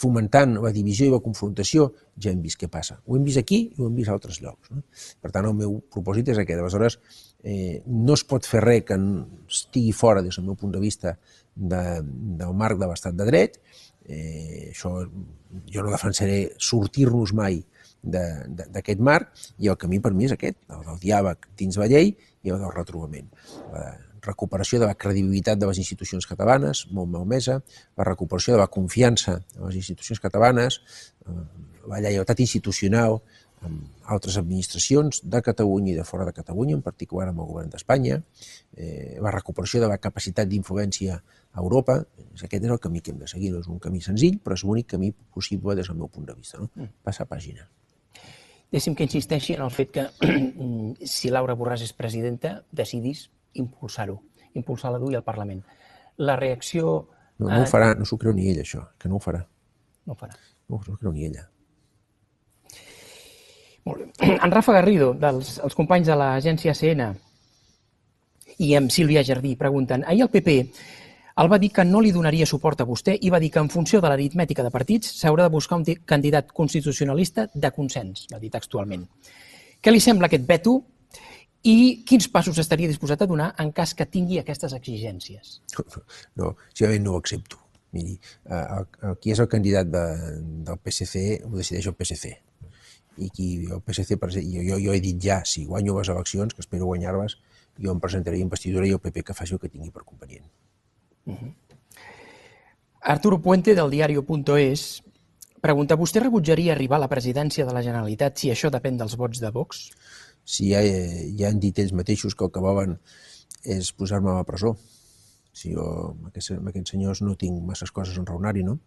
fomentant 0.00 0.56
la 0.62 0.72
divisió 0.74 1.08
i 1.08 1.12
la 1.12 1.22
confrontació, 1.24 1.88
ja 2.20 2.32
hem 2.32 2.42
vist 2.44 2.60
què 2.60 2.68
passa. 2.72 2.98
Ho 3.06 3.16
hem 3.16 3.26
vist 3.26 3.40
aquí 3.40 3.62
i 3.68 3.80
ho 3.80 3.88
hem 3.88 3.98
vist 3.98 4.10
a 4.10 4.16
altres 4.16 4.40
llocs. 4.42 4.72
No? 4.74 4.84
Per 5.22 5.32
tant, 5.34 5.48
el 5.48 5.56
meu 5.58 5.78
propòsit 5.92 6.32
és 6.34 6.40
aquest. 6.42 6.60
Aleshores, 6.60 6.98
eh, 7.44 7.82
no 7.86 8.16
es 8.18 8.24
pot 8.28 8.46
fer 8.46 8.64
res 8.64 8.86
que 8.88 8.98
estigui 9.48 9.92
fora, 9.96 10.24
des 10.26 10.36
del 10.36 10.48
meu 10.48 10.58
punt 10.58 10.74
de 10.74 10.82
vista, 10.82 11.16
de, 11.54 11.84
del 12.40 12.56
marc 12.56 12.80
de 12.80 12.90
l'estat 12.90 13.16
de 13.16 13.28
dret. 13.28 13.60
Eh, 14.10 14.70
això 14.72 14.96
jo 15.70 15.82
no 15.84 15.92
defensaré 15.92 16.40
sortir-nos 16.58 17.34
mai 17.36 17.60
d'aquest 18.02 19.00
marc 19.00 19.32
i 19.58 19.68
el 19.68 19.78
camí 19.80 20.00
per 20.00 20.12
mi 20.16 20.28
és 20.28 20.36
aquest, 20.36 20.56
el 20.72 20.84
del 20.86 21.00
diàleg 21.02 21.50
dins 21.58 21.76
la 21.80 21.88
llei 21.90 22.14
i 22.42 22.52
el 22.52 22.60
del 22.60 22.72
retrobament. 22.74 23.28
La 23.72 23.90
recuperació 24.22 24.80
de 24.80 24.88
la 24.88 24.94
credibilitat 24.94 25.58
de 25.58 25.68
les 25.68 25.80
institucions 25.80 26.26
catalanes, 26.28 26.86
molt 26.92 27.10
malmesa, 27.12 27.60
la 27.96 28.06
recuperació 28.08 28.54
de 28.54 28.60
la 28.62 28.68
confiança 28.68 29.38
en 29.40 29.66
les 29.66 29.80
institucions 29.80 30.20
catalanes, 30.20 30.80
eh, 31.26 31.44
la 31.88 32.00
lleialtat 32.00 32.40
institucional 32.40 33.20
amb 33.60 34.08
altres 34.14 34.36
administracions 34.40 35.20
de 35.22 35.40
Catalunya 35.44 35.92
i 35.92 35.96
de 35.98 36.04
fora 36.04 36.24
de 36.24 36.32
Catalunya, 36.32 36.76
en 36.78 36.82
particular 36.82 37.28
amb 37.28 37.42
el 37.42 37.50
govern 37.50 37.72
d'Espanya, 37.72 38.22
eh, 38.76 39.18
la 39.20 39.32
recuperació 39.34 39.82
de 39.82 39.88
la 39.88 39.98
capacitat 39.98 40.48
d'influència 40.48 41.20
a 41.52 41.60
Europa, 41.60 41.98
aquest 42.34 42.64
és 42.64 42.70
el 42.70 42.80
camí 42.80 43.00
que 43.00 43.12
hem 43.12 43.18
de 43.18 43.28
seguir, 43.28 43.52
no 43.52 43.60
és 43.60 43.68
un 43.68 43.78
camí 43.78 44.00
senzill, 44.00 44.40
però 44.40 44.56
és 44.56 44.64
l'únic 44.64 44.88
camí 44.94 45.12
possible 45.12 45.76
des 45.76 45.86
del 45.88 46.00
meu 46.00 46.08
punt 46.08 46.26
de 46.26 46.34
vista, 46.34 46.58
no? 46.58 46.70
Mm. 46.74 46.88
passar 47.04 47.28
pàgina. 47.28 47.68
Deixi'm 48.70 48.94
que 48.94 49.06
insisteixi 49.06 49.56
en 49.56 49.64
el 49.64 49.72
fet 49.74 49.90
que 49.94 50.06
si 51.14 51.30
Laura 51.34 51.56
Borràs 51.58 51.82
és 51.86 51.94
presidenta, 51.96 52.60
decidís 52.70 53.26
impulsar-ho, 53.58 54.20
impulsar 54.54 54.92
la 54.94 55.00
DUI 55.02 55.18
al 55.18 55.26
Parlament. 55.26 55.64
La 56.22 56.36
reacció... 56.38 57.08
No, 57.40 57.48
no 57.48 57.62
ho 57.64 57.70
farà, 57.70 57.94
no 57.98 58.06
s'ho 58.06 58.18
creu 58.20 58.36
ni 58.36 58.50
ella, 58.50 58.62
això, 58.66 58.84
que 59.00 59.08
no 59.08 59.16
ho 59.18 59.24
farà. 59.24 59.40
No 60.06 60.14
ho 60.14 60.20
farà. 60.20 60.36
No, 60.68 60.78
no 60.78 60.94
ho 60.94 61.00
creu 61.00 61.14
ni 61.16 61.26
ella. 61.26 61.48
Molt 63.88 64.04
bé. 64.04 64.10
En 64.44 64.52
Rafa 64.52 64.76
Garrido, 64.76 65.12
dels 65.18 65.56
els 65.64 65.76
companys 65.76 66.12
de 66.12 66.18
l'agència 66.20 66.76
CN, 66.76 67.10
i 68.60 68.74
amb 68.76 68.92
Sílvia 68.92 69.24
Jardí 69.24 69.54
pregunten, 69.56 70.04
ahir 70.04 70.26
el 70.26 70.30
PP 70.30 70.56
el 71.40 71.48
va 71.48 71.58
dir 71.58 71.70
que 71.72 71.84
no 71.88 72.00
li 72.04 72.12
donaria 72.12 72.46
suport 72.46 72.82
a 72.82 72.86
vostè 72.88 73.14
i 73.24 73.30
va 73.32 73.40
dir 73.40 73.50
que 73.52 73.60
en 73.62 73.70
funció 73.72 74.00
de 74.00 74.08
l'aritmètica 74.12 74.64
de 74.66 74.72
partits 74.74 75.14
s'haurà 75.20 75.46
de 75.46 75.54
buscar 75.54 75.78
un 75.78 75.86
candidat 76.12 76.52
constitucionalista 76.52 77.46
de 77.54 77.70
consens, 77.72 78.26
va 78.32 78.40
dir 78.42 78.50
textualment. 78.52 79.06
Què 79.80 79.92
li 79.92 80.02
sembla 80.04 80.28
aquest 80.28 80.44
veto 80.48 80.76
i 81.64 82.02
quins 82.08 82.28
passos 82.28 82.60
estaria 82.60 82.88
disposat 82.88 83.22
a 83.22 83.30
donar 83.30 83.54
en 83.62 83.72
cas 83.72 83.94
que 83.96 84.06
tingui 84.06 84.40
aquestes 84.40 84.76
exigències? 84.76 85.60
No, 86.36 86.54
simplement 86.74 87.04
no 87.04 87.16
ho 87.16 87.22
accepto. 87.24 87.58
Miri, 87.96 88.14
eh, 88.46 89.14
qui 89.18 89.32
és 89.34 89.40
el 89.42 89.48
candidat 89.50 89.88
de, 89.90 90.04
del 90.66 90.78
PSC 90.78 91.40
ho 91.48 91.56
decideix 91.56 91.88
el 91.90 91.96
PSC 91.98 92.36
i 93.20 93.28
qui 93.34 93.48
el 93.66 93.80
PSC, 93.82 94.16
jo, 94.30 94.62
jo, 94.62 94.78
jo 94.78 94.94
he 94.94 95.00
dit 95.02 95.18
ja, 95.20 95.40
si 95.44 95.64
guanyo 95.66 95.98
les 95.98 96.08
eleccions, 96.12 96.54
que 96.54 96.62
espero 96.62 96.86
guanyar-les, 96.88 97.36
jo 97.80 97.92
em 97.92 98.00
presentaré 98.00 98.38
investidura 98.40 98.86
i 98.86 98.94
el 98.94 99.02
PP 99.02 99.24
que 99.26 99.36
faci 99.36 99.56
el 99.56 99.60
que 99.62 99.72
tingui 99.72 99.90
per 99.90 100.06
convenient. 100.06 100.46
Uh 101.26 101.34
-huh. 101.34 101.52
Arturo 103.00 103.40
Puente, 103.40 103.74
del 103.74 103.90
diario.es, 103.90 105.02
pregunta, 105.60 105.96
vostè 105.96 106.20
rebutjaria 106.20 106.72
arribar 106.72 106.96
a 106.96 107.00
la 107.00 107.08
presidència 107.08 107.64
de 107.64 107.72
la 107.72 107.82
Generalitat 107.82 108.38
si 108.38 108.50
això 108.50 108.70
depèn 108.70 108.96
dels 108.98 109.16
vots 109.16 109.40
de 109.40 109.50
Vox? 109.50 109.90
Si 110.44 110.70
ja, 110.72 110.80
ja 111.38 111.48
han 111.48 111.60
dit 111.60 111.78
ells 111.78 111.92
mateixos 111.92 112.34
que 112.34 112.44
el 112.44 112.50
que 112.50 112.60
volen 112.60 112.98
és 113.64 113.92
posar-me 113.92 114.30
a 114.30 114.34
la 114.34 114.44
presó. 114.44 114.76
Si 115.52 115.72
jo 115.74 115.84
amb 116.10 116.26
aquests, 116.26 116.50
amb 116.50 116.68
aquests 116.68 116.90
senyors 116.90 117.20
no 117.20 117.34
tinc 117.36 117.62
masses 117.62 117.90
coses 117.90 118.16
a 118.16 118.20
enraonar-hi, 118.20 118.62
no? 118.62 118.78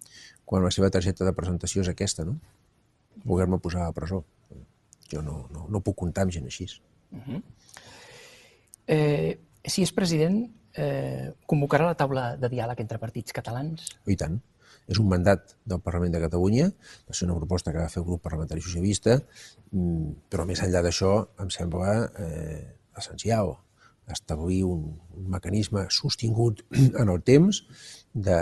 Quan 0.45 0.63
la 0.63 0.71
seva 0.71 0.89
targeta 0.89 1.25
de 1.25 1.33
presentació 1.33 1.81
és 1.81 1.89
aquesta, 1.89 2.23
no? 2.23 2.39
poder-me 3.21 3.59
posar 3.59 3.87
a 3.87 3.93
presó. 3.93 4.23
Jo 5.11 5.21
no, 5.21 5.47
no, 5.53 5.67
no 5.69 5.81
puc 5.83 5.97
comptar 5.99 6.25
amb 6.25 6.33
gent 6.33 6.45
així. 6.45 6.67
Uh 7.11 7.19
-huh. 7.19 7.41
eh, 8.87 9.39
si 9.65 9.83
és 9.83 9.91
president, 9.91 10.49
eh, 10.75 11.31
convocarà 11.49 11.87
la 11.89 11.97
taula 11.99 12.25
de 12.39 12.49
diàleg 12.51 12.81
entre 12.83 13.01
partits 13.01 13.35
catalans? 13.35 13.89
I 14.09 14.17
tant. 14.19 14.39
És 14.89 14.99
un 14.99 15.07
mandat 15.07 15.53
del 15.69 15.79
Parlament 15.83 16.11
de 16.11 16.21
Catalunya, 16.23 16.69
va 17.07 17.15
ser 17.15 17.27
una 17.27 17.37
proposta 17.37 17.71
que 17.71 17.79
va 17.79 17.91
fer 17.91 18.01
el 18.01 18.07
grup 18.07 18.23
parlamentari 18.25 18.61
socialista, 18.61 19.19
mm, 19.71 20.27
però 20.29 20.47
més 20.49 20.63
enllà 20.65 20.81
d'això 20.83 21.13
em 21.39 21.51
sembla 21.53 21.93
eh, 22.19 22.63
essencial 22.97 23.55
establir 24.11 24.63
un, 24.67 24.99
un 25.15 25.29
mecanisme 25.31 25.85
sostingut 25.89 26.65
en 27.01 27.09
el 27.09 27.21
temps 27.23 27.63
de, 28.13 28.39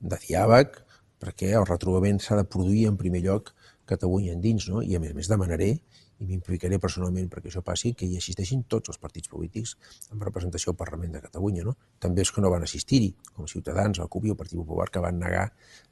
de 0.00 0.20
diàleg, 0.26 0.76
perquè 1.20 1.54
el 1.56 1.66
retrobament 1.68 2.20
s'ha 2.20 2.36
de 2.40 2.48
produir 2.48 2.86
en 2.90 3.00
primer 3.00 3.24
lloc 3.24 3.54
Catalunya 3.90 4.36
endins, 4.36 4.68
no? 4.70 4.84
i 4.86 4.94
a 4.94 5.00
més 5.02 5.10
a 5.10 5.16
més 5.16 5.28
demanaré 5.28 5.72
i 6.20 6.26
m'implicaré 6.28 6.78
personalment 6.80 7.28
perquè 7.32 7.48
això 7.48 7.62
passi, 7.64 7.94
que 7.96 8.06
hi 8.06 8.18
assisteixin 8.20 8.66
tots 8.68 8.92
els 8.92 9.00
partits 9.00 9.30
polítics 9.32 9.76
amb 10.12 10.24
representació 10.26 10.74
al 10.74 10.78
Parlament 10.80 11.16
de 11.16 11.22
Catalunya. 11.24 11.64
No? 11.64 11.76
També 11.98 12.24
els 12.24 12.32
que 12.34 12.44
no 12.44 12.52
van 12.52 12.66
assistir-hi, 12.66 13.10
com 13.34 13.48
Ciutadans, 13.48 14.02
el 14.02 14.10
CUP 14.12 14.28
i 14.28 14.34
el 14.34 14.38
Partit 14.40 14.60
Popular, 14.60 14.90
que 14.92 15.02
van 15.04 15.18
negar 15.22 15.46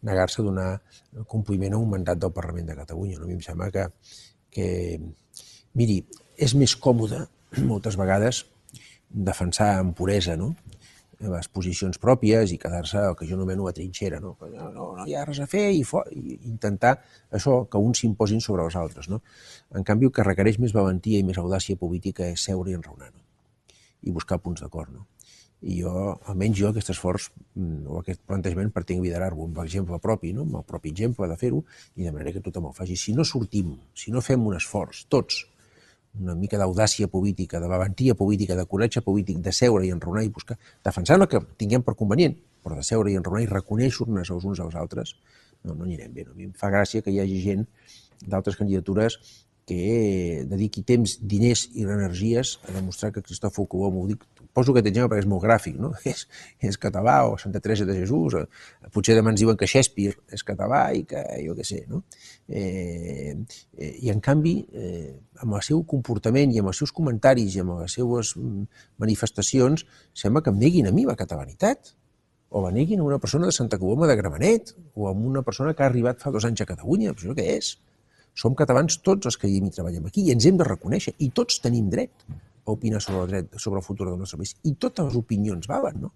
negar-se 0.09 0.43
a 0.43 0.47
donar 0.47 0.69
compliment 1.27 1.75
a 1.75 1.81
un 1.81 1.89
mandat 1.97 2.21
del 2.21 2.35
Parlament 2.37 2.69
de 2.69 2.77
Catalunya. 2.83 3.19
No? 3.19 3.25
A 3.25 3.31
mi 3.31 3.39
em 3.39 3.43
sembla 3.45 3.71
que, 3.73 3.89
que, 4.53 4.69
miri, 5.81 6.03
és 6.37 6.55
més 6.55 6.77
còmode 6.77 7.25
moltes 7.65 7.97
vegades 7.99 8.45
defensar 9.09 9.79
amb 9.79 9.97
puresa 9.97 10.37
no? 10.37 10.53
Les 11.19 11.49
posicions 11.51 11.99
pròpies 11.99 12.53
i 12.55 12.59
quedar-se 12.63 13.01
el 13.11 13.17
que 13.19 13.27
jo 13.27 13.35
anomeno 13.35 13.67
a 13.67 13.73
trinxera, 13.75 14.21
no? 14.23 14.37
No, 14.53 14.71
no, 14.71 14.89
no 14.97 15.07
hi 15.07 15.17
ha 15.19 15.25
res 15.27 15.41
a 15.43 15.49
fer 15.51 15.65
i, 15.75 15.83
i 16.15 16.39
intentar 16.47 16.95
això, 17.35 17.65
que 17.71 17.83
uns 17.83 18.05
s'imposin 18.05 18.41
sobre 18.45 18.63
els 18.65 18.77
altres. 18.79 19.09
No? 19.11 19.21
En 19.75 19.87
canvi, 19.87 20.07
el 20.07 20.15
que 20.15 20.27
requereix 20.27 20.61
més 20.63 20.75
valentia 20.77 21.19
i 21.19 21.27
més 21.27 21.41
audàcia 21.43 21.81
política 21.81 22.29
és 22.31 22.47
seure 22.47 22.71
i 22.71 22.79
enraonar 22.79 23.11
no? 23.11 23.25
i 24.07 24.15
buscar 24.15 24.39
punts 24.39 24.63
d'acord. 24.63 24.95
No? 24.95 25.09
I 25.67 25.81
jo, 25.81 25.93
almenys 26.31 26.61
jo, 26.61 26.71
aquest 26.71 26.93
esforç 26.95 27.33
mm, 27.35 27.83
o 27.91 27.99
aquest 27.99 28.23
plantejament 28.31 28.71
pretenc 28.75 29.03
liderar-ho 29.03 29.43
amb 29.49 29.59
l'exemple 29.59 29.99
propi, 29.99 30.31
no? 30.37 30.47
amb 30.47 30.61
el 30.61 30.67
propi 30.69 30.93
exemple 30.95 31.27
de 31.27 31.39
fer-ho, 31.41 31.65
i 31.99 32.07
de 32.07 32.15
manera 32.15 32.37
que 32.37 32.45
tothom 32.45 32.71
ho 32.71 32.75
faci. 32.77 32.95
Si 32.95 33.15
no 33.17 33.27
sortim, 33.27 33.75
si 33.91 34.15
no 34.15 34.23
fem 34.23 34.47
un 34.47 34.55
esforç, 34.55 35.09
tots, 35.11 35.43
una 36.21 36.35
mica 36.35 36.59
d'audàcia 36.59 37.09
política, 37.09 37.61
de 37.61 37.69
valentia 37.71 38.15
política, 38.15 38.57
de 38.57 38.67
coratge 38.67 39.03
polític, 39.05 39.39
de 39.45 39.53
seure 39.53 39.87
i 39.87 39.93
enraonar 39.95 40.25
i 40.27 40.33
buscar, 40.35 40.59
defensant 40.85 41.23
el 41.23 41.29
que 41.31 41.41
tinguem 41.61 41.85
per 41.87 41.95
convenient, 41.99 42.37
però 42.65 42.79
de 42.79 42.87
seure 42.87 43.13
i 43.13 43.19
enraonar 43.19 43.45
i 43.45 43.51
reconèixer-nos 43.51 44.33
els 44.35 44.47
uns 44.49 44.63
als 44.65 44.79
altres, 44.79 45.15
no, 45.65 45.75
no 45.75 45.85
anirem 45.85 46.15
bé. 46.15 46.25
No? 46.27 46.35
A 46.35 46.39
mi 46.39 46.49
em 46.49 46.57
fa 46.57 46.73
gràcia 46.75 47.05
que 47.05 47.15
hi 47.15 47.21
hagi 47.23 47.39
gent 47.45 47.67
d'altres 48.27 48.59
candidatures 48.59 49.19
que 49.69 50.45
dediqui 50.49 50.83
temps, 50.83 51.19
diners 51.21 51.67
i 51.77 51.85
energies 51.85 52.57
a 52.65 52.73
demostrar 52.73 53.13
que 53.13 53.23
Cristòfol 53.23 53.69
Colom, 53.69 54.01
ho 54.01 54.07
dic, 54.09 54.25
poso 54.59 54.75
aquest 54.75 54.91
exemple 54.91 55.13
perquè 55.13 55.25
és 55.25 55.31
molt 55.31 55.45
gràfic, 55.45 55.79
no? 55.81 55.93
és, 56.13 56.25
és 56.71 56.79
català 56.83 57.21
o 57.31 57.37
Santa 57.41 57.63
Teresa 57.65 57.87
de 57.89 57.97
Jesús, 58.01 58.37
o, 58.39 58.45
potser 58.95 59.17
demà 59.19 59.33
ens 59.33 59.43
diuen 59.45 59.59
que 59.59 59.69
Shakespeare 59.71 60.19
és 60.35 60.45
català 60.47 60.83
i 60.99 61.05
que 61.09 61.23
jo 61.45 61.55
què 61.59 61.67
sé, 61.67 61.85
no? 61.91 62.03
Eh, 62.49 63.37
eh, 63.79 63.93
I 64.05 64.13
en 64.15 64.23
canvi, 64.25 64.57
eh, 64.75 65.15
amb 65.45 65.59
el 65.61 65.65
seu 65.67 65.85
comportament 65.89 66.55
i 66.55 66.63
amb 66.63 66.73
els 66.73 66.83
seus 66.83 66.95
comentaris 66.95 67.57
i 67.57 67.63
amb 67.63 67.79
les 67.79 67.99
seues 68.01 68.35
mm, 68.37 68.83
manifestacions, 69.05 69.87
sembla 70.17 70.43
que 70.43 70.55
em 70.55 70.61
neguin 70.61 70.91
a 70.91 70.95
mi 70.95 71.07
la 71.09 71.17
catalanitat 71.19 71.95
o 72.49 72.65
la 72.65 72.73
neguin 72.73 73.01
a 73.01 73.05
una 73.05 73.19
persona 73.21 73.47
de 73.47 73.53
Santa 73.53 73.79
Coloma 73.79 74.09
de 74.09 74.17
Gramenet 74.17 74.73
o 74.95 75.09
a 75.09 75.13
una 75.13 75.43
persona 75.45 75.75
que 75.75 75.85
ha 75.85 75.91
arribat 75.93 76.23
fa 76.25 76.33
dos 76.35 76.47
anys 76.49 76.65
a 76.65 76.69
Catalunya, 76.69 77.13
això 77.13 77.37
què 77.37 77.45
és? 77.59 77.77
Som 78.39 78.55
catalans 78.59 79.01
tots 79.03 79.27
els 79.27 79.39
que 79.39 79.49
vivim 79.51 79.67
i 79.67 79.75
treballem 79.75 80.07
aquí 80.07 80.23
i 80.27 80.35
ens 80.35 80.47
hem 80.47 80.59
de 80.61 80.67
reconèixer 80.67 81.17
i 81.25 81.31
tots 81.35 81.59
tenim 81.65 81.89
dret 81.91 82.27
a 82.29 82.75
opinar 82.75 83.01
sobre 83.03 83.25
el 83.25 83.33
dret, 83.33 83.59
sobre 83.59 83.81
el 83.81 83.87
futur 83.87 84.07
del 84.07 84.19
nostre 84.21 84.39
país 84.39 84.55
i 84.63 84.77
totes 84.79 85.09
les 85.09 85.17
opinions 85.19 85.67
valen, 85.71 86.05
no? 86.07 86.13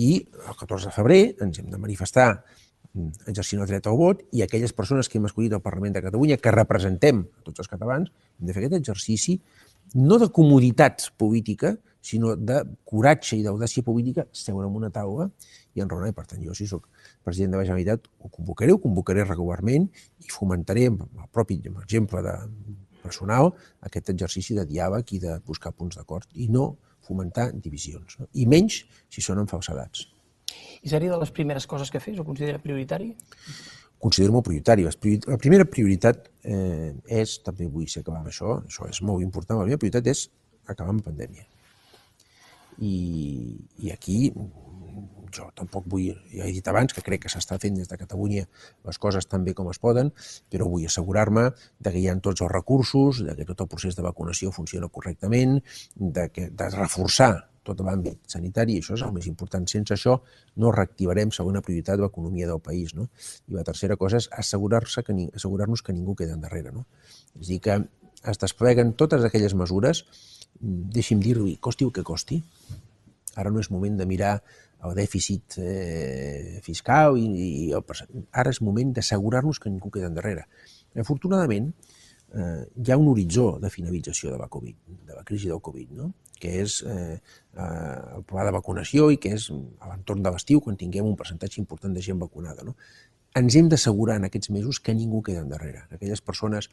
I 0.00 0.16
el 0.18 0.56
14 0.56 0.88
de 0.88 0.94
febrer 0.96 1.20
ens 1.44 1.60
hem 1.60 1.68
de 1.70 1.78
manifestar 1.78 2.28
mm, 2.32 3.28
exercint 3.30 3.62
el 3.62 3.68
dret 3.70 3.86
al 3.86 3.98
vot 4.00 4.24
i 4.34 4.42
aquelles 4.42 4.74
persones 4.74 5.10
que 5.10 5.20
hem 5.20 5.28
escollit 5.28 5.54
al 5.54 5.62
Parlament 5.62 5.94
de 5.94 6.02
Catalunya, 6.02 6.40
que 6.40 6.54
representem 6.54 7.22
tots 7.46 7.62
els 7.62 7.70
catalans, 7.70 8.10
hem 8.40 8.48
de 8.48 8.56
fer 8.56 8.64
aquest 8.64 8.80
exercici 8.80 9.38
no 9.94 10.18
de 10.18 10.30
comoditat 10.34 11.10
política, 11.18 11.74
sinó 12.00 12.34
de 12.36 12.62
coratge 12.86 13.36
i 13.36 13.44
d'audàcia 13.44 13.84
política, 13.84 14.24
seure 14.32 14.66
en 14.66 14.76
una 14.76 14.90
taula 14.94 15.28
i 15.74 15.82
enraonar. 15.82 16.10
I 16.12 16.16
per 16.16 16.26
tant, 16.30 16.42
jo, 16.42 16.54
si 16.56 16.66
sóc 16.70 16.86
president 17.24 17.54
de 17.54 17.60
la 17.60 17.66
Generalitat, 17.66 18.06
ho 18.20 18.30
convocaré, 18.32 18.72
ho 18.72 18.80
convocaré 18.82 19.24
regularment 19.24 19.88
i 20.24 20.30
fomentaré, 20.32 20.86
amb 20.90 21.02
el 21.04 21.28
propi 21.32 21.60
exemple 21.70 22.22
de 22.24 22.36
personal, 23.02 23.52
aquest 23.86 24.12
exercici 24.12 24.56
de 24.56 24.66
diàleg 24.68 25.12
i 25.16 25.20
de 25.22 25.36
buscar 25.46 25.72
punts 25.72 25.98
d'acord 25.98 26.28
i 26.34 26.48
no 26.52 26.74
fomentar 27.06 27.50
divisions, 27.52 28.18
no? 28.20 28.28
i 28.34 28.46
menys 28.46 28.82
si 29.10 29.24
són 29.24 29.40
en 29.42 29.50
falsedats. 29.50 30.06
I 30.82 30.90
seria 30.92 31.12
de 31.12 31.20
les 31.20 31.30
primeres 31.34 31.66
coses 31.70 31.90
que 31.92 32.00
fes, 32.02 32.18
o 32.18 32.26
considera 32.26 32.60
prioritari? 32.62 33.12
Considero 34.00 34.32
molt 34.32 34.46
prioritari. 34.48 34.86
La 34.86 35.38
primera 35.40 35.66
prioritat 35.68 36.28
eh, 36.42 36.92
és, 37.20 37.38
també 37.44 37.68
vull 37.68 37.88
ser 37.88 38.04
acabar 38.04 38.22
amb 38.22 38.30
això, 38.32 38.60
això 38.64 38.88
és 38.88 39.02
molt 39.04 39.24
important, 39.24 39.60
la 39.60 39.68
primera 39.68 39.82
prioritat 39.82 40.12
és 40.12 40.26
acabar 40.66 40.94
amb 40.94 41.02
la 41.02 41.10
pandèmia 41.10 41.48
i, 42.80 43.56
i 43.78 43.92
aquí 43.92 44.32
jo 45.34 45.50
tampoc 45.56 45.86
vull, 45.90 46.14
ja 46.32 46.46
he 46.46 46.52
dit 46.54 46.68
abans 46.70 46.94
que 46.94 47.04
crec 47.06 47.24
que 47.24 47.32
s'està 47.32 47.58
fent 47.62 47.76
des 47.78 47.90
de 47.90 47.98
Catalunya 48.00 48.46
les 48.86 48.98
coses 48.98 49.26
tan 49.26 49.44
bé 49.44 49.54
com 49.54 49.70
es 49.70 49.80
poden, 49.82 50.12
però 50.50 50.68
vull 50.70 50.86
assegurar-me 50.86 51.50
de 51.78 51.92
que 51.92 52.00
hi 52.00 52.08
ha 52.08 52.16
tots 52.20 52.42
els 52.42 52.52
recursos, 52.52 53.22
de 53.26 53.36
que 53.36 53.46
tot 53.52 53.66
el 53.66 53.70
procés 53.70 53.96
de 53.96 54.06
vacunació 54.06 54.52
funciona 54.52 54.88
correctament, 54.88 55.60
de, 55.94 56.28
que, 56.34 56.50
de 56.50 56.70
reforçar 56.74 57.32
tot 57.66 57.82
l'àmbit 57.84 58.18
sanitari, 58.32 58.78
això 58.80 58.96
és 58.96 59.04
el 59.04 59.12
més 59.12 59.26
important. 59.28 59.66
Sense 59.68 59.92
això 59.94 60.16
no 60.56 60.72
reactivarem 60.72 61.30
segona 61.36 61.60
prioritat 61.60 62.00
l'economia 62.00 62.48
del 62.48 62.60
país. 62.64 62.94
No? 62.96 63.10
I 63.48 63.58
la 63.58 63.64
tercera 63.68 63.98
cosa 64.00 64.16
és 64.16 64.30
assegurar-se 64.32 65.04
que, 65.04 65.16
assegurar-nos 65.36 65.84
que 65.84 65.92
ningú 65.92 66.16
queda 66.16 66.38
endarrere. 66.38 66.72
No? 66.72 66.86
És 67.38 67.52
dir, 67.52 67.60
que 67.60 67.76
es 68.30 68.40
despleguen 68.40 68.94
totes 69.00 69.24
aquelles 69.24 69.54
mesures 69.56 70.04
deixi'm 70.60 71.20
dir-li, 71.24 71.56
costi 71.62 71.86
el 71.86 71.92
que 71.96 72.04
costi, 72.04 72.40
ara 73.40 73.52
no 73.52 73.62
és 73.62 73.70
moment 73.72 73.96
de 73.96 74.06
mirar 74.08 74.40
el 74.86 74.96
dèficit 74.96 75.58
eh, 75.60 76.60
fiscal 76.64 77.18
i, 77.20 77.26
i 77.66 77.66
el, 77.76 77.84
ara 78.32 78.52
és 78.52 78.62
moment 78.64 78.94
d'assegurar-nos 78.96 79.60
que 79.60 79.72
ningú 79.72 79.90
queda 79.92 80.08
endarrere. 80.08 80.46
Afortunadament, 80.98 81.70
eh, 82.34 82.64
hi 82.76 82.90
ha 82.90 82.98
un 82.98 83.10
horitzó 83.12 83.58
de 83.60 83.70
finalització 83.70 84.32
de 84.32 84.38
la 84.40 84.48
Covid, 84.48 84.76
de 85.06 85.14
la 85.14 85.24
crisi 85.24 85.48
del 85.48 85.60
Covid, 85.60 85.92
no? 85.98 86.12
que 86.40 86.54
és 86.62 86.78
eh, 86.88 87.18
eh, 87.20 87.98
el 88.16 88.24
pla 88.24 88.46
de 88.46 88.54
vacunació 88.56 89.10
i 89.12 89.18
que 89.20 89.34
és 89.36 89.50
a 89.52 89.90
l'entorn 89.90 90.24
de 90.24 90.32
l'estiu 90.32 90.62
quan 90.64 90.78
tinguem 90.80 91.04
un 91.04 91.18
percentatge 91.18 91.60
important 91.60 91.92
de 91.92 92.04
gent 92.04 92.20
vacunada. 92.22 92.64
No? 92.64 92.76
Ens 93.38 93.54
hem 93.54 93.68
d'assegurar 93.70 94.16
en 94.18 94.26
aquests 94.26 94.50
mesos 94.50 94.80
que 94.82 94.94
ningú 94.94 95.20
queda 95.22 95.44
endarrere. 95.44 95.84
Aquelles 95.94 96.20
persones 96.20 96.66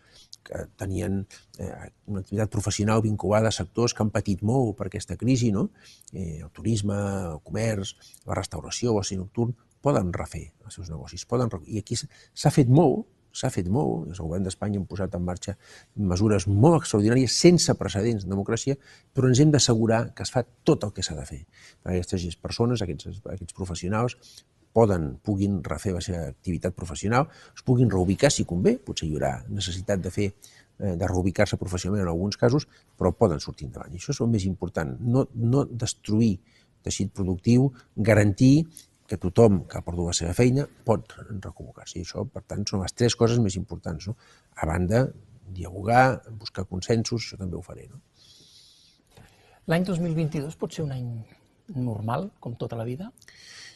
que 0.44 0.64
tenien 0.82 1.20
eh, 1.60 1.92
una 2.10 2.24
activitat 2.24 2.50
professional 2.50 3.04
vinculada 3.06 3.52
a 3.52 3.54
sectors 3.54 3.94
que 3.94 4.02
han 4.02 4.10
patit 4.10 4.42
molt 4.42 4.74
per 4.80 4.88
aquesta 4.88 5.20
crisi, 5.22 5.52
no? 5.54 5.68
eh, 6.14 6.40
el 6.42 6.50
turisme, 6.50 6.98
el 7.36 7.44
comerç, 7.46 7.94
la 8.26 8.40
restauració, 8.40 8.96
l'oci 8.96 9.20
nocturn, 9.20 9.54
poden 9.86 10.10
refer 10.16 10.48
els 10.66 10.80
seus 10.80 10.90
negocis. 10.90 11.28
Poden... 11.30 11.54
I 11.70 11.84
aquí 11.84 12.00
s'ha 12.00 12.54
fet 12.54 12.74
molt, 12.74 13.06
s'ha 13.38 13.54
fet 13.54 13.70
molt, 13.70 14.10
del 14.10 14.18
govern 14.26 14.50
d'Espanya 14.50 14.82
hem 14.82 14.90
posat 14.90 15.14
en 15.14 15.26
marxa 15.30 15.54
mesures 16.10 16.48
molt 16.50 16.82
extraordinàries, 16.82 17.38
sense 17.38 17.74
precedents 17.78 18.26
en 18.26 18.34
democràcia, 18.34 18.78
però 19.14 19.30
ens 19.30 19.44
hem 19.44 19.54
d'assegurar 19.54 20.08
que 20.18 20.26
es 20.26 20.34
fa 20.34 20.42
tot 20.66 20.88
el 20.88 20.94
que 20.96 21.06
s'ha 21.06 21.18
de 21.20 21.26
fer. 21.30 21.44
Aquestes 21.86 22.40
persones, 22.42 22.82
aquests, 22.82 23.22
aquests 23.30 23.58
professionals, 23.58 24.18
poden, 24.78 25.10
puguin 25.26 25.58
refer 25.66 25.96
la 25.96 26.04
seva 26.06 26.28
activitat 26.30 26.76
professional, 26.78 27.26
es 27.56 27.66
puguin 27.66 27.90
reubicar 27.90 28.30
si 28.34 28.46
convé, 28.46 28.76
potser 28.78 29.08
hi 29.08 29.16
haurà 29.16 29.34
necessitat 29.50 30.04
de 30.04 30.12
fer 30.14 30.28
eh, 30.30 30.94
de 30.94 31.08
reubicar-se 31.10 31.58
professionalment 31.58 32.06
en 32.06 32.12
alguns 32.14 32.38
casos, 32.38 32.68
però 32.98 33.14
poden 33.18 33.42
sortir 33.42 33.70
endavant. 33.70 33.94
I 33.94 34.02
això 34.02 34.14
és 34.14 34.22
el 34.22 34.30
més 34.34 34.46
important, 34.50 34.94
no, 35.02 35.26
no 35.34 35.66
destruir 35.66 36.36
teixit 36.86 37.10
productiu, 37.16 37.72
garantir 37.96 38.68
que 39.08 39.18
tothom 39.18 39.64
que 39.72 39.80
ha 39.80 39.86
perdut 39.86 40.12
la 40.12 40.16
seva 40.16 40.36
feina 40.36 40.68
pot 40.86 41.16
reconvocar-se. 41.18 41.98
I 41.98 42.06
això, 42.06 42.26
per 42.30 42.44
tant, 42.44 42.66
són 42.68 42.84
les 42.84 42.94
tres 42.94 43.16
coses 43.16 43.40
més 43.40 43.56
importants. 43.60 44.10
No? 44.12 44.18
A 44.60 44.68
banda, 44.68 45.06
dialogar, 45.58 46.22
buscar 46.38 46.68
consensos, 46.68 47.24
això 47.24 47.40
també 47.40 47.58
ho 47.58 47.64
faré. 47.64 47.88
No? 47.88 48.04
L'any 49.72 49.88
2022 49.88 50.60
pot 50.60 50.76
ser 50.76 50.86
un 50.86 50.94
any 50.96 51.08
normal, 51.76 52.30
com 52.40 52.56
tota 52.56 52.78
la 52.80 52.86
vida? 52.88 53.12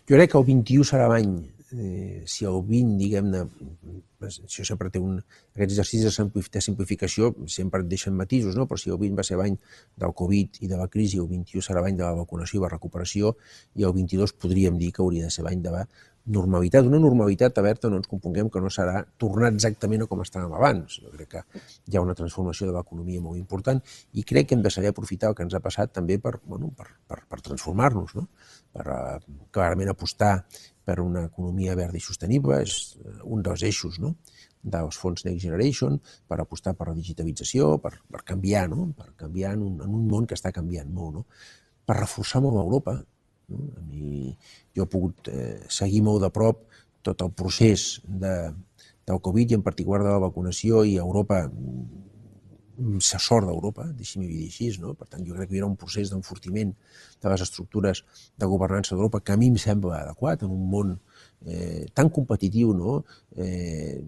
Jo 0.09 0.17
crec 0.17 0.31
que 0.31 0.39
el 0.39 0.47
21 0.47 0.87
serà 0.87 1.07
l'any, 1.11 1.35
eh, 1.73 2.23
si 2.27 2.45
el 2.45 2.59
20, 2.67 2.97
diguem-ne, 2.99 3.43
això 4.27 4.65
sempre 4.67 4.91
té 4.93 5.01
un... 5.01 5.17
Aquests 5.55 5.73
exercicis 5.73 6.19
de 6.53 6.61
simplificació 6.63 7.31
sempre 7.51 7.81
et 7.83 7.89
deixen 7.91 8.15
matisos, 8.17 8.55
no? 8.59 8.67
però 8.69 8.79
si 8.79 8.91
el 8.93 8.99
20 9.01 9.17
va 9.19 9.25
ser 9.27 9.39
l'any 9.39 9.57
del 10.03 10.13
Covid 10.17 10.61
i 10.61 10.69
de 10.71 10.79
la 10.79 10.87
crisi, 10.91 11.19
el 11.19 11.27
21 11.31 11.65
serà 11.65 11.83
l'any 11.83 11.97
de 11.99 12.05
la 12.05 12.15
vacunació 12.21 12.59
i 12.61 12.63
la 12.65 12.71
recuperació, 12.71 13.35
i 13.75 13.87
el 13.87 13.95
22 13.97 14.37
podríem 14.39 14.79
dir 14.79 14.93
que 14.95 15.03
hauria 15.03 15.27
de 15.27 15.35
ser 15.35 15.47
l'any 15.47 15.63
de 15.63 15.75
la 15.75 15.85
normalitat, 16.25 16.85
una 16.85 16.99
normalitat, 16.99 17.57
a 17.57 17.63
veure, 17.65 17.89
no 17.89 17.97
ens 17.97 18.09
componguem 18.09 18.49
que 18.53 18.61
no 18.61 18.69
serà 18.69 19.01
tornar 19.19 19.49
exactament 19.51 20.05
a 20.05 20.07
com 20.09 20.21
estàvem 20.21 20.53
abans. 20.53 20.99
Jo 21.01 21.09
crec 21.15 21.31
que 21.33 21.61
hi 21.89 21.97
ha 21.97 22.03
una 22.03 22.15
transformació 22.17 22.67
de 22.69 22.75
l'economia 22.75 23.21
molt 23.21 23.39
important 23.39 23.81
i 24.13 24.23
crec 24.27 24.49
que 24.49 24.57
hem 24.57 24.61
de 24.61 24.69
saber 24.73 24.91
aprofitar 24.93 25.31
el 25.31 25.37
que 25.37 25.43
ens 25.47 25.55
ha 25.57 25.63
passat 25.63 25.93
també 25.97 26.19
per, 26.21 26.35
bueno, 26.45 26.69
per, 26.77 26.91
per, 27.07 27.23
per 27.27 27.41
transformar-nos, 27.41 28.13
no? 28.19 28.27
per 28.71 28.85
uh, 28.85 29.17
clarament 29.51 29.89
apostar 29.91 30.35
per 30.85 30.99
una 30.99 31.25
economia 31.29 31.75
verda 31.77 31.99
i 31.99 32.03
sostenible, 32.03 32.61
és 32.65 32.97
eh, 32.97 33.17
un 33.23 33.43
dels 33.45 33.63
eixos 33.67 33.99
no? 34.01 34.15
dels 34.61 34.97
fons 34.97 35.25
Next 35.25 35.41
Generation, 35.45 35.97
per 36.29 36.39
apostar 36.41 36.75
per 36.77 36.91
la 36.91 36.97
digitalització, 36.97 37.75
per, 37.81 37.95
per 38.11 38.21
canviar, 38.27 38.67
no? 38.69 38.91
per 38.97 39.11
canviar 39.17 39.55
en 39.57 39.65
un, 39.65 39.79
en 39.81 39.95
un 40.01 40.05
món 40.09 40.27
que 40.29 40.37
està 40.37 40.53
canviant 40.53 40.89
molt, 40.93 41.21
no? 41.21 41.25
per 41.85 41.97
reforçar 41.97 42.43
molt 42.43 42.61
Europa, 42.61 42.99
no? 43.51 43.65
A 43.77 43.81
mi, 43.83 44.31
jo 44.75 44.85
he 44.85 44.89
pogut 44.89 45.27
eh, 45.27 45.65
seguir 45.67 46.01
molt 46.05 46.23
de 46.23 46.29
prop 46.31 46.61
tot 47.03 47.23
el 47.25 47.33
procés 47.35 47.99
de, 48.05 48.35
del 49.09 49.21
Covid 49.25 49.51
i 49.51 49.57
en 49.57 49.65
particular 49.65 50.03
de 50.05 50.13
la 50.13 50.21
vacunació 50.23 50.85
i 50.87 50.95
Europa 51.01 51.43
se 52.99 53.19
sort 53.21 53.47
d'Europa, 53.47 53.87
deixi'm 53.97 54.23
dir 54.25 54.45
així, 54.47 54.69
no? 54.81 54.93
per 54.97 55.07
tant 55.11 55.25
jo 55.27 55.35
crec 55.37 55.51
que 55.51 55.57
hi 55.57 55.61
ha 55.63 55.67
un 55.69 55.77
procés 55.79 56.11
d'enfortiment 56.11 56.73
de 57.21 57.33
les 57.33 57.43
estructures 57.45 58.03
de 58.37 58.49
governança 58.53 58.95
d'Europa 58.95 59.21
que 59.21 59.35
a 59.35 59.39
mi 59.39 59.51
em 59.51 59.59
sembla 59.61 60.01
adequat 60.01 60.45
en 60.47 60.55
un 60.55 60.65
món 60.71 60.95
eh, 61.45 61.85
tan 61.93 62.09
competitiu, 62.09 62.73
no? 62.77 63.01
eh, 63.37 64.01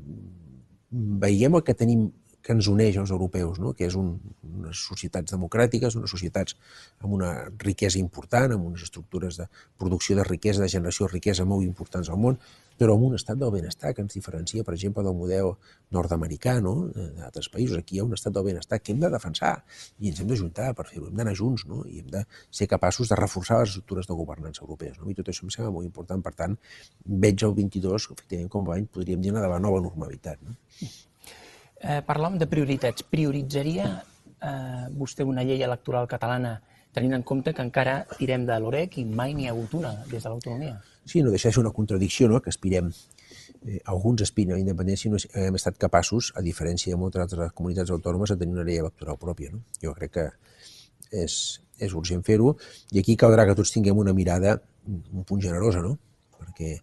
veiem 1.24 1.60
el 1.60 1.66
que 1.66 1.78
tenim 1.78 2.10
que 2.44 2.52
ens 2.52 2.68
uneix 2.68 2.98
als 3.00 3.14
europeus, 3.16 3.60
no? 3.64 3.72
que 3.78 3.88
és 3.88 3.96
un, 4.00 4.18
unes 4.44 4.82
societats 4.90 5.32
democràtiques, 5.32 5.96
unes 5.96 6.12
societats 6.12 6.58
amb 7.00 7.16
una 7.16 7.32
riquesa 7.64 8.02
important, 8.02 8.52
amb 8.52 8.68
unes 8.68 8.84
estructures 8.84 9.40
de 9.40 9.48
producció 9.80 10.18
de 10.20 10.28
riquesa, 10.28 10.62
de 10.62 10.70
generació 10.76 11.08
de 11.08 11.14
riquesa 11.16 11.48
molt 11.48 11.64
importants 11.64 12.12
al 12.12 12.20
món, 12.20 12.38
però 12.78 12.96
amb 12.98 13.06
un 13.06 13.16
estat 13.16 13.38
del 13.40 13.52
benestar 13.54 13.94
que 13.94 14.02
ens 14.02 14.16
diferencia, 14.18 14.64
per 14.66 14.74
exemple, 14.74 15.04
del 15.06 15.16
model 15.16 15.54
nord-americà, 15.94 16.58
no? 16.66 16.74
d'altres 17.20 17.48
països. 17.54 17.78
Aquí 17.80 17.96
hi 17.98 18.02
ha 18.02 18.08
un 18.08 18.18
estat 18.18 18.34
del 18.36 18.48
benestar 18.50 18.82
que 18.82 18.92
hem 18.92 19.00
de 19.04 19.12
defensar 19.14 19.54
i 20.02 20.10
ens 20.10 20.20
hem 20.20 20.28
d'ajuntar 20.32 20.74
per 20.76 20.88
fer-ho, 20.90 21.08
hem 21.08 21.22
d'anar 21.22 21.36
junts 21.38 21.68
no? 21.70 21.84
i 21.88 22.02
hem 22.02 22.10
de 22.18 22.26
ser 22.50 22.68
capaços 22.72 23.14
de 23.14 23.20
reforçar 23.20 23.62
les 23.62 23.76
estructures 23.76 24.10
de 24.10 24.20
governança 24.20 24.66
europees. 24.66 25.00
No? 25.00 25.08
I 25.12 25.18
tot 25.22 25.32
això 25.32 25.46
em 25.48 25.54
sembla 25.54 25.72
molt 25.78 25.88
important. 25.88 26.26
Per 26.26 26.34
tant, 26.44 26.60
veig 27.06 27.46
el 27.46 27.56
22, 27.62 28.12
efectivament, 28.12 28.52
com 28.52 28.70
a 28.70 28.78
any 28.80 28.90
podríem 28.90 29.22
dir, 29.22 29.34
de 29.34 29.48
la 29.48 29.62
nova 29.62 29.80
normalitat. 29.82 30.42
No? 30.44 30.58
Eh, 31.84 32.00
parlàvem 32.08 32.40
de 32.40 32.48
prioritats. 32.48 33.04
Prioritzaria 33.12 33.88
eh, 33.92 34.86
vostè 34.96 35.26
una 35.28 35.44
llei 35.44 35.64
electoral 35.66 36.08
catalana 36.08 36.56
tenint 36.96 37.18
en 37.18 37.24
compte 37.28 37.52
que 37.58 37.64
encara 37.66 38.04
tirem 38.16 38.46
de 38.48 38.56
l'OREC 38.62 39.00
i 39.02 39.04
mai 39.06 39.34
n'hi 39.34 39.50
ha 39.50 39.52
hagut 39.52 39.74
una 39.80 39.92
des 40.08 40.24
de 40.24 40.30
l'autonomia? 40.30 40.78
Sí, 41.04 41.24
no 41.26 41.34
deixa 41.34 41.50
de 41.50 41.58
ser 41.58 41.64
una 41.64 41.74
contradicció, 41.76 42.30
no?, 42.30 42.40
que 42.40 42.54
aspirem 42.54 42.92
eh, 43.66 43.82
alguns 43.92 44.24
aspiren 44.24 44.54
a 44.54 44.60
la 44.60 44.64
independència 44.64 45.10
i 45.10 45.12
no 45.12 45.20
hem 45.42 45.60
estat 45.60 45.82
capaços, 45.82 46.32
a 46.38 46.46
diferència 46.46 46.94
de 46.94 47.02
moltes 47.02 47.26
altres 47.26 47.52
comunitats 47.58 47.92
autònomes, 47.92 48.32
de 48.32 48.40
tenir 48.46 48.56
una 48.56 48.68
llei 48.70 48.80
electoral 48.86 49.20
pròpia. 49.20 49.52
No? 49.52 49.64
Jo 49.84 49.96
crec 49.98 50.16
que 50.20 50.28
és, 51.26 51.38
és 51.84 51.98
urgent 52.00 52.24
fer-ho 52.24 52.56
i 52.94 53.04
aquí 53.04 53.18
caldrà 53.20 53.48
que 53.50 53.58
tots 53.60 53.76
tinguem 53.76 54.00
una 54.00 54.16
mirada 54.16 54.62
un 54.88 55.28
punt 55.28 55.42
generosa, 55.44 55.84
no? 55.84 55.98
perquè 56.40 56.78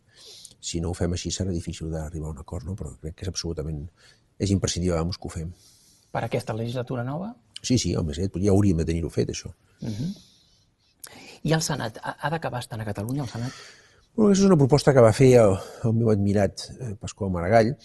si 0.60 0.80
no 0.80 0.90
ho 0.90 0.96
fem 0.96 1.16
així 1.16 1.32
serà 1.32 1.52
difícil 1.54 1.88
d'arribar 1.92 2.28
a 2.28 2.34
un 2.34 2.40
acord, 2.42 2.66
no? 2.68 2.76
però 2.76 2.92
crec 3.00 3.16
que 3.16 3.24
és 3.24 3.32
absolutament 3.32 3.86
és 4.40 4.50
imprescindible 4.54 4.96
vamos, 4.96 5.18
que 5.20 5.28
ho 5.28 5.32
fem. 5.32 5.52
Per 6.10 6.24
aquesta 6.24 6.56
legislatura 6.56 7.04
nova? 7.04 7.34
Sí, 7.60 7.76
sí, 7.78 7.92
home, 7.96 8.16
sí, 8.16 8.26
ja 8.40 8.54
hauríem 8.54 8.80
de 8.80 8.88
tenir-ho 8.88 9.12
fet, 9.12 9.30
això. 9.30 9.52
Uh 9.80 9.86
mhm. 9.86 9.94
-huh. 9.94 10.26
I 11.42 11.52
el 11.56 11.62
Senat? 11.62 11.98
Ha 12.02 12.30
d'acabar 12.30 12.60
estant 12.60 12.80
a 12.80 12.84
Catalunya, 12.84 13.22
el 13.22 13.28
Senat? 13.28 13.52
Bueno, 14.14 14.32
aquesta 14.32 14.40
és 14.40 14.40
una 14.40 14.56
proposta 14.56 14.92
que 14.92 15.00
va 15.00 15.12
fer 15.12 15.30
el, 15.40 15.56
el 15.84 15.92
meu 15.96 16.10
admirat 16.10 16.66
eh, 16.80 16.94
Pasqual 17.00 17.30
Maragall. 17.30 17.76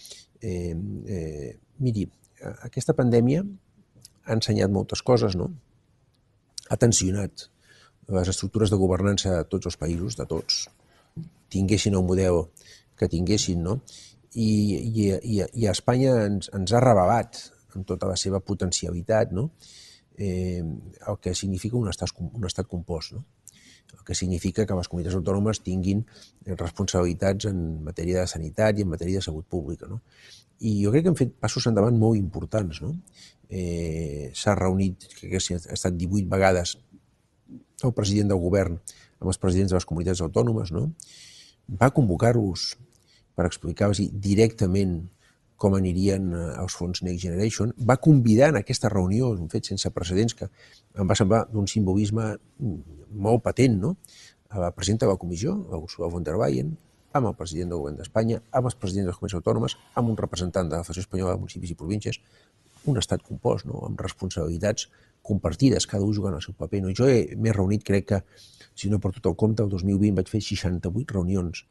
Eh, 0.42 0.76
eh, 1.06 1.58
miri, 1.78 2.10
aquesta 2.66 2.92
pandèmia 2.92 3.44
ha 4.26 4.34
ensenyat 4.34 4.70
moltes 4.70 5.02
coses, 5.02 5.36
no? 5.36 5.50
Ha 6.68 6.76
tensionat 6.76 7.46
les 8.08 8.28
estructures 8.28 8.70
de 8.70 8.76
governança 8.76 9.32
de 9.36 9.44
tots 9.44 9.66
els 9.66 9.78
països, 9.80 10.16
de 10.18 10.26
tots, 10.26 10.66
tinguessin 11.48 11.94
el 11.94 12.04
model 12.04 12.42
que 12.98 13.08
tinguessin, 13.08 13.62
no? 13.62 13.80
I, 14.34 14.50
i, 14.76 15.08
i, 15.12 15.40
i 15.62 15.68
Espanya 15.70 16.16
ens, 16.26 16.50
ens 16.56 16.72
ha 16.72 16.82
revelat 16.82 17.40
amb 17.74 17.86
tota 17.88 18.08
la 18.08 18.16
seva 18.16 18.40
potencialitat 18.40 19.32
no? 19.36 19.50
eh, 20.18 20.62
el 20.62 21.18
que 21.22 21.34
significa 21.34 21.76
un 21.76 21.88
estat, 21.92 22.12
un 22.18 22.46
estat 22.48 22.68
compost. 22.68 23.16
No? 23.16 23.24
el 23.94 24.04
que 24.04 24.14
significa 24.14 24.66
que 24.66 24.74
les 24.74 24.88
comunitats 24.90 25.16
autònomes 25.18 25.60
tinguin 25.64 26.02
responsabilitats 26.58 27.48
en 27.50 27.60
matèria 27.86 28.24
de 28.24 28.30
sanitat 28.30 28.78
i 28.78 28.84
en 28.84 28.90
matèria 28.90 29.20
de 29.20 29.26
salut 29.26 29.46
pública. 29.46 29.88
No? 29.90 30.00
I 30.58 30.80
jo 30.82 30.92
crec 30.92 31.06
que 31.06 31.12
hem 31.12 31.18
fet 31.18 31.36
passos 31.42 31.68
endavant 31.70 31.98
molt 31.98 32.18
importants. 32.18 32.80
No? 32.82 32.94
Eh, 33.48 34.32
S'ha 34.34 34.56
reunit, 34.58 35.06
crec 35.20 35.36
que 35.36 35.58
ha 35.58 35.76
estat 35.78 35.96
18 35.96 36.26
vegades 36.32 36.76
el 37.84 37.94
president 37.94 38.32
del 38.32 38.42
govern 38.42 38.80
amb 39.20 39.30
els 39.30 39.38
presidents 39.40 39.72
de 39.72 39.78
les 39.78 39.86
comunitats 39.88 40.20
autònomes, 40.24 40.72
no? 40.74 40.90
va 41.66 41.92
convocar-los 41.94 42.74
per 43.36 43.46
explicar-los 43.46 44.00
directament 44.12 45.02
com 45.56 45.76
anirien 45.76 46.30
eh, 46.36 46.46
els 46.60 46.76
fons 46.76 47.02
Next 47.02 47.24
Generation, 47.24 47.72
va 47.88 47.98
convidar 48.02 48.50
en 48.52 48.60
aquesta 48.60 48.90
reunió, 48.92 49.30
un 49.32 49.50
fet 49.52 49.68
sense 49.72 49.90
precedents 49.92 50.36
que 50.36 50.48
em 50.96 51.08
va 51.08 51.16
semblar 51.18 51.46
d'un 51.52 51.68
simbolisme 51.70 52.34
molt 52.58 53.44
patent, 53.44 53.78
no? 53.80 53.96
la 54.56 54.70
presidenta 54.72 55.06
de 55.06 55.12
la 55.12 55.20
comissió, 55.20 55.56
la 55.70 55.80
Ursula 55.80 56.08
von 56.12 56.24
der 56.24 56.36
Leyen, 56.40 56.76
amb 57.16 57.30
el 57.30 57.34
president 57.36 57.72
del 57.72 57.80
govern 57.80 57.96
d'Espanya, 57.96 58.42
amb 58.52 58.68
els 58.68 58.76
presidents 58.76 59.08
de 59.08 59.12
les 59.12 59.18
comunitats 59.18 59.40
autònomes, 59.40 59.76
amb 59.96 60.12
un 60.12 60.20
representant 60.20 60.68
de 60.68 60.76
la 60.76 60.84
Federació 60.84 61.06
Espanyola 61.06 61.34
de 61.34 61.42
Municipis 61.42 61.72
i 61.72 61.78
Províncies, 61.80 62.20
un 62.86 63.00
estat 63.00 63.24
compost, 63.24 63.66
no? 63.66 63.80
amb 63.88 64.00
responsabilitats 64.00 64.90
compartides, 65.26 65.88
cada 65.90 66.04
un 66.04 66.14
jugant 66.14 66.36
el 66.36 66.44
seu 66.44 66.54
paper. 66.54 66.84
No? 66.84 66.92
Jo 66.94 67.08
m'he 67.08 67.54
reunit, 67.56 67.82
crec 67.84 68.08
que, 68.12 68.20
si 68.76 68.92
no 68.92 69.00
per 69.02 69.14
tot 69.16 69.32
el 69.32 69.36
compte, 69.40 69.64
el 69.64 69.72
2020 69.72 70.20
vaig 70.20 70.30
fer 70.30 70.44
68 70.44 71.16
reunions 71.16 71.64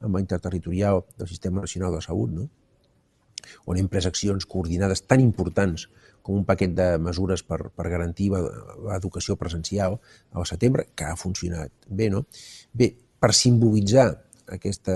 amb 0.00 0.16
la 0.16 0.22
interterritorial 0.24 1.04
del 1.18 1.28
Sistema 1.28 1.60
Nacional 1.60 1.94
de 1.94 2.02
Salut, 2.04 2.32
no? 2.32 2.48
on 3.66 3.78
hem 3.80 3.88
pres 3.88 4.06
accions 4.06 4.46
coordinades 4.46 5.02
tan 5.08 5.20
importants 5.22 5.88
com 6.22 6.36
un 6.36 6.44
paquet 6.48 6.72
de 6.76 6.88
mesures 7.00 7.42
per, 7.46 7.70
per 7.74 7.88
garantir 7.88 8.28
l'educació 8.30 9.36
presencial 9.40 9.96
al 10.32 10.48
setembre, 10.48 10.90
que 10.94 11.08
ha 11.08 11.16
funcionat 11.16 11.72
bé, 11.88 12.10
no? 12.12 12.26
Bé, 12.76 12.92
per 13.20 13.32
simbolitzar 13.36 14.10
aquesta, 14.50 14.94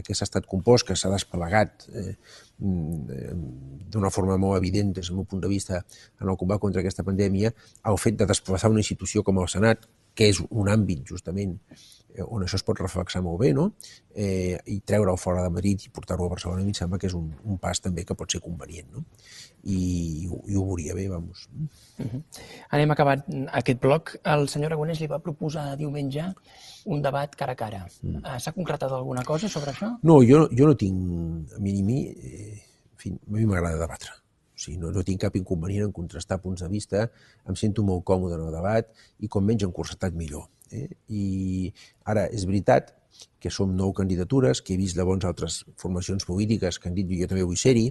aquest 0.00 0.24
estat 0.26 0.46
compost 0.50 0.88
que 0.88 0.96
s'ha 0.98 1.12
desplegat 1.12 1.86
eh, 1.92 2.14
d'una 2.58 4.10
forma 4.14 4.38
molt 4.40 4.58
evident 4.58 4.94
des 4.96 5.10
del 5.10 5.20
meu 5.20 5.28
punt 5.28 5.42
de 5.44 5.50
vista 5.50 5.82
en 6.20 6.30
el 6.30 6.38
combat 6.40 6.62
contra 6.62 6.82
aquesta 6.82 7.04
pandèmia, 7.06 7.52
el 7.90 8.00
fet 8.00 8.18
de 8.18 8.28
desplaçar 8.30 8.72
una 8.72 8.82
institució 8.82 9.22
com 9.22 9.42
el 9.42 9.50
Senat, 9.52 9.86
que 10.14 10.30
és 10.30 10.40
un 10.48 10.70
àmbit 10.70 11.02
justament 11.10 11.56
on 12.22 12.44
això 12.44 12.58
es 12.60 12.64
pot 12.66 12.78
reflexar 12.78 13.22
molt 13.24 13.40
bé, 13.40 13.52
no? 13.56 13.72
eh, 14.14 14.58
i 14.70 14.78
treure-ho 14.86 15.16
fora 15.18 15.42
de 15.42 15.50
Madrid 15.50 15.82
i 15.86 15.90
portar-ho 15.94 16.26
a 16.26 16.32
Barcelona, 16.32 16.62
a 16.62 16.64
mi 16.64 16.70
em 16.70 16.78
sembla 16.78 16.98
que 17.02 17.08
és 17.10 17.16
un, 17.18 17.32
un 17.42 17.58
pas 17.58 17.80
també 17.82 18.04
que 18.06 18.14
pot 18.18 18.30
ser 18.30 18.40
convenient. 18.44 18.90
No? 18.94 19.04
I, 19.64 19.76
i, 19.76 20.28
i 20.28 20.56
ho 20.56 20.64
veuria 20.68 20.94
bé, 20.94 21.08
vamos. 21.08 21.48
Uh 21.98 22.06
-huh. 22.06 22.22
Anem 22.70 22.90
acabant 22.90 23.24
aquest 23.52 23.80
bloc. 23.80 24.16
El 24.24 24.48
senyor 24.48 24.72
Aragonès 24.72 25.00
li 25.00 25.06
va 25.06 25.18
proposar 25.18 25.76
diumenge 25.76 26.32
un 26.84 27.02
debat 27.02 27.34
cara 27.34 27.52
a 27.52 27.56
cara. 27.56 27.86
Mm. 28.02 28.20
S'ha 28.38 28.52
concretat 28.52 28.92
alguna 28.92 29.24
cosa 29.24 29.48
sobre 29.48 29.72
això? 29.72 29.98
No, 30.02 30.22
jo, 30.22 30.48
jo 30.52 30.66
no 30.66 30.76
tinc, 30.76 31.52
a 31.56 31.58
mi 31.58 31.80
a 31.80 31.84
mi, 31.84 32.06
eh, 32.08 32.62
en 32.92 32.98
fi, 32.98 33.10
a 33.10 33.30
mi 33.30 33.46
m'agrada 33.46 33.78
debatre. 33.78 34.10
O 34.54 34.58
sigui, 34.58 34.78
no, 34.78 34.90
no 34.92 35.02
tinc 35.02 35.20
cap 35.20 35.34
inconvenient 35.36 35.86
en 35.86 35.92
contrastar 35.92 36.40
punts 36.40 36.62
de 36.62 36.68
vista, 36.68 37.10
em 37.48 37.56
sento 37.56 37.82
molt 37.82 38.04
còmode 38.04 38.34
en 38.34 38.46
el 38.46 38.52
debat 38.52 38.86
i 39.18 39.28
com 39.28 39.44
menys 39.44 39.64
encursetat 39.66 40.14
millor. 40.14 40.46
Eh? 40.74 40.88
I 41.08 41.24
ara, 42.10 42.26
és 42.32 42.46
veritat 42.48 42.94
que 43.38 43.50
som 43.52 43.74
nou 43.76 43.92
candidatures, 43.92 44.62
que 44.64 44.74
he 44.74 44.78
vist 44.80 44.96
llavors 44.96 45.26
altres 45.28 45.58
formacions 45.80 46.24
polítiques 46.24 46.78
que 46.80 46.88
han 46.88 46.96
dit 46.96 47.10
jo 47.20 47.28
també 47.28 47.44
vull 47.44 47.58
ser-hi, 47.60 47.84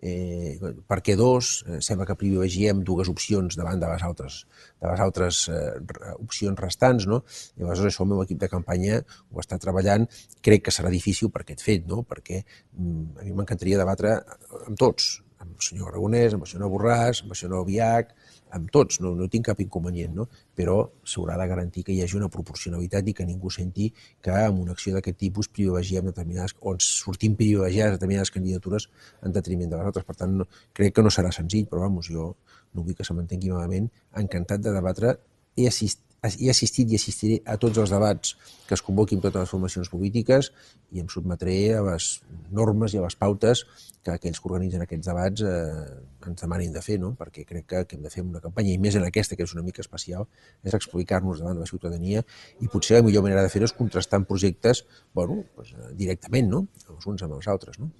eh, 0.00 0.56
per 0.88 1.00
què 1.04 1.16
dos? 1.20 1.58
Eh, 1.68 1.80
sembla 1.84 2.06
que 2.08 2.16
privilegiem 2.18 2.80
dues 2.88 3.10
opcions 3.12 3.58
davant 3.60 3.82
de 3.82 3.90
les 3.90 4.04
altres, 4.08 4.38
de 4.80 4.88
les 4.88 5.02
altres 5.04 5.42
eh, 5.52 6.14
opcions 6.16 6.60
restants, 6.60 7.08
no? 7.10 7.20
I 7.58 7.66
aleshores 7.66 7.92
això 7.92 8.06
el 8.06 8.14
meu 8.14 8.24
equip 8.24 8.40
de 8.40 8.50
campanya 8.52 9.02
ho 9.04 9.44
està 9.44 9.60
treballant, 9.60 10.08
crec 10.40 10.66
que 10.66 10.74
serà 10.74 10.92
difícil 10.94 11.30
per 11.30 11.44
aquest 11.44 11.64
fet, 11.66 11.84
no? 11.90 12.02
Perquè 12.08 12.40
mm, 12.40 13.20
a 13.20 13.28
mi 13.28 13.36
m'encantaria 13.36 13.80
debatre 13.80 14.16
amb 14.64 14.80
tots, 14.80 15.18
amb 15.44 15.58
el 15.58 15.66
senyor 15.68 15.92
Aragonès, 15.92 16.34
amb 16.34 16.46
el 16.46 16.50
senyor 16.50 16.72
Borràs, 16.72 17.22
amb 17.22 17.34
el 17.34 17.38
senyor 17.38 17.60
Albiach, 17.62 18.14
amb 18.54 18.70
tots, 18.70 19.00
no, 19.02 19.12
no 19.18 19.26
tinc 19.30 19.48
cap 19.50 19.60
inconvenient, 19.64 20.14
no? 20.14 20.26
però 20.56 20.76
s'haurà 21.10 21.36
de 21.40 21.46
garantir 21.50 21.82
que 21.86 21.92
hi 21.94 22.00
hagi 22.04 22.18
una 22.20 22.30
proporcionalitat 22.30 23.10
i 23.10 23.14
que 23.18 23.26
ningú 23.26 23.50
senti 23.50 23.88
que 24.22 24.34
amb 24.34 24.62
una 24.62 24.76
acció 24.76 24.94
d'aquest 24.94 25.18
tipus 25.18 25.50
privilegiem 25.50 26.06
determinades, 26.10 26.54
o 26.60 26.76
ens 26.76 26.88
sortim 27.02 27.34
privilegiades 27.40 27.98
determinades 27.98 28.30
candidatures 28.34 28.88
en 29.22 29.34
detriment 29.34 29.72
de 29.72 29.80
les 29.80 29.90
altres. 29.90 30.06
Per 30.06 30.16
tant, 30.20 30.38
no, 30.40 30.48
crec 30.72 30.94
que 30.94 31.04
no 31.04 31.12
serà 31.14 31.34
senzill, 31.34 31.66
però 31.70 31.84
vamos, 31.88 32.10
jo 32.10 32.30
no 32.74 32.86
vull 32.86 32.94
que 32.98 33.06
se 33.06 33.14
m'entengui 33.16 33.50
malament, 33.54 33.90
encantat 34.22 34.62
de 34.62 34.74
debatre. 34.74 35.16
He 35.58 35.66
assistit, 35.70 36.02
he 36.24 36.50
assistit 36.50 36.90
i 36.90 36.98
assistiré 36.98 37.40
a 37.44 37.56
tots 37.60 37.78
els 37.82 37.92
debats 37.92 38.34
que 38.64 38.76
es 38.76 38.82
convoquin 38.82 39.20
totes 39.20 39.44
les 39.44 39.50
formacions 39.50 39.90
polítiques 39.92 40.50
i 40.96 41.02
em 41.02 41.08
sotmetré 41.12 41.56
a 41.76 41.82
les 41.84 42.08
normes 42.54 42.94
i 42.94 43.00
a 43.00 43.04
les 43.04 43.16
pautes 43.20 43.64
que 44.04 44.14
aquells 44.14 44.40
que 44.40 44.48
organitzen 44.48 44.84
aquests 44.84 45.08
debats 45.10 45.44
eh, 45.44 46.28
ens 46.28 46.40
demanin 46.40 46.72
de 46.72 46.82
fer, 46.84 46.96
no? 47.00 47.12
perquè 47.18 47.44
crec 47.48 47.66
que, 47.68 47.82
que 47.88 47.98
hem 47.98 48.04
de 48.04 48.12
fer 48.12 48.24
una 48.24 48.40
campanya, 48.40 48.72
i 48.72 48.80
més 48.80 48.96
en 48.96 49.04
aquesta, 49.04 49.36
que 49.36 49.44
és 49.44 49.54
una 49.56 49.64
mica 49.64 49.84
especial, 49.84 50.28
és 50.64 50.76
explicar-nos 50.76 51.42
davant 51.42 51.60
de 51.60 51.64
la 51.64 51.68
ciutadania 51.68 52.24
i 52.60 52.70
potser 52.72 53.00
la 53.00 53.06
millor 53.08 53.26
manera 53.26 53.44
de 53.44 53.52
fer-ho 53.52 53.68
és 53.68 53.76
contrastar 53.76 54.22
projectes 54.28 54.84
bueno, 55.12 55.42
pues, 55.56 55.74
directament, 55.92 56.50
no? 56.52 56.66
els 56.88 57.08
uns 57.10 57.24
amb 57.24 57.36
els 57.36 57.48
altres. 57.52 57.80
No? 57.80 57.90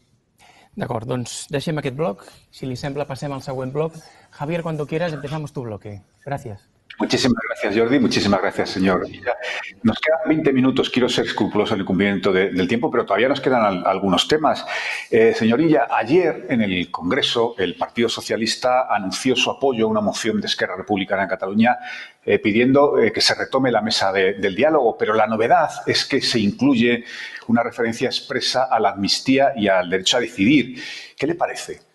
D'acord, 0.75 1.07
doncs 1.07 1.45
deixem 1.55 1.79
aquest 1.79 1.97
bloc. 1.99 2.25
Si 2.51 2.67
li 2.67 2.77
sembla, 2.77 3.07
passem 3.07 3.33
al 3.33 3.45
següent 3.45 3.73
bloc. 3.75 3.99
Javier, 4.35 4.63
cuando 4.67 4.89
quieras, 4.91 5.13
empezamos 5.13 5.53
tu 5.53 5.63
bloque. 5.63 6.01
Gracias. 6.25 6.74
Muchísimas 6.99 7.43
gracias, 7.49 7.77
Jordi. 7.77 7.99
Muchísimas 7.99 8.41
gracias, 8.41 8.71
señor. 8.71 9.07
Nos 9.83 9.99
quedan 9.99 10.21
20 10.27 10.53
minutos. 10.53 10.91
Quiero 10.91 11.09
ser 11.09 11.27
escrupuloso 11.27 11.75
en 11.75 11.81
el 11.81 11.87
cumplimiento 11.87 12.33
de, 12.33 12.51
del 12.51 12.69
tiempo, 12.69 12.91
pero 12.91 13.05
todavía 13.05 13.29
nos 13.29 13.41
quedan 13.41 13.65
al, 13.65 13.87
algunos 13.87 14.29
temas. 14.29 14.65
Eh, 15.11 15.35
señorilla, 15.35 15.89
ayer 15.91 16.47
en 16.49 16.63
el 16.63 16.91
Congreso 16.91 17.55
el 17.59 17.75
Partido 17.75 18.09
Socialista 18.09 18.87
anunció 18.89 19.35
su 19.35 19.51
apoyo 19.51 19.87
a 19.87 19.89
una 19.89 20.01
moción 20.01 20.41
de 20.41 20.47
Esquerra 20.47 20.77
Republicana 20.77 21.25
en 21.25 21.29
Cataluña 21.29 21.79
eh, 22.25 22.39
pidiendo 22.39 22.99
eh, 22.99 23.13
que 23.13 23.21
se 23.21 23.35
retome 23.35 23.71
la 23.71 23.83
mesa 23.83 24.13
de, 24.13 24.35
del 24.35 24.55
diálogo, 24.55 24.97
pero 24.97 25.15
la 25.15 25.27
novedad 25.27 25.71
es 25.87 26.05
que 26.05 26.21
se 26.21 26.39
incluye 26.39 27.05
una 27.49 27.63
referencia 27.63 28.07
expresa 28.07 28.65
a 28.65 28.79
la 28.81 28.91
amnistía 28.91 29.53
y 29.57 29.69
al 29.69 29.91
derecho 29.91 30.17
a 30.17 30.21
decidir. 30.21 30.81
¿Qué 31.19 31.27
le 31.27 31.35
parece? 31.35 31.94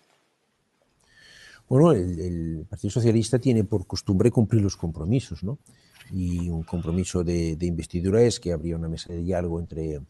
Bueno, 1.70 1.92
el, 1.92 2.66
Partido 2.68 2.90
Socialista 2.90 3.38
tiene 3.38 3.62
por 3.62 3.86
costumbre 3.86 4.32
cumplir 4.32 4.60
los 4.60 4.76
compromisos, 4.76 5.44
¿no? 5.44 5.60
Y 6.12 6.48
un 6.48 6.64
compromiso 6.64 7.22
de, 7.22 7.56
investidura 7.60 8.22
es 8.22 8.40
que 8.40 8.52
habría 8.52 8.74
una 8.74 8.88
mesa 8.88 9.12
de 9.12 9.20
diálogo 9.20 9.60
entre, 9.60 10.00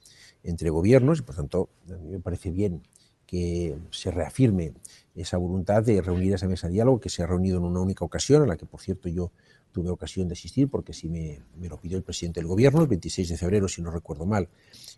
entre 0.42 0.70
gobiernos 0.70 1.18
y, 1.18 1.22
por 1.22 1.36
tanto, 1.36 1.68
a 1.90 1.98
mí 1.98 2.12
me 2.12 2.18
parece 2.18 2.50
bien 2.50 2.80
que 3.26 3.76
se 3.90 4.10
reafirme 4.10 4.72
esa 5.14 5.36
voluntad 5.36 5.82
de 5.82 6.00
reunir 6.00 6.32
esa 6.32 6.48
mesa 6.48 6.66
de 6.66 6.72
diálogo, 6.72 6.98
que 6.98 7.10
se 7.10 7.22
ha 7.22 7.26
reunido 7.26 7.58
en 7.58 7.64
una 7.64 7.80
única 7.80 8.06
ocasión, 8.06 8.42
a 8.42 8.46
la 8.46 8.56
que, 8.56 8.64
por 8.64 8.80
cierto, 8.80 9.10
yo 9.10 9.30
tuve 9.70 9.90
ocasión 9.90 10.28
de 10.28 10.32
asistir, 10.32 10.70
porque 10.70 10.94
sí 10.94 11.10
me, 11.10 11.42
lo 11.68 11.78
pidió 11.78 11.98
el 11.98 12.02
presidente 12.02 12.40
del 12.40 12.46
gobierno, 12.46 12.80
el 12.80 12.88
26 12.88 13.28
de 13.28 13.36
febrero, 13.36 13.68
si 13.68 13.82
no 13.82 13.90
recuerdo 13.90 14.24
mal, 14.24 14.48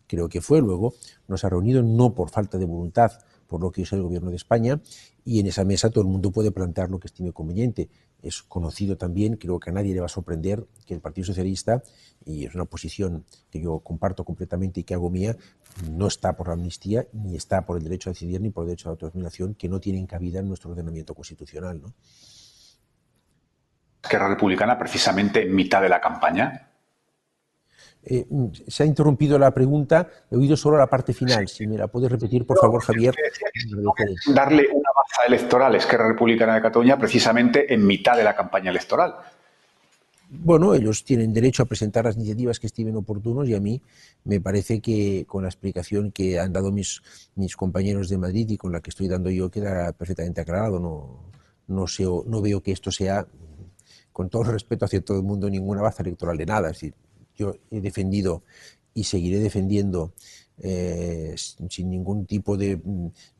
creo 0.07 0.29
que 0.29 0.41
fue. 0.41 0.61
Luego 0.61 0.95
nos 1.27 1.45
ha 1.45 1.49
reunido 1.49 1.83
no 1.83 2.15
por 2.15 2.31
falta 2.31 2.57
de 2.57 2.67
voluntad, 2.67 3.13
por 3.49 3.61
lo 3.61 3.71
que 3.71 3.83
es 3.83 3.93
el 3.93 4.03
gobierno 4.03 4.31
de 4.31 4.37
España, 4.37 4.81
y 5.25 5.41
en 5.41 5.47
esa 5.47 5.65
mesa 5.65 5.91
todo 5.91 6.03
el 6.03 6.11
mundo 6.11 6.31
puede 6.33 6.51
plantear 6.51 6.91
lo 6.91 6.99
que 6.99 7.07
estime 7.07 7.33
conveniente. 7.33 7.89
Es 8.23 8.43
conocido 8.43 8.97
también, 8.97 9.37
creo 9.37 9.59
que 9.59 9.71
a 9.71 9.73
nadie 9.73 9.95
le 9.95 10.01
va 10.01 10.07
a 10.07 10.09
sorprender, 10.09 10.65
que 10.87 10.95
el 10.95 11.01
Partido 11.01 11.27
Socialista, 11.27 11.83
y 12.25 12.47
es 12.47 12.55
una 12.55 12.65
posición 12.65 13.25
que 13.51 13.61
yo 13.61 13.81
comparto 13.81 14.25
completamente 14.25 14.81
y 14.81 14.85
que 14.85 14.95
hago 14.95 15.11
mía, 15.11 15.37
no 15.91 16.07
está 16.07 16.37
por 16.37 16.49
la 16.49 16.55
amnistía, 16.55 17.07
ni 17.13 17.37
está 17.37 17.65
por 17.65 17.79
el 17.79 17.85
derecho 17.85 18.11
a 18.11 18.13
decidir, 18.13 18.41
ni 18.41 18.51
por 18.51 18.65
el 18.65 18.69
derecho 18.69 18.89
a 18.89 18.91
la 18.91 18.93
autodeterminación, 18.95 19.55
que 19.55 19.69
no 19.69 19.81
tienen 19.81 20.07
cabida 20.07 20.41
en 20.41 20.49
nuestro 20.49 20.71
ordenamiento 20.71 21.15
constitucional. 21.15 21.81
¿no? 21.81 21.93
Esquerra 24.03 24.29
Republicana, 24.29 24.79
precisamente 24.79 25.43
en 25.43 25.55
mitad 25.55 25.83
de 25.83 25.89
la 25.89 26.01
campaña, 26.01 26.73
eh, 28.05 28.27
se 28.67 28.83
ha 28.83 28.87
interrumpido 28.87 29.39
la 29.39 29.53
pregunta, 29.53 30.09
he 30.31 30.37
oído 30.37 30.57
solo 30.57 30.77
la 30.77 30.89
parte 30.89 31.13
final. 31.13 31.47
Si 31.47 31.67
me 31.67 31.79
la 31.79 31.87
puedes 31.87 32.11
repetir, 32.11 32.45
por 32.45 32.59
favor, 32.59 32.83
Javier. 32.83 33.15
Darle 34.35 34.67
baza 34.95 35.27
electoral 35.27 35.75
Esquerra 35.75 36.09
Republicana 36.09 36.55
de 36.55 36.63
Cataluña 36.63 36.99
precisamente 36.99 37.73
en 37.73 37.87
mitad 37.87 38.17
de 38.17 38.25
la 38.25 38.35
campaña 38.35 38.71
electoral. 38.71 39.17
Bueno, 40.35 40.75
ellos 40.75 41.05
tienen 41.05 41.35
derecho 41.35 41.63
a 41.63 41.67
presentar 41.67 42.07
las 42.07 42.17
iniciativas 42.17 42.59
que 42.59 42.67
estimen 42.67 42.97
oportunos 42.97 43.47
y 43.49 43.55
a 43.55 43.61
mí 43.61 43.83
me 44.25 44.41
parece 44.41 44.81
que 44.81 45.27
con 45.27 45.43
la 45.43 45.51
explicación 45.51 46.11
que 46.11 46.41
han 46.41 46.55
dado 46.55 46.73
mis, 46.73 47.03
mis 47.35 47.55
compañeros 47.55 48.09
de 48.09 48.17
Madrid 48.17 48.49
y 48.49 48.57
con 48.57 48.73
la 48.73 48.81
que 48.81 48.89
estoy 48.89 49.09
dando 49.09 49.29
yo 49.29 49.51
queda 49.51 49.93
perfectamente 49.93 50.41
aclarado. 50.41 50.81
No, 50.81 51.33
no, 51.67 51.87
sé, 51.87 52.05
no 52.05 52.41
veo 52.41 52.63
que 52.63 52.73
esto 52.73 52.91
sea, 52.91 53.27
con 54.11 54.31
todo 54.31 54.45
respeto 54.45 54.87
hacia 54.87 55.05
todo 55.05 55.19
el 55.19 55.23
mundo, 55.23 55.51
ninguna 55.51 55.83
baza 55.83 56.03
electoral 56.03 56.39
de 56.39 56.47
nada. 56.47 56.71
Es 56.71 56.77
decir, 56.77 56.95
yo 57.37 57.55
he 57.71 57.83
defendido 57.83 58.43
y 58.95 59.05
seguiré 59.05 59.39
defendiendo 59.39 60.13
eh, 60.65 61.35
sin 61.37 61.91
ningún 61.91 62.25
tipo 62.25 62.57
de, 62.57 62.81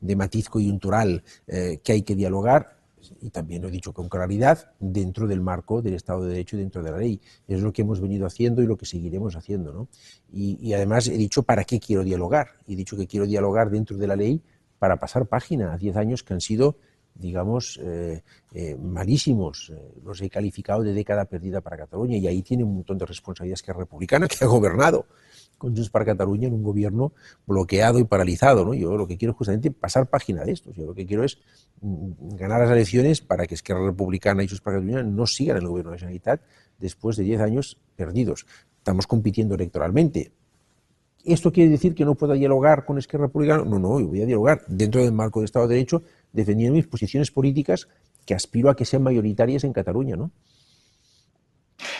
de 0.01 0.15
matiz 0.17 0.49
coyuntural 0.49 1.23
eh, 1.47 1.79
que 1.81 1.93
hay 1.93 2.01
que 2.01 2.15
dialogar 2.15 2.83
y 3.21 3.29
también 3.29 3.61
lo 3.61 3.69
he 3.69 3.71
dicho 3.71 3.93
con 3.93 4.09
claridad 4.09 4.71
dentro 4.79 5.25
del 5.25 5.39
marco 5.39 5.81
del 5.81 5.93
Estado 5.93 6.23
de 6.23 6.31
Derecho 6.31 6.57
y 6.57 6.59
dentro 6.59 6.83
de 6.83 6.91
la 6.91 6.97
ley. 6.97 7.21
Es 7.47 7.61
lo 7.61 7.71
que 7.71 7.81
hemos 7.81 8.01
venido 8.01 8.25
haciendo 8.25 8.61
y 8.61 8.67
lo 8.67 8.77
que 8.77 8.85
seguiremos 8.85 9.35
haciendo. 9.35 9.73
¿no? 9.73 9.87
Y, 10.33 10.73
además 10.73 11.07
he 11.07 11.17
dicho 11.17 11.43
para 11.43 11.63
qué 11.63 11.79
quiero 11.79 12.03
dialogar. 12.03 12.49
He 12.67 12.75
dicho 12.75 12.97
que 12.97 13.07
quiero 13.07 13.25
dialogar 13.25 13.69
dentro 13.69 13.97
de 13.97 14.07
la 14.07 14.15
ley 14.15 14.41
para 14.79 14.97
pasar 14.97 15.25
página 15.25 15.73
a 15.73 15.77
10 15.77 15.95
años 15.95 16.23
que 16.23 16.33
han 16.33 16.41
sido 16.41 16.77
digamos, 17.15 17.79
eh, 17.83 18.23
malísimos. 18.81 19.71
Los 20.03 20.19
he 20.21 20.31
calificado 20.31 20.81
de 20.81 20.93
década 20.93 21.25
perdida 21.25 21.61
para 21.61 21.77
Cataluña 21.77 22.17
y 22.17 22.25
ahí 22.25 22.41
tiene 22.41 22.63
un 22.63 22.73
montón 22.73 22.97
de 22.97 23.05
responsabilidades 23.05 23.61
que 23.61 23.69
es 23.69 23.77
republicana, 23.77 24.27
que 24.27 24.43
ha 24.43 24.47
gobernado 24.47 25.05
con 25.63 25.73
Junts 25.73 25.89
para 25.89 26.03
Cataluña 26.03 26.49
en 26.49 26.53
un 26.53 26.61
gobierno 26.61 27.13
bloqueado 27.47 27.97
y 27.97 28.03
paralizado. 28.03 28.65
¿no? 28.65 28.73
Yo 28.73 28.97
lo 28.97 29.07
que 29.07 29.17
quiero 29.17 29.31
es 29.31 29.37
justamente 29.37 29.71
pasar 29.71 30.09
página 30.09 30.43
de 30.43 30.51
esto. 30.51 30.71
Yo 30.73 30.85
lo 30.85 30.93
que 30.93 31.05
quiero 31.05 31.23
es 31.23 31.37
mm, 31.79 32.35
ganar 32.35 32.59
las 32.59 32.69
elecciones 32.69 33.21
para 33.21 33.47
que 33.47 33.55
Esquerra 33.55 33.85
Republicana 33.85 34.43
y 34.43 34.47
Junts 34.47 34.59
para 34.59 34.75
Cataluña 34.75 35.03
no 35.03 35.25
sigan 35.25 35.55
en 35.55 35.63
el 35.63 35.69
gobierno 35.69 35.91
de 35.93 36.19
la 36.21 36.41
después 36.79 37.15
de 37.15 37.23
10 37.23 37.39
años 37.39 37.79
perdidos. 37.95 38.45
Estamos 38.77 39.07
compitiendo 39.07 39.55
electoralmente. 39.55 40.33
¿Esto 41.23 41.53
quiere 41.53 41.69
decir 41.69 41.95
que 41.95 42.03
no 42.03 42.15
pueda 42.15 42.33
dialogar 42.33 42.83
con 42.83 42.97
Esquerra 42.97 43.27
Republicana? 43.27 43.63
No, 43.63 43.79
no, 43.79 44.01
yo 44.01 44.07
voy 44.07 44.21
a 44.21 44.25
dialogar 44.25 44.65
dentro 44.67 45.01
del 45.01 45.13
marco 45.13 45.39
del 45.39 45.45
Estado 45.45 45.69
de 45.69 45.75
Derecho 45.75 46.03
defendiendo 46.33 46.75
mis 46.75 46.87
posiciones 46.87 47.31
políticas 47.31 47.87
que 48.25 48.33
aspiro 48.33 48.69
a 48.69 48.75
que 48.75 48.83
sean 48.83 49.03
mayoritarias 49.03 49.63
en 49.63 49.71
Cataluña, 49.71 50.17
¿no? 50.17 50.31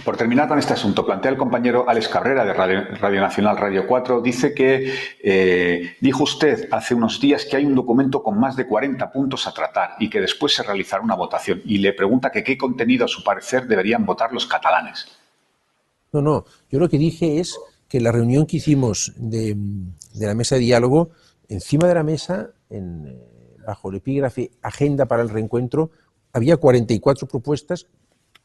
Por 0.05 0.17
terminar 0.17 0.47
con 0.47 0.59
este 0.59 0.73
asunto, 0.73 1.05
plantea 1.05 1.31
el 1.31 1.37
compañero 1.37 1.85
Alex 1.87 2.07
Cabrera 2.07 2.45
de 2.45 2.53
Radio, 2.53 3.21
Nacional 3.21 3.57
Radio 3.57 3.85
4, 3.87 4.21
dice 4.21 4.53
que 4.53 4.93
eh, 5.21 5.95
dijo 5.99 6.23
usted 6.23 6.67
hace 6.71 6.93
unos 6.93 7.19
días 7.19 7.45
que 7.45 7.57
hay 7.57 7.65
un 7.65 7.75
documento 7.75 8.23
con 8.23 8.39
más 8.39 8.55
de 8.55 8.67
40 8.67 9.11
puntos 9.11 9.47
a 9.47 9.53
tratar 9.53 9.95
y 9.99 10.09
que 10.09 10.21
después 10.21 10.53
se 10.53 10.63
realizará 10.63 11.01
una 11.01 11.15
votación. 11.15 11.61
Y 11.65 11.79
le 11.79 11.93
pregunta 11.93 12.31
que 12.31 12.43
qué 12.43 12.57
contenido, 12.57 13.05
a 13.05 13.07
su 13.07 13.23
parecer, 13.23 13.67
deberían 13.67 14.05
votar 14.05 14.31
los 14.31 14.45
catalanes. 14.45 15.07
No, 16.11 16.21
no, 16.21 16.45
yo 16.69 16.79
lo 16.79 16.87
que 16.87 16.97
dije 16.97 17.39
es 17.39 17.59
que 17.87 17.99
la 17.99 18.11
reunión 18.11 18.45
que 18.45 18.57
hicimos 18.57 19.13
de, 19.17 19.55
de 20.13 20.27
la 20.27 20.35
mesa 20.35 20.55
de 20.55 20.61
diálogo, 20.61 21.11
encima 21.49 21.87
de 21.87 21.95
la 21.95 22.03
mesa, 22.03 22.51
en 22.69 23.19
bajo 23.65 23.89
el 23.89 23.97
epígrafe 23.97 24.51
Agenda 24.61 25.05
para 25.05 25.23
el 25.23 25.29
Reencuentro, 25.29 25.91
había 26.31 26.57
44 26.57 27.27
propuestas 27.27 27.87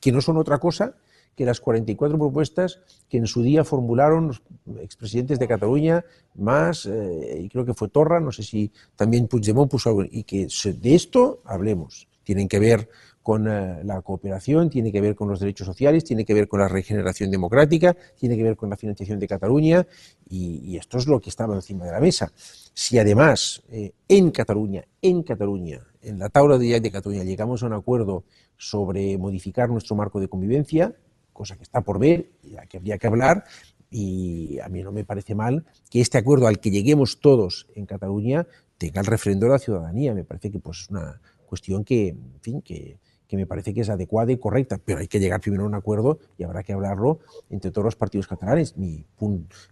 que 0.01 0.13
no 0.13 0.21
son 0.21 0.37
otra 0.37 0.59
cosa 0.59 0.95
que 1.39 1.47
las 1.47 1.61
44 1.61 2.19
propuestas 2.19 2.81
que 3.09 3.17
en 3.17 3.29
su 3.29 3.43
día 3.43 3.63
formularon 3.63 4.27
los 4.27 4.43
expresidentes 4.81 5.39
de 5.39 5.47
Cataluña, 5.47 6.05
más, 6.35 6.85
eh, 6.87 7.43
y 7.45 7.49
creo 7.49 7.65
que 7.65 7.75
fue 7.75 7.89
Torra, 7.89 8.19
no 8.19 8.33
sé 8.33 8.43
si 8.43 8.73
también 8.97 9.29
Puigdemont 9.29 9.71
puso 9.71 9.89
algo, 9.91 10.03
y 10.03 10.25
que 10.25 10.49
de 10.49 10.95
esto 10.97 11.41
hablemos. 11.45 12.09
Tienen 12.25 12.49
que 12.49 12.59
ver 12.59 12.89
con 13.23 13.47
eh, 13.47 13.85
la 13.85 14.03
cooperación, 14.03 14.69
tiene 14.69 14.91
que 14.91 15.01
ver 15.01 15.15
con 15.15 15.29
los 15.29 15.39
derechos 15.39 15.65
sociales, 15.65 16.03
tiene 16.03 16.25
que 16.25 16.35
ver 16.35 16.49
con 16.49 16.59
la 16.59 16.67
regeneración 16.67 17.31
democrática, 17.31 17.97
tiene 18.19 18.37
que 18.37 18.43
ver 18.43 18.57
con 18.57 18.69
la 18.69 18.77
financiación 18.77 19.21
de 19.21 19.29
Cataluña, 19.29 19.87
y, 20.29 20.77
esto 20.77 20.99
es 20.99 21.07
lo 21.07 21.21
que 21.21 21.31
estaba 21.31 21.55
encima 21.55 21.85
de 21.85 21.93
la 21.93 22.01
mesa. 22.01 22.33
Si 22.75 22.99
además 22.99 23.63
eh, 23.71 23.93
en 24.09 24.33
Cataluña, 24.33 24.85
en 25.01 25.23
Cataluña, 25.23 25.87
en 26.03 26.19
la 26.19 26.31
tabla 26.31 26.59
de 26.59 26.81
de 26.81 26.91
Cataluña 26.91 27.23
llegamos 27.23 27.63
a 27.63 27.67
un 27.67 27.75
acuerdo 27.75 28.25
sobre 28.57 29.17
modificar 29.19 29.69
nuestro 29.71 29.95
marco 29.95 30.19
de 30.19 30.27
convivencia, 30.27 30.97
cosa 31.39 31.57
que 31.57 31.63
está 31.63 31.83
por 31.83 32.01
ver 32.01 32.33
y 32.43 32.51
la 32.51 32.67
que 32.67 32.79
habría 32.79 32.99
que 32.99 33.07
hablar. 33.07 33.45
Y 33.91 34.59
a 34.59 34.69
mí 34.69 34.83
no 34.83 34.91
me 34.91 35.05
parece 35.05 35.37
mal 35.37 35.65
que 35.89 36.01
este 36.01 36.19
acuerdo 36.19 36.49
al 36.49 36.59
que 36.59 36.71
lleguemos 36.71 37.21
todos 37.21 37.69
en 37.77 37.87
Cataluña 37.87 38.47
tenga 38.77 39.01
el 39.01 39.07
refrendo 39.07 39.47
de 39.47 39.53
la 39.53 39.59
ciudadanía. 39.61 40.15
Me 40.15 40.25
parece 40.25 40.51
que 40.51 40.59
pues, 40.59 40.81
es 40.81 40.91
una 40.91 41.21
cuestión 41.47 41.85
que, 41.85 42.09
en 42.09 42.41
fin, 42.41 42.61
que, 42.61 42.99
que 43.29 43.37
me 43.37 43.47
parece 43.47 43.73
que 43.73 43.83
es 43.83 43.89
adecuada 43.89 44.33
y 44.33 44.39
correcta, 44.39 44.81
pero 44.85 44.99
hay 44.99 45.07
que 45.07 45.21
llegar 45.21 45.41
primero 45.41 45.63
a 45.63 45.67
un 45.67 45.75
acuerdo 45.75 46.19
y 46.37 46.43
habrá 46.43 46.65
que 46.65 46.73
hablarlo 46.73 47.21
entre 47.51 47.71
todos 47.71 47.85
los 47.85 47.97
partidos 47.97 48.27
catalanes. 48.27 48.77
Mi, 48.77 49.05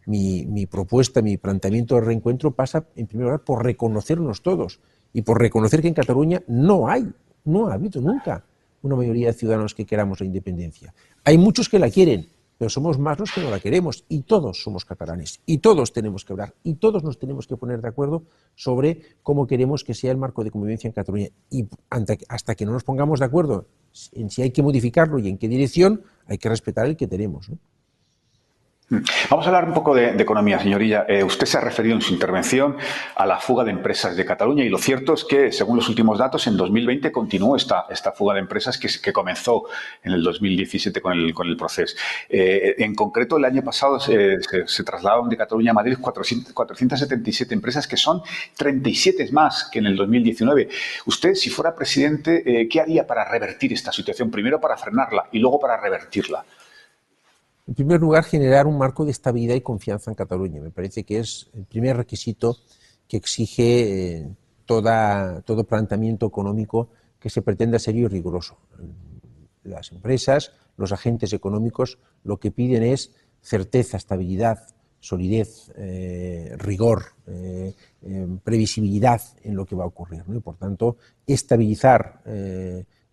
mi, 0.06 0.46
mi, 0.46 0.66
propuesta, 0.66 1.20
mi 1.20 1.36
planteamiento 1.36 1.96
de 1.96 2.02
reencuentro 2.02 2.52
pasa, 2.52 2.86
en 2.94 3.08
primer 3.08 3.24
lugar, 3.24 3.40
por 3.40 3.64
reconocernos 3.64 4.40
todos 4.40 4.80
y 5.12 5.22
por 5.22 5.40
reconocer 5.40 5.82
que 5.82 5.88
en 5.88 5.94
Cataluña 5.94 6.42
no 6.46 6.88
hay, 6.88 7.12
no 7.44 7.66
ha 7.66 7.74
habido 7.74 8.00
nunca 8.00 8.44
una 8.82 8.96
mayoría 8.96 9.28
de 9.28 9.32
ciudadanos 9.32 9.74
que 9.74 9.84
queramos 9.84 10.20
la 10.20 10.26
independencia. 10.26 10.94
Hay 11.28 11.38
muchos 11.38 11.68
que 11.68 11.80
la 11.80 11.90
quieren, 11.90 12.30
pero 12.56 12.70
somos 12.70 13.00
más 13.00 13.18
los 13.18 13.32
que 13.32 13.40
no 13.40 13.50
la 13.50 13.58
queremos 13.58 14.04
y 14.08 14.22
todos 14.22 14.62
somos 14.62 14.84
catalanes 14.84 15.40
y 15.44 15.58
todos 15.58 15.92
tenemos 15.92 16.24
que 16.24 16.32
hablar 16.32 16.54
y 16.62 16.74
todos 16.74 17.02
nos 17.02 17.18
tenemos 17.18 17.48
que 17.48 17.56
poner 17.56 17.82
de 17.82 17.88
acuerdo 17.88 18.22
sobre 18.54 19.02
cómo 19.24 19.44
queremos 19.48 19.82
que 19.82 19.92
sea 19.92 20.12
el 20.12 20.18
marco 20.18 20.44
de 20.44 20.52
convivencia 20.52 20.86
en 20.86 20.92
Cataluña 20.92 21.26
y 21.50 21.66
hasta 22.28 22.54
que 22.54 22.64
no 22.64 22.70
nos 22.70 22.84
pongamos 22.84 23.18
de 23.18 23.26
acuerdo 23.26 23.66
en 24.12 24.30
si 24.30 24.42
hay 24.42 24.52
que 24.52 24.62
modificarlo 24.62 25.18
y 25.18 25.28
en 25.28 25.36
qué 25.36 25.48
dirección, 25.48 26.02
hay 26.26 26.38
que 26.38 26.48
respetar 26.48 26.86
el 26.86 26.96
que 26.96 27.08
tenemos. 27.08 27.48
Mm. 27.48 27.54
Vamos 28.88 29.44
a 29.44 29.48
hablar 29.48 29.64
un 29.64 29.74
poco 29.74 29.96
de, 29.96 30.10
economía, 30.10 30.60
señorilla. 30.60 31.06
Eh, 31.08 31.24
usted 31.24 31.44
se 31.44 31.58
ha 31.58 31.60
referido 31.60 31.96
en 31.96 32.02
su 32.02 32.12
intervención 32.12 32.76
a 33.16 33.26
la 33.26 33.40
fuga 33.40 33.64
de 33.64 33.72
empresas 33.72 34.16
de 34.16 34.24
Cataluña 34.24 34.62
y 34.62 34.68
lo 34.68 34.78
cierto 34.78 35.14
es 35.14 35.24
que, 35.24 35.50
según 35.50 35.76
los 35.76 35.88
últimos 35.88 36.18
datos, 36.18 36.46
en 36.46 36.56
2020 36.56 37.10
continuó 37.10 37.56
esta, 37.56 37.86
esta 37.90 38.12
fuga 38.12 38.34
de 38.34 38.40
empresas 38.40 38.78
que, 38.78 39.12
comenzó 39.12 39.64
en 40.04 40.12
el 40.12 40.22
2017 40.22 41.00
con 41.00 41.14
el, 41.14 41.34
con 41.34 41.48
el 41.48 41.56
proceso. 41.56 41.96
Eh, 42.28 42.76
en 42.78 42.94
concreto, 42.94 43.38
el 43.38 43.44
año 43.44 43.62
pasado 43.62 43.98
se, 43.98 44.38
trasladaron 44.84 45.28
de 45.28 45.36
Cataluña 45.36 45.72
a 45.72 45.74
Madrid 45.74 45.96
477 46.00 47.54
empresas, 47.54 47.88
que 47.88 47.96
son 47.96 48.22
37 48.56 49.32
más 49.32 49.68
que 49.72 49.80
en 49.80 49.86
el 49.86 49.96
2019. 49.96 50.68
Usted, 51.06 51.34
si 51.34 51.50
fuera 51.50 51.74
presidente, 51.74 52.44
eh, 52.46 52.68
¿qué 52.68 52.80
haría 52.80 53.04
para 53.04 53.24
revertir 53.24 53.72
esta 53.72 53.90
situación? 53.90 54.30
Primero 54.30 54.60
para 54.60 54.76
frenarla 54.76 55.26
y 55.32 55.40
luego 55.40 55.58
para 55.58 55.76
revertirla. 55.76 56.44
En 57.66 57.74
primer 57.74 58.00
lugar, 58.00 58.24
generar 58.24 58.66
un 58.66 58.78
marco 58.78 59.04
de 59.04 59.10
estabilidad 59.10 59.56
y 59.56 59.60
confianza 59.60 60.10
en 60.10 60.14
Cataluña. 60.14 60.60
Me 60.60 60.70
parece 60.70 61.02
que 61.02 61.18
es 61.18 61.50
el 61.52 61.64
primer 61.64 61.96
requisito 61.96 62.56
que 63.08 63.16
exige 63.16 64.18
eh, 64.18 64.28
todo 64.64 65.64
planteamiento 65.64 66.26
económico 66.26 66.90
que 67.18 67.28
se 67.28 67.42
pretenda 67.42 67.80
serio 67.80 68.04
y 68.04 68.08
riguroso. 68.08 68.56
Las 69.64 69.90
empresas, 69.90 70.52
los 70.76 70.92
agentes 70.92 71.32
económicos, 71.32 71.98
lo 72.22 72.38
que 72.38 72.52
piden 72.52 72.84
es 72.84 73.10
certeza, 73.40 73.96
estabilidad, 73.96 74.68
solidez, 75.00 75.72
eh, 75.76 76.54
rigor, 76.58 77.02
eh, 77.26 77.74
previsibilidad 78.44 79.20
en 79.42 79.56
lo 79.56 79.66
que 79.66 79.74
va 79.74 79.84
a 79.84 79.88
ocurrir. 79.88 80.22
Y 80.28 80.38
por 80.38 80.56
tanto, 80.56 80.98
estabilizar 81.26 82.22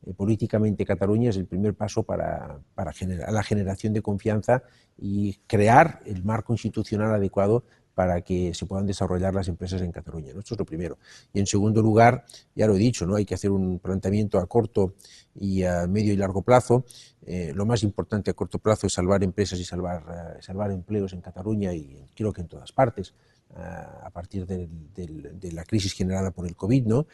eh, 0.05 0.13
políticamente 0.13 0.85
Cataluña 0.85 1.29
es 1.29 1.37
el 1.37 1.45
primer 1.45 1.73
paso 1.73 2.03
para, 2.03 2.59
la 2.75 3.43
generación 3.43 3.93
de 3.93 4.01
confianza 4.01 4.63
y 4.97 5.35
crear 5.47 6.01
el 6.05 6.23
marco 6.23 6.53
institucional 6.53 7.13
adecuado 7.13 7.63
para 7.93 8.21
que 8.21 8.53
se 8.53 8.65
puedan 8.65 8.85
desarrollar 8.85 9.33
las 9.33 9.47
empresas 9.47 9.81
en 9.81 9.91
Cataluña. 9.91 10.29
Esto 10.29 10.55
es 10.55 10.59
lo 10.59 10.65
primero. 10.65 10.97
Y 11.31 11.39
en 11.39 11.45
segundo 11.45 11.81
lugar, 11.81 12.25
ya 12.55 12.67
lo 12.67 12.75
he 12.75 12.79
dicho, 12.79 13.05
¿no? 13.05 13.15
hay 13.15 13.25
que 13.25 13.35
hacer 13.35 13.51
un 13.51 13.79
planteamiento 13.79 14.39
a 14.39 14.47
corto 14.47 14.95
y 15.35 15.63
a 15.63 15.87
medio 15.87 16.13
y 16.13 16.17
largo 16.17 16.41
plazo. 16.41 16.85
Eh, 17.25 17.53
lo 17.55 17.65
más 17.65 17.83
importante 17.83 18.31
a 18.31 18.33
corto 18.33 18.59
plazo 18.59 18.87
es 18.87 18.93
salvar 18.93 19.23
empresas 19.23 19.59
y 19.59 19.63
salvar, 19.63 20.03
eh, 20.39 20.73
empleos 20.73 21.13
en 21.13 21.21
Cataluña 21.21 21.73
y 21.73 22.07
creo 22.15 22.33
que 22.33 22.41
en 22.41 22.47
todas 22.47 22.71
partes 22.71 23.13
a 23.55 24.09
partir 24.09 24.47
de, 24.47 24.67
de, 24.95 25.51
la 25.51 25.63
crisis 25.63 25.93
generada 25.93 26.31
por 26.31 26.47
el 26.47 26.55
COVID. 26.55 26.87
¿no? 26.87 27.05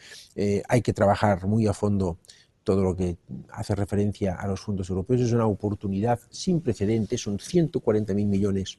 hay 0.68 0.80
que 0.80 0.94
trabajar 0.94 1.46
muy 1.46 1.66
a 1.66 1.74
fondo 1.74 2.16
todo 2.64 2.82
lo 2.82 2.94
que 2.94 3.16
hace 3.50 3.74
referencia 3.74 4.34
a 4.34 4.46
los 4.46 4.60
fondos 4.60 4.90
europeos 4.90 5.20
es 5.22 5.32
una 5.32 5.46
oportunidad 5.46 6.20
sin 6.30 6.60
precedentes, 6.60 7.22
son 7.22 7.38
140.000 7.38 8.14
millones 8.26 8.78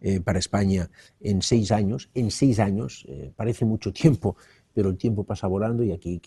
eh, 0.00 0.20
para 0.20 0.38
España 0.38 0.90
en 1.20 1.42
seis 1.42 1.70
años. 1.72 2.08
En 2.14 2.30
seis 2.30 2.58
años, 2.58 3.04
eh, 3.08 3.32
parece 3.34 3.64
mucho 3.64 3.92
tiempo, 3.92 4.36
pero 4.72 4.90
el 4.90 4.96
tiempo 4.96 5.24
pasa 5.24 5.46
volando 5.46 5.82
y 5.82 5.92
aquí 5.92 6.20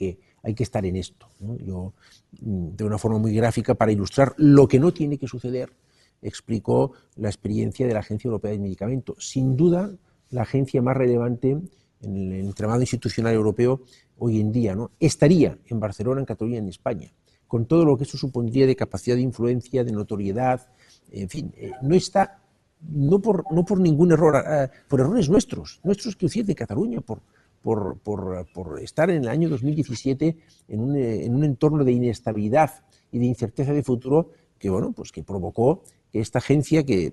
hay 0.44 0.54
que, 0.54 0.64
estar 0.64 0.86
en 0.86 0.96
esto. 0.96 1.28
Yo, 1.40 1.94
mm, 2.42 2.76
de 2.76 2.84
una 2.84 2.98
forma 2.98 3.18
muy 3.18 3.34
gráfica, 3.34 3.76
para 3.76 3.92
ilustrar 3.92 4.34
lo 4.38 4.68
que 4.68 4.80
no 4.80 4.92
tiene 4.94 5.18
que 5.18 5.28
suceder, 5.28 5.72
explico 6.22 6.94
la 7.16 7.30
experiencia 7.30 7.88
de 7.88 7.94
la 7.94 8.00
Agencia 8.00 8.28
Europea 8.28 8.52
del 8.52 8.60
Medicamento. 8.60 9.16
Sin 9.20 9.56
duda, 9.56 9.92
la 10.30 10.44
agencia 10.44 10.82
más 10.82 10.96
relevante 10.96 11.58
en 12.02 12.16
el 12.16 12.46
entramado 12.46 12.82
institucional 12.82 13.34
europeo 13.34 13.82
hoy 14.18 14.40
en 14.40 14.52
día, 14.52 14.76
¿no? 14.76 14.92
estaría 15.00 15.58
en 15.68 15.80
Barcelona, 15.80 16.22
en 16.22 16.26
Cataluña, 16.26 16.58
en 16.60 16.70
España, 16.70 17.12
con 17.48 17.66
todo 17.66 17.86
lo 17.86 17.98
que 17.98 18.04
eso 18.04 18.18
supondría 18.18 18.68
de 18.68 18.76
capacidad 18.76 19.16
de 19.16 19.22
influencia, 19.22 19.84
de 19.84 19.92
notoriedad, 19.92 20.68
en 21.12 21.30
fin, 21.30 21.54
eh, 21.58 21.72
no 21.82 21.96
está, 21.96 22.40
no 22.82 23.20
por, 23.20 23.52
no 23.52 23.66
por 23.66 23.80
ningún 23.80 24.12
error, 24.12 24.44
eh, 24.48 24.70
por 24.88 25.00
errores 25.00 25.30
nuestros, 25.30 25.80
nuestros 25.84 26.16
que 26.16 26.28
decir 26.28 26.46
de 26.46 26.56
Cataluña, 26.56 27.02
por, 27.02 27.22
por, 27.62 27.98
por, 28.00 28.80
estar 28.82 29.10
en 29.10 29.24
el 29.24 29.30
año 29.30 29.50
2017 29.50 30.38
en 30.68 30.80
un, 30.80 30.96
eh, 30.96 31.26
en 31.26 31.36
un 31.36 31.44
entorno 31.44 31.84
de 31.84 31.92
inestabilidad 31.92 32.72
y 33.12 33.20
de 33.20 33.26
incerteza 33.26 33.74
de 33.74 33.84
futuro 33.84 34.32
que, 34.58 34.70
bueno, 34.70 34.92
pues 34.94 35.12
que 35.12 35.24
provocó 35.24 35.84
esta 36.14 36.40
agencia, 36.40 36.84
que, 36.84 37.12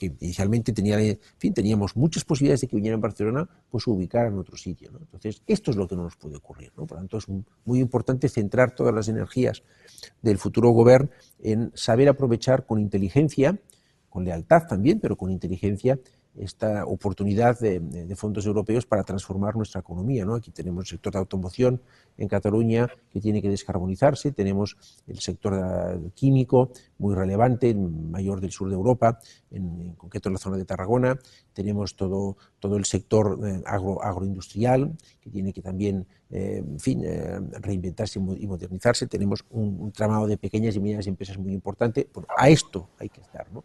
inicialmente 0.00 0.72
teníamos 0.72 1.96
muchas 1.96 2.24
posibilidades 2.24 2.62
de 2.62 2.66
que 2.66 2.76
viniera 2.76 2.94
en 2.94 3.00
Barcelona, 3.00 3.48
pues 3.70 3.84
se 3.84 3.90
ubicara 3.90 4.28
en 4.28 4.38
otro 4.38 4.56
sitio. 4.56 4.90
Entonces, 4.98 5.42
esto 5.46 5.70
es 5.70 5.76
lo 5.76 5.86
que 5.86 5.96
no 5.96 6.02
nos 6.02 6.16
puede 6.16 6.36
ocurrir. 6.36 6.72
Por 6.72 6.90
lo 6.90 6.96
tanto, 6.96 7.18
es 7.18 7.26
muy 7.64 7.78
importante 7.78 8.28
centrar 8.28 8.74
todas 8.74 8.94
las 8.94 9.08
energías 9.08 9.62
del 10.22 10.38
futuro 10.38 10.70
gobierno 10.70 11.10
en 11.42 11.70
saber 11.74 12.08
aprovechar 12.08 12.66
con 12.66 12.80
inteligencia, 12.80 13.58
con 14.08 14.24
lealtad 14.24 14.66
también, 14.66 14.98
pero 14.98 15.16
con 15.16 15.30
inteligencia, 15.30 15.98
esta 16.36 16.86
oportunidad 16.86 17.58
de, 17.58 18.14
fondos 18.16 18.46
europeos 18.46 18.86
para 18.86 19.02
transformar 19.02 19.56
nuestra 19.56 19.80
economía. 19.80 20.24
¿no? 20.24 20.34
Aquí 20.34 20.50
tenemos 20.50 20.84
el 20.84 20.88
sector 20.88 21.12
de 21.12 21.18
automoción 21.18 21.82
en 22.16 22.28
Cataluña 22.28 22.88
que 23.10 23.20
tiene 23.20 23.42
que 23.42 23.48
descarbonizarse, 23.48 24.32
tenemos 24.32 24.76
el 25.06 25.18
sector 25.20 26.12
químico 26.14 26.70
muy 26.98 27.14
relevante, 27.14 27.70
el 27.70 27.78
mayor 27.78 28.40
del 28.40 28.52
sur 28.52 28.68
de 28.68 28.74
Europa, 28.74 29.18
en, 29.50 29.94
concreto 29.94 30.28
en 30.28 30.34
la 30.34 30.38
zona 30.38 30.56
de 30.56 30.64
Tarragona, 30.64 31.18
tenemos 31.60 31.94
todo, 31.94 32.36
todo 32.58 32.76
el 32.76 32.84
sector 32.84 33.38
eh, 33.44 33.62
agro, 33.66 34.02
agroindustrial 34.02 34.96
que 35.20 35.30
tiene 35.30 35.52
que 35.52 35.60
también 35.60 36.06
eh, 36.30 36.62
en 36.64 36.80
fin, 36.80 37.02
reinventarse 37.60 38.18
y 38.18 38.46
modernizarse, 38.46 39.06
tenemos 39.06 39.44
un, 39.50 39.92
tramado 39.92 40.26
de 40.26 40.38
pequeñas 40.38 40.76
y 40.76 40.80
medianas 40.80 41.06
empresas 41.06 41.36
muy 41.36 41.52
importante, 41.52 42.08
a 42.36 42.48
esto 42.48 42.88
hay 42.98 43.08
que 43.08 43.20
estar. 43.20 43.46
¿no? 43.52 43.64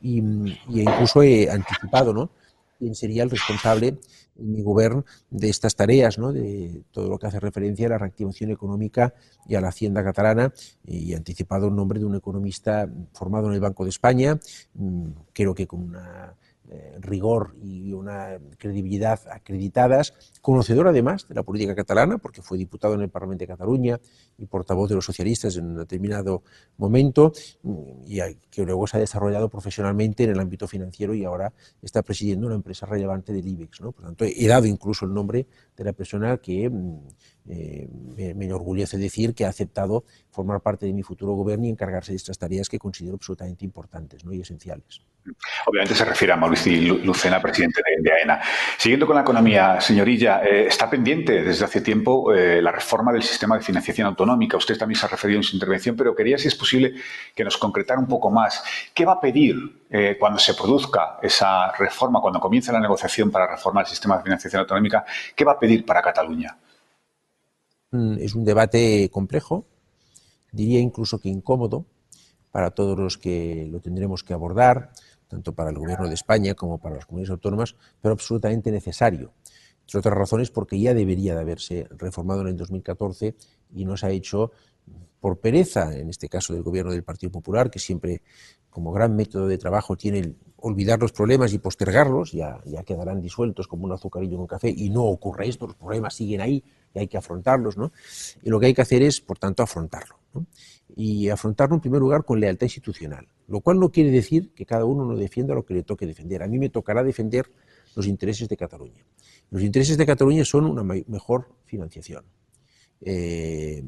Y, 0.00 0.20
y 0.68 0.80
incluso 0.80 1.22
he 1.22 1.48
anticipado 1.50 2.12
¿no? 2.12 2.30
quién 2.78 2.94
sería 2.94 3.22
el 3.22 3.30
responsable 3.30 3.98
en 4.38 4.52
mi 4.52 4.62
gobierno 4.62 5.04
de 5.30 5.48
estas 5.48 5.74
tareas, 5.76 6.18
¿no? 6.18 6.32
de 6.32 6.82
todo 6.90 7.08
lo 7.08 7.18
que 7.18 7.26
hace 7.26 7.40
referencia 7.40 7.86
a 7.86 7.90
la 7.90 7.98
reactivación 7.98 8.50
económica 8.50 9.14
y 9.46 9.54
a 9.54 9.60
la 9.60 9.68
hacienda 9.68 10.04
catalana, 10.04 10.52
y 10.84 11.14
anticipado 11.14 11.68
el 11.68 11.74
nombre 11.74 11.98
de 11.98 12.04
un 12.04 12.16
economista 12.16 12.88
formado 13.12 13.48
en 13.48 13.54
el 13.54 13.60
Banco 13.60 13.84
de 13.84 13.90
España, 13.90 14.38
mm, 14.74 15.08
creo 15.32 15.54
que 15.54 15.66
con 15.66 15.82
una 15.82 16.34
eh, 16.68 16.96
rigor 17.00 17.54
y 17.62 17.92
una 17.92 18.38
credibilidad 18.58 19.20
acreditadas, 19.30 20.14
conocedor 20.40 20.88
además 20.88 21.26
de 21.28 21.34
la 21.34 21.42
política 21.42 21.74
catalana, 21.74 22.18
porque 22.18 22.42
fue 22.42 22.58
diputado 22.58 22.94
en 22.94 23.02
el 23.02 23.08
Parlamento 23.08 23.42
de 23.42 23.48
Cataluña 23.48 24.00
y 24.38 24.46
portavoz 24.46 24.88
de 24.88 24.96
los 24.96 25.04
socialistas 25.04 25.56
en 25.56 25.66
un 25.66 25.76
determinado 25.76 26.42
momento, 26.76 27.32
y 28.06 28.20
que 28.50 28.64
luego 28.64 28.86
se 28.86 28.96
ha 28.96 29.00
desarrollado 29.00 29.48
profesionalmente 29.48 30.24
en 30.24 30.30
el 30.30 30.40
ámbito 30.40 30.66
financiero 30.66 31.14
y 31.14 31.24
ahora 31.24 31.52
está 31.82 32.02
presidiendo 32.02 32.46
una 32.46 32.56
empresa 32.56 32.86
relevante 32.86 33.32
del 33.32 33.46
IBEX. 33.46 33.80
¿no? 33.80 33.92
Por 33.92 34.04
tanto, 34.04 34.24
he 34.24 34.46
dado 34.46 34.66
incluso 34.66 35.04
el 35.04 35.14
nombre 35.14 35.46
de 35.76 35.84
la 35.84 35.92
persona 35.92 36.38
que 36.38 36.68
mm, 36.70 37.08
eh, 37.48 37.88
me, 38.16 38.34
me, 38.34 38.44
enorgullece 38.46 38.98
decir 38.98 39.34
que 39.34 39.44
ha 39.44 39.48
aceptado 39.48 40.04
formar 40.30 40.60
parte 40.60 40.86
de 40.86 40.92
mi 40.92 41.02
futuro 41.02 41.34
gobierno 41.34 41.66
y 41.66 41.70
encargarse 41.70 42.12
de 42.12 42.16
estas 42.16 42.38
tareas 42.38 42.68
que 42.68 42.78
considero 42.78 43.16
absolutamente 43.16 43.64
importantes 43.64 44.24
¿no? 44.24 44.32
y 44.32 44.40
esenciales. 44.40 45.02
Obviamente 45.66 45.94
se 45.94 46.04
refiere 46.04 46.32
a 46.32 46.36
Mauricio 46.36 46.98
Lucena, 46.98 47.40
presidente 47.40 47.82
de, 48.00 48.12
AENA. 48.12 48.40
Siguiendo 48.76 49.06
con 49.06 49.16
la 49.16 49.22
economía, 49.22 49.80
señorilla, 49.80 50.42
eh, 50.44 50.66
está 50.66 50.88
pendiente 50.88 51.42
desde 51.42 51.64
hace 51.64 51.80
tiempo 51.80 52.32
eh, 52.32 52.62
la 52.62 52.70
reforma 52.70 53.12
del 53.12 53.22
sistema 53.22 53.56
de 53.56 53.62
financiación 53.62 54.06
autonómica. 54.06 54.56
Usted 54.56 54.78
también 54.78 54.98
se 54.98 55.06
ha 55.06 55.08
referido 55.08 55.38
en 55.38 55.42
su 55.42 55.56
intervención, 55.56 55.96
pero 55.96 56.14
quería, 56.14 56.38
si 56.38 56.48
es 56.48 56.54
posible, 56.54 56.94
que 57.34 57.44
nos 57.44 57.56
concretara 57.56 57.98
un 57.98 58.06
poco 58.06 58.30
más. 58.30 58.62
¿Qué 58.94 59.04
va 59.04 59.14
a 59.14 59.20
pedir 59.20 59.56
eh, 59.88 60.16
cuando 60.18 60.38
se 60.38 60.54
produzca 60.54 61.18
esa 61.22 61.72
reforma, 61.72 62.20
cuando 62.20 62.40
comience 62.40 62.72
la 62.72 62.80
negociación 62.80 63.30
para 63.30 63.46
reformar 63.46 63.84
el 63.84 63.90
sistema 63.90 64.16
de 64.16 64.24
financiación 64.24 64.60
autonómica? 64.60 65.04
¿Qué 65.34 65.44
va 65.44 65.52
a 65.52 65.58
pedir 65.58 65.84
para 65.84 66.02
Cataluña? 66.02 66.58
Mm, 67.92 68.18
es 68.18 68.34
un 68.34 68.44
debate 68.44 69.08
complejo, 69.10 69.66
diría 70.52 70.80
incluso 70.80 71.18
que 71.18 71.28
incómodo 71.28 71.86
para 72.50 72.70
todos 72.70 72.98
los 72.98 73.18
que 73.18 73.68
lo 73.70 73.80
tendremos 73.80 74.24
que 74.24 74.32
abordar 74.32 74.90
tanto 75.28 75.54
para 75.54 75.70
el 75.70 75.78
Gobierno 75.78 76.08
de 76.08 76.14
España 76.14 76.54
como 76.54 76.78
para 76.78 76.96
las 76.96 77.06
comunidades 77.06 77.32
autónomas, 77.32 77.76
pero 78.00 78.12
absolutamente 78.12 78.70
necesario. 78.70 79.32
Entre 79.80 79.98
otras 79.98 80.14
razones 80.14 80.50
porque 80.50 80.78
ya 80.78 80.94
debería 80.94 81.34
de 81.34 81.40
haberse 81.40 81.86
reformado 81.90 82.42
en 82.42 82.48
el 82.48 82.56
2014 82.56 83.34
y 83.74 83.84
no 83.84 83.96
se 83.96 84.06
ha 84.06 84.10
hecho 84.10 84.52
por 85.20 85.38
pereza, 85.40 85.96
en 85.96 86.10
este 86.10 86.28
caso 86.28 86.52
del 86.52 86.62
Gobierno 86.62 86.92
del 86.92 87.02
Partido 87.02 87.32
Popular, 87.32 87.70
que 87.70 87.78
siempre 87.78 88.22
como 88.70 88.92
gran 88.92 89.16
método 89.16 89.48
de 89.48 89.58
trabajo 89.58 89.96
tiene 89.96 90.18
el 90.18 90.36
olvidar 90.58 91.00
los 91.00 91.12
problemas 91.12 91.52
y 91.52 91.58
postergarlos, 91.58 92.32
ya, 92.32 92.60
quedarán 92.84 93.20
disueltos 93.20 93.66
como 93.66 93.84
un 93.84 93.92
azucarillo 93.92 94.34
en 94.34 94.40
un 94.40 94.46
café 94.46 94.68
y 94.68 94.90
no 94.90 95.04
ocurre 95.04 95.48
esto, 95.48 95.66
los 95.66 95.76
problemas 95.76 96.14
siguen 96.14 96.40
ahí 96.40 96.62
y 96.94 96.98
hay 96.98 97.08
que 97.08 97.16
afrontarlos, 97.16 97.76
¿no? 97.76 97.92
Y 98.42 98.50
lo 98.50 98.60
que 98.60 98.66
hay 98.66 98.74
que 98.74 98.82
hacer 98.82 99.02
es, 99.02 99.20
por 99.20 99.38
tanto, 99.38 99.62
afrontarlo. 99.62 100.18
¿no? 100.34 100.46
Y 100.94 101.28
afrontarlo 101.28 101.74
en 101.74 101.80
primer 101.80 102.00
lugar 102.00 102.24
con 102.24 102.40
lealtad 102.40 102.66
institucional, 102.66 103.28
lo 103.48 103.60
cual 103.60 103.78
no 103.78 103.90
quiere 103.90 104.10
decir 104.10 104.52
que 104.54 104.66
cada 104.66 104.84
uno 104.84 105.04
no 105.04 105.16
defienda 105.16 105.54
lo 105.54 105.64
que 105.64 105.74
le 105.74 105.82
toque 105.82 106.06
defender. 106.06 106.42
A 106.42 106.46
mí 106.46 106.58
me 106.58 106.68
tocará 106.68 107.02
defender 107.02 107.50
los 107.94 108.06
intereses 108.06 108.48
de 108.48 108.56
Cataluña. 108.56 109.04
Los 109.50 109.62
intereses 109.62 109.96
de 109.96 110.06
Cataluña 110.06 110.44
son 110.44 110.66
una 110.66 110.82
mejor 110.82 111.48
financiación. 111.64 112.24
Eh, 113.00 113.82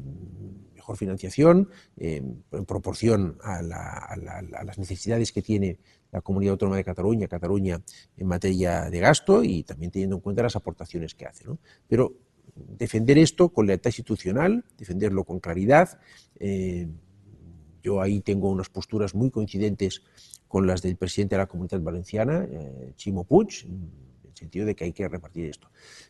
mejor 0.79 0.95
financiación 0.95 1.69
eh, 1.97 2.23
en 2.51 2.65
proporción 2.65 3.37
a, 3.43 3.61
las 3.61 4.77
necesidades 4.77 5.31
que 5.31 5.41
tiene 5.41 5.77
la 6.11 6.21
Comunidad 6.21 6.53
Autónoma 6.53 6.77
de 6.77 6.85
Cataluña, 6.85 7.27
Cataluña 7.27 7.81
en 8.17 8.27
materia 8.27 8.89
de 8.89 8.99
gasto 8.99 9.43
y 9.43 9.63
también 9.63 9.91
teniendo 9.91 10.15
en 10.15 10.21
cuenta 10.21 10.41
las 10.41 10.55
aportaciones 10.55 11.13
que 11.13 11.25
hace. 11.25 11.43
Pero 11.87 12.13
defender 12.55 13.17
esto 13.17 13.49
con 13.49 13.67
lealtad 13.67 13.89
institucional, 13.89 14.63
defenderlo 14.77 15.25
con 15.25 15.39
claridad. 15.39 15.99
Eh, 16.39 16.87
yo 17.83 18.01
ahí 18.01 18.21
tengo 18.21 18.49
unas 18.49 18.69
posturas 18.69 19.13
muy 19.13 19.29
coincidentes 19.31 20.01
con 20.47 20.65
las 20.65 20.81
del 20.81 20.95
presidente 20.95 21.35
de 21.35 21.39
la 21.39 21.47
Comunidad 21.47 21.81
Valenciana, 21.81 22.47
eh, 22.49 22.93
Chimo 22.95 23.25
Puig, 23.25 23.65
en 23.65 23.91
el 24.23 24.35
sentido 24.35 24.65
de 24.65 24.75
que 24.75 24.85
hay 24.85 24.93
que 24.93 25.07
repartir 25.07 25.45
esto. 25.45 25.69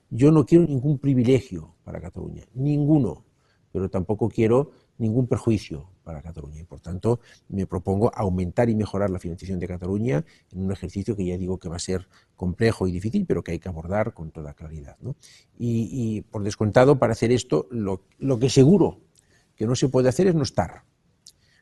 Yo 0.09 0.31
no 0.31 0.45
quiero 0.45 0.65
ningún 0.65 0.99
privilegio 0.99 1.75
para 1.83 1.99
Cataluña, 1.99 2.43
ninguno, 2.53 3.25
pero 3.71 3.89
tampoco 3.89 4.29
quiero 4.29 4.71
ningún 4.99 5.27
perjuicio 5.27 5.89
para 6.03 6.21
Cataluña. 6.21 6.61
Y 6.61 6.63
por 6.63 6.79
tanto, 6.79 7.19
me 7.47 7.65
propongo 7.65 8.11
aumentar 8.13 8.69
y 8.69 8.75
mejorar 8.75 9.09
la 9.09 9.19
financiación 9.19 9.59
de 9.59 9.67
Cataluña 9.67 10.23
en 10.51 10.65
un 10.65 10.71
ejercicio 10.71 11.15
que 11.15 11.25
ya 11.25 11.37
digo 11.37 11.57
que 11.57 11.69
va 11.69 11.77
a 11.77 11.79
ser 11.79 12.07
complejo 12.35 12.87
y 12.87 12.91
difícil, 12.91 13.25
pero 13.25 13.43
que 13.43 13.53
hay 13.53 13.59
que 13.59 13.69
abordar 13.69 14.13
con 14.13 14.31
toda 14.31 14.53
claridad. 14.53 14.97
Y, 15.57 16.21
por 16.29 16.43
descontado, 16.43 16.99
para 16.99 17.13
hacer 17.13 17.31
esto, 17.31 17.67
lo, 17.71 18.01
que 18.39 18.49
seguro 18.49 18.99
que 19.55 19.65
no 19.65 19.75
se 19.75 19.89
puede 19.89 20.09
hacer 20.09 20.27
es 20.27 20.35
no 20.35 20.43
estar, 20.43 20.83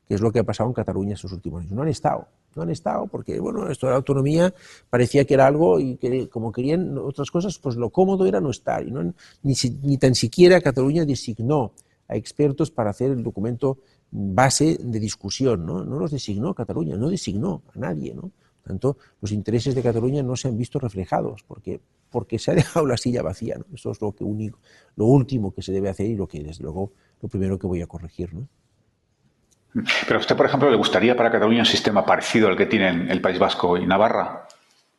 que 0.07 0.15
es 0.15 0.21
lo 0.21 0.31
que 0.31 0.39
ha 0.39 0.43
pasado 0.43 0.69
en 0.69 0.73
Cataluña 0.73 1.13
estos 1.13 1.31
últimos 1.31 1.61
años. 1.61 1.73
No 1.73 1.81
han 1.81 1.89
estado, 1.89 2.27
no 2.55 2.63
han 2.63 2.69
estado, 2.69 3.07
porque 3.07 3.39
bueno, 3.39 3.69
esto 3.69 3.87
de 3.87 3.91
la 3.91 3.97
autonomía 3.97 4.53
parecía 4.89 5.25
que 5.25 5.33
era 5.33 5.45
algo 5.45 5.79
y 5.79 5.97
que 5.97 6.29
como 6.29 6.51
querían 6.51 6.97
otras 6.97 7.29
cosas, 7.29 7.57
pues 7.59 7.75
lo 7.75 7.89
cómodo 7.89 8.25
era 8.25 8.39
no 8.39 8.49
estar. 8.49 8.87
Y 8.87 8.91
no, 8.91 9.13
ni 9.43 9.97
tan 9.97 10.15
siquiera 10.15 10.61
Cataluña 10.61 11.05
designó 11.05 11.73
a 12.07 12.15
expertos 12.15 12.71
para 12.71 12.91
hacer 12.91 13.11
el 13.11 13.23
documento 13.23 13.79
base 14.11 14.77
de 14.79 14.99
discusión. 14.99 15.65
¿no? 15.65 15.83
no 15.83 15.99
los 15.99 16.11
designó 16.11 16.53
Cataluña, 16.53 16.95
no 16.95 17.09
designó 17.09 17.63
a 17.73 17.79
nadie. 17.79 18.13
¿no? 18.13 18.21
Por 18.21 18.63
tanto, 18.63 18.97
los 19.21 19.31
intereses 19.31 19.75
de 19.75 19.81
Cataluña 19.81 20.23
no 20.23 20.35
se 20.35 20.47
han 20.47 20.57
visto 20.57 20.79
reflejados 20.79 21.43
porque, 21.47 21.79
porque 22.09 22.39
se 22.39 22.51
ha 22.51 22.53
dejado 22.55 22.85
la 22.85 22.97
silla 22.97 23.21
vacía. 23.21 23.57
¿no? 23.57 23.65
Eso 23.73 23.91
es 23.91 24.01
lo, 24.01 24.13
que 24.13 24.23
único, 24.23 24.59
lo 24.95 25.05
último 25.05 25.53
que 25.53 25.61
se 25.61 25.71
debe 25.71 25.89
hacer 25.89 26.07
y 26.07 26.15
lo 26.15 26.27
que, 26.27 26.41
desde 26.41 26.63
luego, 26.63 26.91
lo 27.21 27.29
primero 27.29 27.57
que 27.57 27.67
voy 27.67 27.81
a 27.81 27.87
corregir. 27.87 28.33
¿no? 28.33 28.47
Pero 30.07 30.17
a 30.17 30.21
usted, 30.21 30.35
por 30.35 30.45
ejemplo, 30.45 30.69
¿le 30.69 30.77
gustaría 30.77 31.15
para 31.15 31.31
Cataluña 31.31 31.59
un 31.59 31.65
sistema 31.65 32.05
parecido 32.05 32.47
al 32.47 32.57
que 32.57 32.65
tienen 32.65 33.09
el 33.11 33.21
País 33.21 33.37
Vasco 33.37 33.77
y 33.77 33.85
Navarra? 33.85 34.47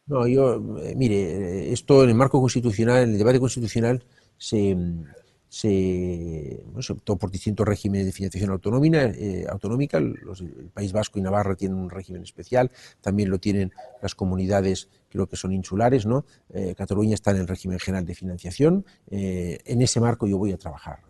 No, 0.06 0.26
yo, 0.26 0.78
eh, 0.80 0.94
mire, 0.96 1.72
esto 1.72 2.02
en 2.02 2.10
el 2.10 2.14
marco 2.14 2.40
constitucional, 2.40 3.02
en 3.02 3.10
el 3.10 3.18
debate 3.18 3.40
constitucional, 3.40 4.02
se, 4.38 4.76
se, 5.48 6.62
optó 6.90 7.16
por 7.16 7.30
distintos 7.30 7.66
regímenes 7.66 8.06
de 8.06 8.12
financiación 8.12 8.50
autonómica. 8.50 9.04
Eh, 9.04 9.46
autonómica. 9.48 10.00
Los, 10.00 10.40
el 10.40 10.70
País 10.72 10.92
Vasco 10.92 11.18
y 11.18 11.22
Navarra 11.22 11.54
tienen 11.54 11.78
un 11.78 11.90
régimen 11.90 12.22
especial, 12.22 12.70
también 13.00 13.30
lo 13.30 13.38
tienen 13.38 13.72
las 14.02 14.14
comunidades, 14.14 14.88
creo 15.08 15.26
que 15.26 15.36
son 15.36 15.52
insulares. 15.52 16.06
¿no? 16.06 16.24
Eh, 16.50 16.74
Cataluña 16.76 17.14
está 17.14 17.30
en 17.30 17.38
el 17.38 17.48
régimen 17.48 17.78
general 17.78 18.04
de 18.04 18.14
financiación. 18.14 18.84
Eh, 19.10 19.58
en 19.64 19.82
ese 19.82 20.00
marco 20.00 20.26
yo 20.26 20.38
voy 20.38 20.52
a 20.52 20.58
trabajar. 20.58 21.00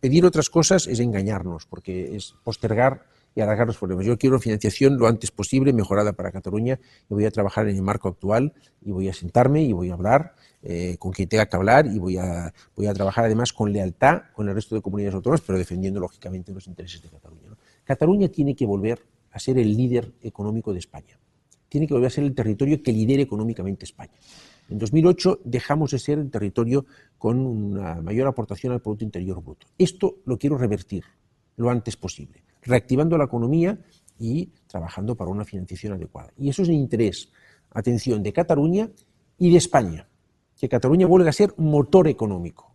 pedir 0.00 0.24
otras 0.24 0.50
cosas 0.50 0.86
es 0.86 1.00
engañarnos, 1.00 1.66
porque 1.66 2.16
es 2.16 2.34
postergar 2.42 3.06
y 3.36 3.40
alargar 3.40 3.66
los 3.66 3.76
problemas. 3.78 4.06
Yo 4.06 4.16
quiero 4.16 4.38
financiación 4.38 4.98
lo 4.98 5.06
antes 5.06 5.30
posible, 5.30 5.72
mejorada 5.72 6.12
para 6.12 6.30
Cataluña, 6.30 6.78
y 7.10 7.14
voy 7.14 7.24
a 7.24 7.30
trabajar 7.30 7.68
en 7.68 7.76
el 7.76 7.82
marco 7.82 8.08
actual, 8.08 8.52
y 8.80 8.92
voy 8.92 9.08
a 9.08 9.12
sentarme 9.12 9.62
y 9.62 9.72
voy 9.72 9.90
a 9.90 9.94
hablar 9.94 10.34
eh, 10.64 10.96
con 10.98 11.12
quien 11.12 11.28
tenga 11.28 11.46
que 11.46 11.56
hablar, 11.56 11.86
y 11.86 11.98
voy 11.98 12.16
a, 12.16 12.52
voy 12.74 12.86
a 12.86 12.94
trabajar 12.94 13.26
además 13.26 13.52
con 13.52 13.72
lealtad 13.72 14.22
con 14.32 14.48
el 14.48 14.54
resto 14.54 14.74
de 14.74 14.80
comunidades 14.80 15.14
autónomas, 15.14 15.42
pero 15.42 15.58
defendiendo 15.58 16.00
lógicamente 16.00 16.52
los 16.52 16.66
intereses 16.66 17.02
de 17.02 17.08
Cataluña. 17.08 17.50
Cataluña 17.84 18.28
tiene 18.28 18.56
que 18.56 18.66
volver 18.66 19.00
a 19.30 19.38
ser 19.38 19.58
el 19.58 19.76
líder 19.76 20.12
económico 20.22 20.72
de 20.72 20.78
España. 20.78 21.18
Tiene 21.68 21.86
que 21.86 21.94
volver 21.94 22.06
a 22.06 22.10
ser 22.10 22.24
el 22.24 22.34
territorio 22.34 22.82
que 22.82 22.92
lidere 22.92 23.22
económicamente 23.22 23.84
España. 23.84 24.14
En 24.70 24.78
2008 24.78 25.40
dejamos 25.44 25.90
de 25.90 25.98
ser 25.98 26.18
el 26.18 26.30
territorio 26.30 26.86
con 27.18 27.38
una 27.38 28.00
mayor 28.00 28.26
aportación 28.26 28.72
al 28.72 28.80
Producto 28.80 29.04
Interior 29.04 29.42
Bruto. 29.42 29.66
Esto 29.76 30.16
lo 30.24 30.38
quiero 30.38 30.56
revertir 30.56 31.04
lo 31.56 31.70
antes 31.70 31.96
posible 31.96 32.44
reactivando 32.64 33.16
la 33.16 33.24
economía 33.24 33.78
y 34.18 34.46
trabajando 34.66 35.14
para 35.14 35.30
una 35.30 35.44
financiación 35.44 35.92
adecuada. 35.94 36.32
Y 36.36 36.48
eso 36.48 36.62
es 36.62 36.68
el 36.68 36.74
interés, 36.74 37.30
atención, 37.70 38.22
de 38.22 38.32
Cataluña 38.32 38.90
y 39.38 39.50
de 39.50 39.58
España, 39.58 40.08
que 40.64 40.70
Cataluña 40.70 41.06
vuelva 41.06 41.28
a 41.28 41.32
ser 41.32 41.52
motor 41.58 42.08
económico 42.08 42.72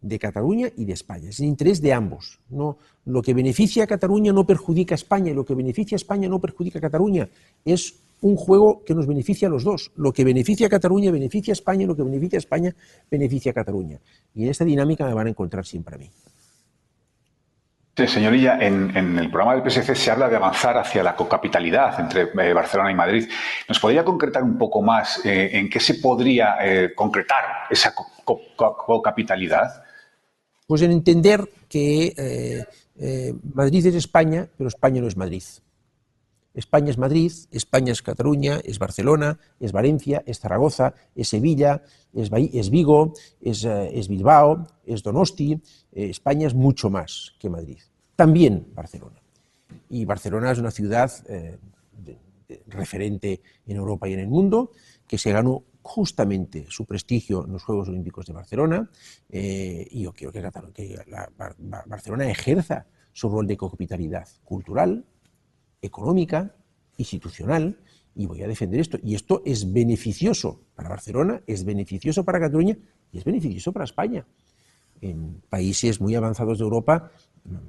de 0.00 0.18
Cataluña 0.18 0.70
y 0.76 0.86
de 0.86 0.94
España. 0.94 1.28
Es 1.28 1.40
el 1.40 1.46
interés 1.46 1.82
de 1.82 1.92
ambos. 1.92 2.40
No, 2.48 2.78
lo 3.04 3.20
que 3.20 3.34
beneficia 3.34 3.84
a 3.84 3.86
Cataluña 3.86 4.32
no 4.32 4.46
perjudica 4.46 4.94
a 4.94 4.96
España 4.96 5.30
y 5.30 5.34
lo 5.34 5.44
que 5.44 5.54
beneficia 5.54 5.94
a 5.94 6.00
España 6.00 6.26
no 6.28 6.40
perjudica 6.40 6.78
a 6.78 6.82
Cataluña. 6.82 7.28
Es 7.66 7.96
un 8.22 8.36
juego 8.36 8.82
que 8.84 8.94
nos 8.94 9.06
beneficia 9.06 9.48
a 9.48 9.50
los 9.50 9.62
dos. 9.62 9.92
Lo 9.94 10.12
que 10.12 10.24
beneficia 10.24 10.68
a 10.68 10.70
Cataluña 10.70 11.10
beneficia 11.10 11.52
a 11.52 11.56
España 11.60 11.82
y 11.82 11.86
lo 11.86 11.94
que 11.94 12.02
beneficia 12.02 12.38
a 12.38 12.40
España 12.40 12.74
beneficia 13.10 13.50
a 13.50 13.54
Cataluña. 13.54 14.00
Y 14.34 14.44
en 14.44 14.48
esta 14.48 14.64
dinámica 14.64 15.06
me 15.06 15.12
van 15.12 15.26
a 15.26 15.30
encontrar 15.30 15.66
siempre 15.66 15.96
a 15.96 15.98
mí. 15.98 16.10
Sí, 18.02 18.08
señorilla, 18.08 18.58
en, 18.60 18.96
el 18.96 19.30
programa 19.30 19.54
del 19.54 19.70
PSC 19.70 19.94
se 19.94 20.10
habla 20.10 20.28
de 20.28 20.34
avanzar 20.34 20.76
hacia 20.76 21.04
la 21.04 21.14
cocapitalidad 21.14 22.00
entre 22.00 22.22
eh, 22.22 22.52
Barcelona 22.52 22.90
y 22.90 22.96
Madrid. 22.96 23.28
¿Nos 23.68 23.78
podría 23.78 24.04
concretar 24.04 24.42
un 24.42 24.58
poco 24.58 24.82
más 24.82 25.24
eh, 25.24 25.50
en 25.52 25.70
qué 25.70 25.78
se 25.78 25.94
podría 25.94 26.56
eh, 26.60 26.94
concretar 26.96 27.44
esa 27.70 27.94
cocapitalidad? 28.24 29.84
Pues 30.66 30.82
en 30.82 30.90
entender 30.90 31.48
que 31.68 32.64
Madrid 33.54 33.86
es 33.86 33.94
España, 33.94 34.48
pero 34.58 34.66
España 34.66 35.00
no 35.00 35.06
es 35.06 35.16
Madrid. 35.16 35.44
España 36.54 36.90
es 36.90 36.98
Madrid, 36.98 37.32
España 37.52 37.92
es 37.92 38.02
Cataluña, 38.02 38.58
es 38.64 38.80
Barcelona, 38.80 39.38
es 39.60 39.70
Valencia, 39.70 40.24
es 40.26 40.40
Zaragoza, 40.40 40.94
es 41.14 41.28
Sevilla, 41.28 41.82
es, 42.12 42.30
Vigo, 42.70 43.14
es, 43.40 44.08
Bilbao, 44.08 44.66
es 44.84 45.04
Donosti, 45.04 45.62
España 45.92 46.48
es 46.48 46.54
mucho 46.54 46.90
más 46.90 47.32
que 47.38 47.48
Madrid. 47.48 47.78
También 48.16 48.68
Barcelona. 48.74 49.20
Y 49.88 50.04
Barcelona 50.04 50.52
es 50.52 50.58
una 50.58 50.70
ciudad 50.70 51.10
eh, 51.28 51.58
referente 52.68 53.40
en 53.66 53.76
Europa 53.76 54.08
y 54.08 54.14
en 54.14 54.20
el 54.20 54.28
mundo, 54.28 54.72
que 55.06 55.18
se 55.18 55.32
ganó 55.32 55.64
justamente 55.82 56.66
su 56.68 56.86
prestigio 56.86 57.44
en 57.44 57.52
los 57.52 57.64
Juegos 57.64 57.88
Olímpicos 57.88 58.26
de 58.26 58.32
Barcelona 58.32 58.88
eh, 59.28 59.86
y 59.90 60.02
yo 60.02 60.12
quiero 60.12 60.32
que, 60.32 60.40
Barcelona 61.86 62.30
ejerza 62.30 62.86
su 63.12 63.28
rol 63.28 63.46
de 63.46 63.56
capitalidad 63.56 64.28
cultural, 64.44 65.04
económica, 65.82 66.54
institucional 66.96 67.78
y 68.14 68.26
voy 68.26 68.42
a 68.42 68.48
defender 68.48 68.80
esto. 68.80 68.98
Y 69.02 69.14
esto 69.14 69.42
es 69.44 69.72
beneficioso 69.72 70.60
para 70.74 70.88
Barcelona, 70.88 71.42
es 71.46 71.64
beneficioso 71.64 72.24
para 72.24 72.38
Cataluña 72.38 72.78
y 73.10 73.18
es 73.18 73.24
beneficioso 73.24 73.72
para 73.72 73.84
España. 73.84 74.24
En 75.00 75.42
países 75.48 76.00
muy 76.00 76.14
avanzados 76.14 76.58
de 76.58 76.64
Europa 76.64 77.10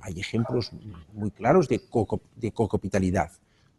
hay 0.01 0.19
ejemplos 0.19 0.71
muy 1.13 1.31
claros 1.31 1.67
de, 1.67 1.79
co 1.87 2.21
de 2.35 2.51
cocapitalidad. 2.51 3.31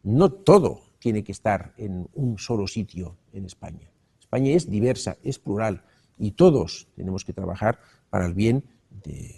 No 0.03 0.31
todo 0.31 0.81
tiene 0.99 1.23
que 1.23 1.31
estar 1.31 1.73
en 1.77 2.07
un 2.13 2.37
solo 2.37 2.67
sitio 2.67 3.17
en 3.33 3.45
España. 3.45 3.89
España 4.19 4.51
es 4.51 4.69
diversa, 4.69 5.17
es 5.23 5.39
plural 5.39 5.83
y 6.17 6.31
todos 6.31 6.87
tenemos 6.95 7.23
que 7.23 7.33
trabajar 7.33 7.79
para 8.09 8.25
el 8.25 8.33
bien 8.33 8.63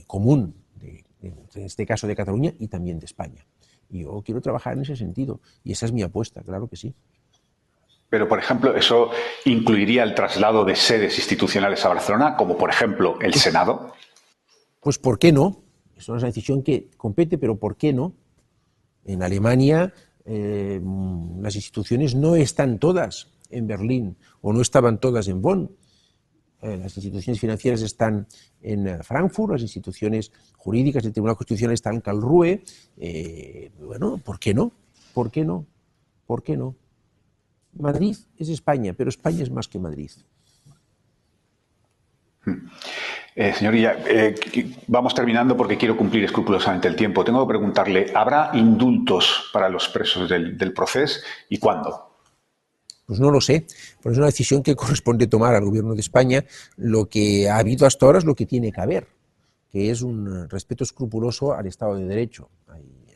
común, 0.08 0.56
en 1.22 1.36
este 1.56 1.86
caso 1.86 2.08
de 2.08 2.16
Cataluña 2.16 2.54
y 2.60 2.68
también 2.68 3.00
de 3.00 3.06
España. 3.06 3.46
Y 3.90 4.04
yo 4.04 4.22
quiero 4.24 4.42
trabajar 4.42 4.74
en 4.74 4.82
ese 4.82 4.96
sentido 4.96 5.40
y 5.64 5.72
esa 5.72 5.86
es 5.86 5.92
mi 5.92 6.02
apuesta, 6.04 6.42
claro 6.42 6.68
que 6.68 6.76
sí. 6.76 6.94
Pero, 8.10 8.28
por 8.28 8.40
ejemplo, 8.40 8.76
¿eso 8.76 9.10
incluiría 9.46 10.04
el 10.04 10.16
traslado 10.16 10.64
de 10.64 10.76
sedes 10.76 11.18
institucionales 11.18 11.84
a 11.84 11.90
Barcelona, 11.90 12.38
como 12.38 12.58
por 12.58 12.70
ejemplo 12.70 13.20
el 13.22 13.34
Senado? 13.34 13.94
Pues, 14.80 14.98
¿por 14.98 15.20
qué 15.20 15.34
no? 15.34 15.67
Es 15.98 16.08
una 16.10 16.20
decisión 16.20 16.62
que 16.64 16.90
compete, 16.96 17.38
pero 17.38 17.58
¿por 17.58 17.76
qué 17.76 17.94
no? 17.94 18.14
En 19.06 19.24
Alemania 19.24 19.94
eh, 20.30 20.82
las 21.40 21.56
instituciones 21.56 22.14
no 22.14 22.36
están 22.36 22.80
todas 22.80 23.30
en 23.50 23.66
Berlín 23.66 24.18
o 24.42 24.52
no 24.52 24.62
estaban 24.62 25.00
todas 25.00 25.30
en 25.30 25.42
Bonn. 25.42 25.72
Eh, 26.62 26.76
las 26.76 26.98
instituciones 26.98 27.40
financieras 27.40 27.82
están 27.82 28.28
en 28.62 28.88
eh, 28.88 29.04
Frankfurt, 29.04 29.54
las 29.54 29.62
instituciones 29.62 30.34
jurídicas 30.58 31.04
del 31.04 31.14
Tribunal 31.14 31.38
Constitucional 31.38 31.74
están 31.74 31.96
en 31.96 32.02
Calrue. 32.02 32.64
bueno, 33.80 34.18
¿por 34.18 34.38
qué 34.38 34.54
no? 34.54 34.74
¿Por 35.14 35.32
qué 35.32 35.46
no? 35.46 35.66
¿Por 36.26 36.44
qué 36.44 36.58
no? 36.58 36.76
Madrid 37.80 38.18
es 38.38 38.50
España, 38.50 38.94
pero 38.94 39.10
España 39.10 39.44
es 39.44 39.50
más 39.50 39.70
que 39.70 39.80
Madrid. 39.80 40.12
Hmm. 42.44 42.68
Eh, 43.40 43.54
señoría, 43.54 44.04
eh, 44.08 44.34
vamos 44.88 45.14
terminando 45.14 45.56
porque 45.56 45.78
quiero 45.78 45.96
cumplir 45.96 46.24
escrupulosamente 46.24 46.88
el 46.88 46.96
tiempo. 46.96 47.24
Tengo 47.24 47.46
que 47.46 47.50
preguntarle, 47.50 48.12
¿habrá 48.16 48.50
indultos 48.56 49.52
para 49.54 49.70
los 49.70 49.88
presos 49.90 50.28
del, 50.28 50.74
proceso 50.74 51.20
y 51.48 51.60
cuándo? 51.60 52.16
Pues 53.06 53.20
no 53.20 53.30
lo 53.30 53.40
sé, 53.40 53.68
pero 54.02 54.14
es 54.14 54.18
una 54.18 54.26
decisión 54.26 54.64
que 54.64 54.76
corresponde 54.76 55.28
tomar 55.28 55.54
al 55.54 55.66
Gobierno 55.66 55.94
de 55.94 56.00
España. 56.00 56.44
Lo 56.78 57.10
que 57.10 57.48
ha 57.48 57.58
habido 57.58 57.86
hasta 57.86 58.08
ahora 58.08 58.18
es 58.18 58.26
lo 58.26 58.34
que 58.34 58.48
tiene 58.48 58.72
que 58.72 58.82
haber, 58.82 59.08
que 59.70 59.92
es 59.92 60.02
un 60.02 60.50
respeto 60.50 60.84
escrupuloso 60.84 61.54
al 61.54 61.68
Estado 61.68 61.94
de 61.94 62.06
Derecho. 62.06 62.50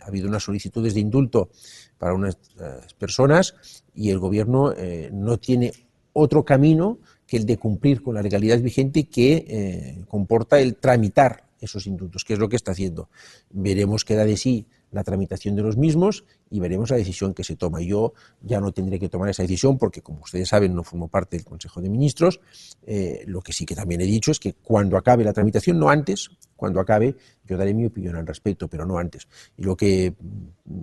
ha 0.02 0.06
habido 0.06 0.28
unas 0.28 0.44
solicitudes 0.44 0.94
de 0.94 1.00
indulto 1.00 1.50
para 1.98 2.14
unas 2.14 2.36
eh, 2.60 2.80
personas 3.00 3.84
y 3.96 4.12
el 4.12 4.20
Gobierno 4.20 4.72
no 5.14 5.40
tiene 5.40 5.72
otro 6.14 6.46
camino 6.46 7.00
que 7.32 7.38
el 7.38 7.46
de 7.46 7.56
cumplir 7.56 8.02
con 8.02 8.14
la 8.14 8.22
legalidad 8.22 8.60
vigente 8.60 9.06
que 9.06 9.46
eh, 9.48 10.04
comporta 10.10 10.60
el 10.60 10.76
tramitar 10.76 11.46
esos 11.62 11.88
indultos, 11.88 12.26
que 12.26 12.34
es 12.34 12.40
lo 12.40 12.50
que 12.50 12.58
está 12.58 12.74
haciendo. 12.74 13.08
Veremos 13.52 14.04
qué 14.04 14.16
da 14.16 14.26
de 14.26 14.36
sí 14.36 14.68
la 14.92 15.06
tramitación 15.06 15.56
de 15.56 15.62
los 15.62 15.78
mismos 15.78 16.26
y 16.50 16.60
veremos 16.60 16.90
la 16.90 16.98
decisión 16.98 17.34
que 17.34 17.46
se 17.46 17.56
toma. 17.56 17.80
Yo 17.80 18.12
ya 18.42 18.60
no 18.60 18.74
tendré 18.74 19.00
que 19.00 19.08
tomar 19.08 19.30
esa 19.30 19.44
decisión 19.44 19.78
porque, 19.78 20.02
como 20.02 20.20
ustedes 20.20 20.50
saben, 20.50 20.76
no 20.76 20.84
formo 20.84 21.08
parte 21.08 21.38
del 21.38 21.46
Consejo 21.46 21.80
de 21.80 21.90
Ministros. 21.90 22.42
Eh, 22.86 23.24
lo 23.28 23.40
que 23.40 23.54
sí 23.54 23.66
que 23.66 23.76
también 23.76 24.02
he 24.02 24.06
dicho 24.06 24.32
es 24.32 24.40
que 24.40 24.52
cuando 24.52 24.98
acabe 24.98 25.24
la 25.24 25.32
tramitación, 25.32 25.80
no 25.80 25.90
antes, 25.90 26.32
cuando 26.58 26.82
acabe, 26.82 27.16
yo 27.48 27.56
daré 27.56 27.74
mi 27.74 27.86
opinión 27.86 28.18
al 28.18 28.28
respecto, 28.28 28.68
pero 28.68 28.86
no 28.86 28.98
antes. 28.98 29.30
Y 29.56 29.64
lo 29.64 29.78
que 29.78 30.14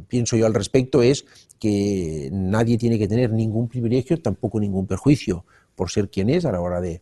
pienso 0.09 0.35
yo 0.35 0.47
al 0.47 0.55
respecto 0.55 1.03
es 1.03 1.27
que 1.59 2.31
nadie 2.33 2.79
tiene 2.79 2.99
que 2.99 3.07
tener 3.07 3.33
ningún 3.33 3.69
privilegio, 3.69 4.19
tampoco 4.23 4.59
ningún 4.59 4.87
perjuicio 4.87 5.45
por 5.79 5.91
ser 5.91 6.11
quien 6.11 6.29
es 6.29 6.45
a 6.45 6.51
la 6.51 6.61
hora 6.61 6.81
de, 6.81 7.01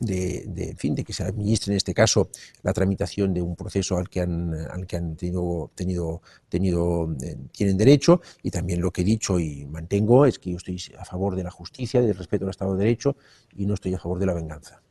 de, 0.00 0.74
fin, 0.76 0.96
de 0.96 1.04
que 1.04 1.12
se 1.12 1.22
administre 1.22 1.72
en 1.72 1.76
este 1.76 1.94
caso 1.94 2.28
la 2.62 2.72
tramitación 2.72 3.32
de 3.32 3.40
un 3.40 3.54
proceso 3.54 3.96
al 3.98 4.08
que 4.08 4.20
han, 4.20 4.52
al 4.52 4.84
que 4.84 4.96
han 4.96 5.16
tenido, 5.16 5.70
tenido, 5.76 6.22
tenido 6.48 7.14
eh, 7.22 7.36
tienen 7.52 7.76
derecho 7.76 8.20
y 8.42 8.50
también 8.50 8.80
lo 8.80 8.90
que 8.90 9.02
he 9.02 9.04
dicho 9.04 9.38
y 9.38 9.64
mantengo 9.66 10.26
es 10.26 10.40
que 10.40 10.50
yo 10.50 10.56
estoy 10.56 10.82
a 10.98 11.04
favor 11.04 11.36
de 11.36 11.44
la 11.44 11.52
justicia, 11.52 12.00
del 12.00 12.16
respeto 12.16 12.46
al 12.46 12.50
Estado 12.50 12.72
de 12.74 12.84
Derecho 12.84 13.16
y 13.56 13.64
no 13.64 13.74
estoy 13.74 13.94
a 13.94 14.00
favor 14.00 14.18
de 14.18 14.26
la 14.26 14.34
venganza. 14.34 14.81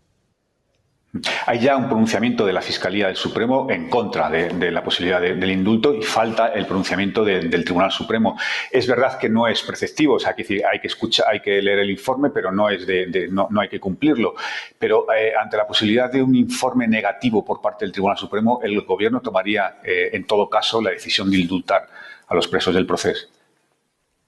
Hay 1.46 1.60
ya 1.60 1.76
un 1.76 1.90
pronunciamiento 1.90 2.46
de 2.46 2.54
la 2.54 2.62
Fiscalía 2.62 3.08
del 3.08 3.18
Supremo 3.18 3.68
en 3.70 3.90
contra 3.90 4.30
de, 4.30 4.72
la 4.72 4.82
posibilidad 4.82 5.20
del 5.20 5.52
indulto 5.52 5.94
y 5.94 6.02
falta 6.02 6.48
el 6.54 6.66
pronunciamiento 6.66 7.26
del 7.26 7.66
Tribunal 7.66 7.92
Supremo. 7.92 8.38
Es 8.72 8.88
verdad 8.88 9.20
que 9.20 9.28
no 9.28 9.46
es 9.46 9.62
preceptivo, 9.62 10.16
o 10.16 10.20
sea, 10.20 10.34
hay 10.38 10.80
que 10.80 10.88
escuchar, 10.88 11.26
hay 11.30 11.42
que 11.42 11.62
leer 11.62 11.80
el 11.80 11.92
informe, 11.92 12.30
pero 12.30 12.50
no 12.54 12.70
es 12.70 12.88
de, 12.88 13.28
no, 13.30 13.50
hay 13.60 13.68
que 13.68 13.80
cumplirlo. 13.80 14.36
Pero 14.80 15.06
eh, 15.14 15.34
ante 15.36 15.58
la 15.58 15.68
posibilidad 15.68 16.10
de 16.10 16.24
un 16.24 16.34
informe 16.34 16.88
negativo 16.88 17.44
por 17.44 17.62
parte 17.62 17.84
del 17.84 17.92
Tribunal 17.92 18.18
Supremo, 18.18 18.62
el 18.64 18.80
Gobierno 18.82 19.20
tomaría, 19.20 19.80
eh, 19.84 20.12
en 20.14 20.26
todo 20.26 20.50
caso, 20.50 20.82
la 20.82 20.92
decisión 20.92 21.30
de 21.30 21.40
indultar 21.40 21.90
a 22.26 22.36
los 22.36 22.48
presos 22.48 22.74
del 22.74 22.86
proceso. 22.86 23.28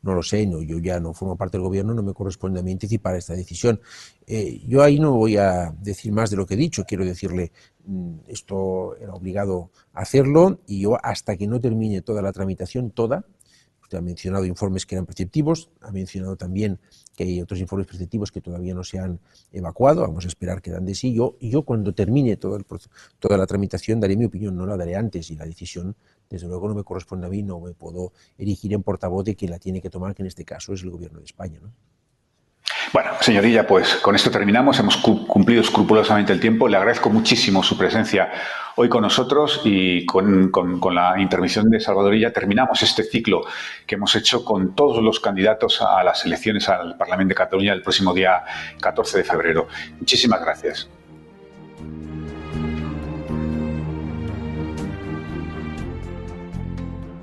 No 0.03 0.13
lo 0.13 0.21
sé, 0.21 0.45
no, 0.45 0.61
yo 0.61 0.79
ya 0.79 0.99
no 0.99 1.13
formo 1.13 1.37
parte 1.37 1.57
del 1.57 1.63
gobierno, 1.65 1.93
no 1.93 2.03
me 2.03 2.13
corresponde 2.13 2.59
a 2.59 2.63
mí 2.63 2.73
anticipar 2.73 3.15
esta 3.15 3.33
decisión. 3.33 3.79
Eh, 4.27 4.61
yo 4.67 4.83
ahí 4.83 4.99
no 4.99 5.13
voy 5.13 5.37
a 5.37 5.73
decir 5.81 6.11
más 6.11 6.29
de 6.29 6.37
lo 6.37 6.45
que 6.45 6.53
he 6.53 6.57
dicho, 6.57 6.83
quiero 6.85 7.05
decirle, 7.05 7.51
mm, 7.85 8.15
esto 8.27 8.95
era 8.97 9.13
obligado 9.13 9.71
a 9.93 10.01
hacerlo 10.01 10.59
y 10.67 10.81
yo 10.81 10.97
hasta 11.01 11.37
que 11.37 11.47
no 11.47 11.59
termine 11.59 12.01
toda 12.01 12.21
la 12.21 12.33
tramitación, 12.33 12.91
toda, 12.91 13.25
ha 13.97 14.01
mencionado 14.01 14.45
informes 14.45 14.85
que 14.85 14.95
eran 14.95 15.05
preceptivos, 15.05 15.69
ha 15.81 15.91
mencionado 15.91 16.35
también 16.35 16.79
que 17.15 17.23
hay 17.23 17.41
otros 17.41 17.59
informes 17.59 17.87
preceptivos 17.87 18.31
que 18.31 18.41
todavía 18.41 18.73
no 18.73 18.83
se 18.83 18.99
han 18.99 19.19
evacuado, 19.51 20.01
vamos 20.01 20.25
a 20.25 20.27
esperar 20.27 20.61
que 20.61 20.71
dan 20.71 20.85
de 20.85 20.95
sí. 20.95 21.13
Yo, 21.13 21.37
yo 21.39 21.63
cuando 21.63 21.93
termine 21.93 22.37
toda 22.37 22.57
la 23.37 23.47
tramitación 23.47 23.99
daré 23.99 24.17
mi 24.17 24.25
opinión, 24.25 24.55
no 24.55 24.65
la 24.65 24.77
daré 24.77 24.95
antes 24.95 25.29
y 25.31 25.35
la 25.35 25.45
decisión 25.45 25.95
desde 26.29 26.47
luego 26.47 26.67
no 26.67 26.75
me 26.75 26.83
corresponde 26.83 27.27
a 27.27 27.29
mí, 27.29 27.43
no 27.43 27.59
me 27.59 27.73
puedo 27.73 28.13
erigir 28.37 28.73
en 28.73 28.83
portavoz 28.83 29.23
de 29.25 29.35
quien 29.35 29.51
la 29.51 29.59
tiene 29.59 29.81
que 29.81 29.89
tomar, 29.89 30.15
que 30.15 30.23
en 30.23 30.27
este 30.27 30.45
caso 30.45 30.73
es 30.73 30.81
el 30.81 30.89
Gobierno 30.89 31.19
de 31.19 31.25
España. 31.25 31.59
¿no? 31.61 31.71
Bueno, 32.93 33.09
señorilla, 33.21 33.65
pues 33.65 33.95
con 33.95 34.15
esto 34.15 34.29
terminamos. 34.29 34.77
Hemos 34.77 34.97
cumplido 34.97 35.61
escrupulosamente 35.61 36.31
el 36.31 36.39
tiempo. 36.39 36.67
Le 36.67 36.77
agradezco 36.77 37.09
muchísimo 37.09 37.63
su 37.63 37.75
presencia 37.75 38.31
hoy 38.75 38.87
con 38.87 39.01
nosotros 39.01 39.61
y 39.63 40.05
con, 40.05 40.51
la 40.93 41.19
intervención 41.19 41.71
de 41.71 41.79
Salvadorilla 41.79 42.31
terminamos 42.31 42.83
este 42.83 43.01
ciclo 43.03 43.45
que 43.87 43.95
hemos 43.95 44.15
hecho 44.15 44.45
con 44.45 44.75
todos 44.75 45.01
los 45.01 45.19
candidatos 45.19 45.81
a 45.81 46.03
las 46.03 46.23
elecciones 46.25 46.69
al 46.69 46.95
Parlamento 46.95 47.29
de 47.29 47.35
Cataluña 47.35 47.73
el 47.73 47.81
próximo 47.81 48.13
día 48.13 48.43
14 48.79 49.17
de 49.17 49.23
febrero. 49.23 49.67
Muchísimas 49.99 50.41
gracias. 50.41 50.87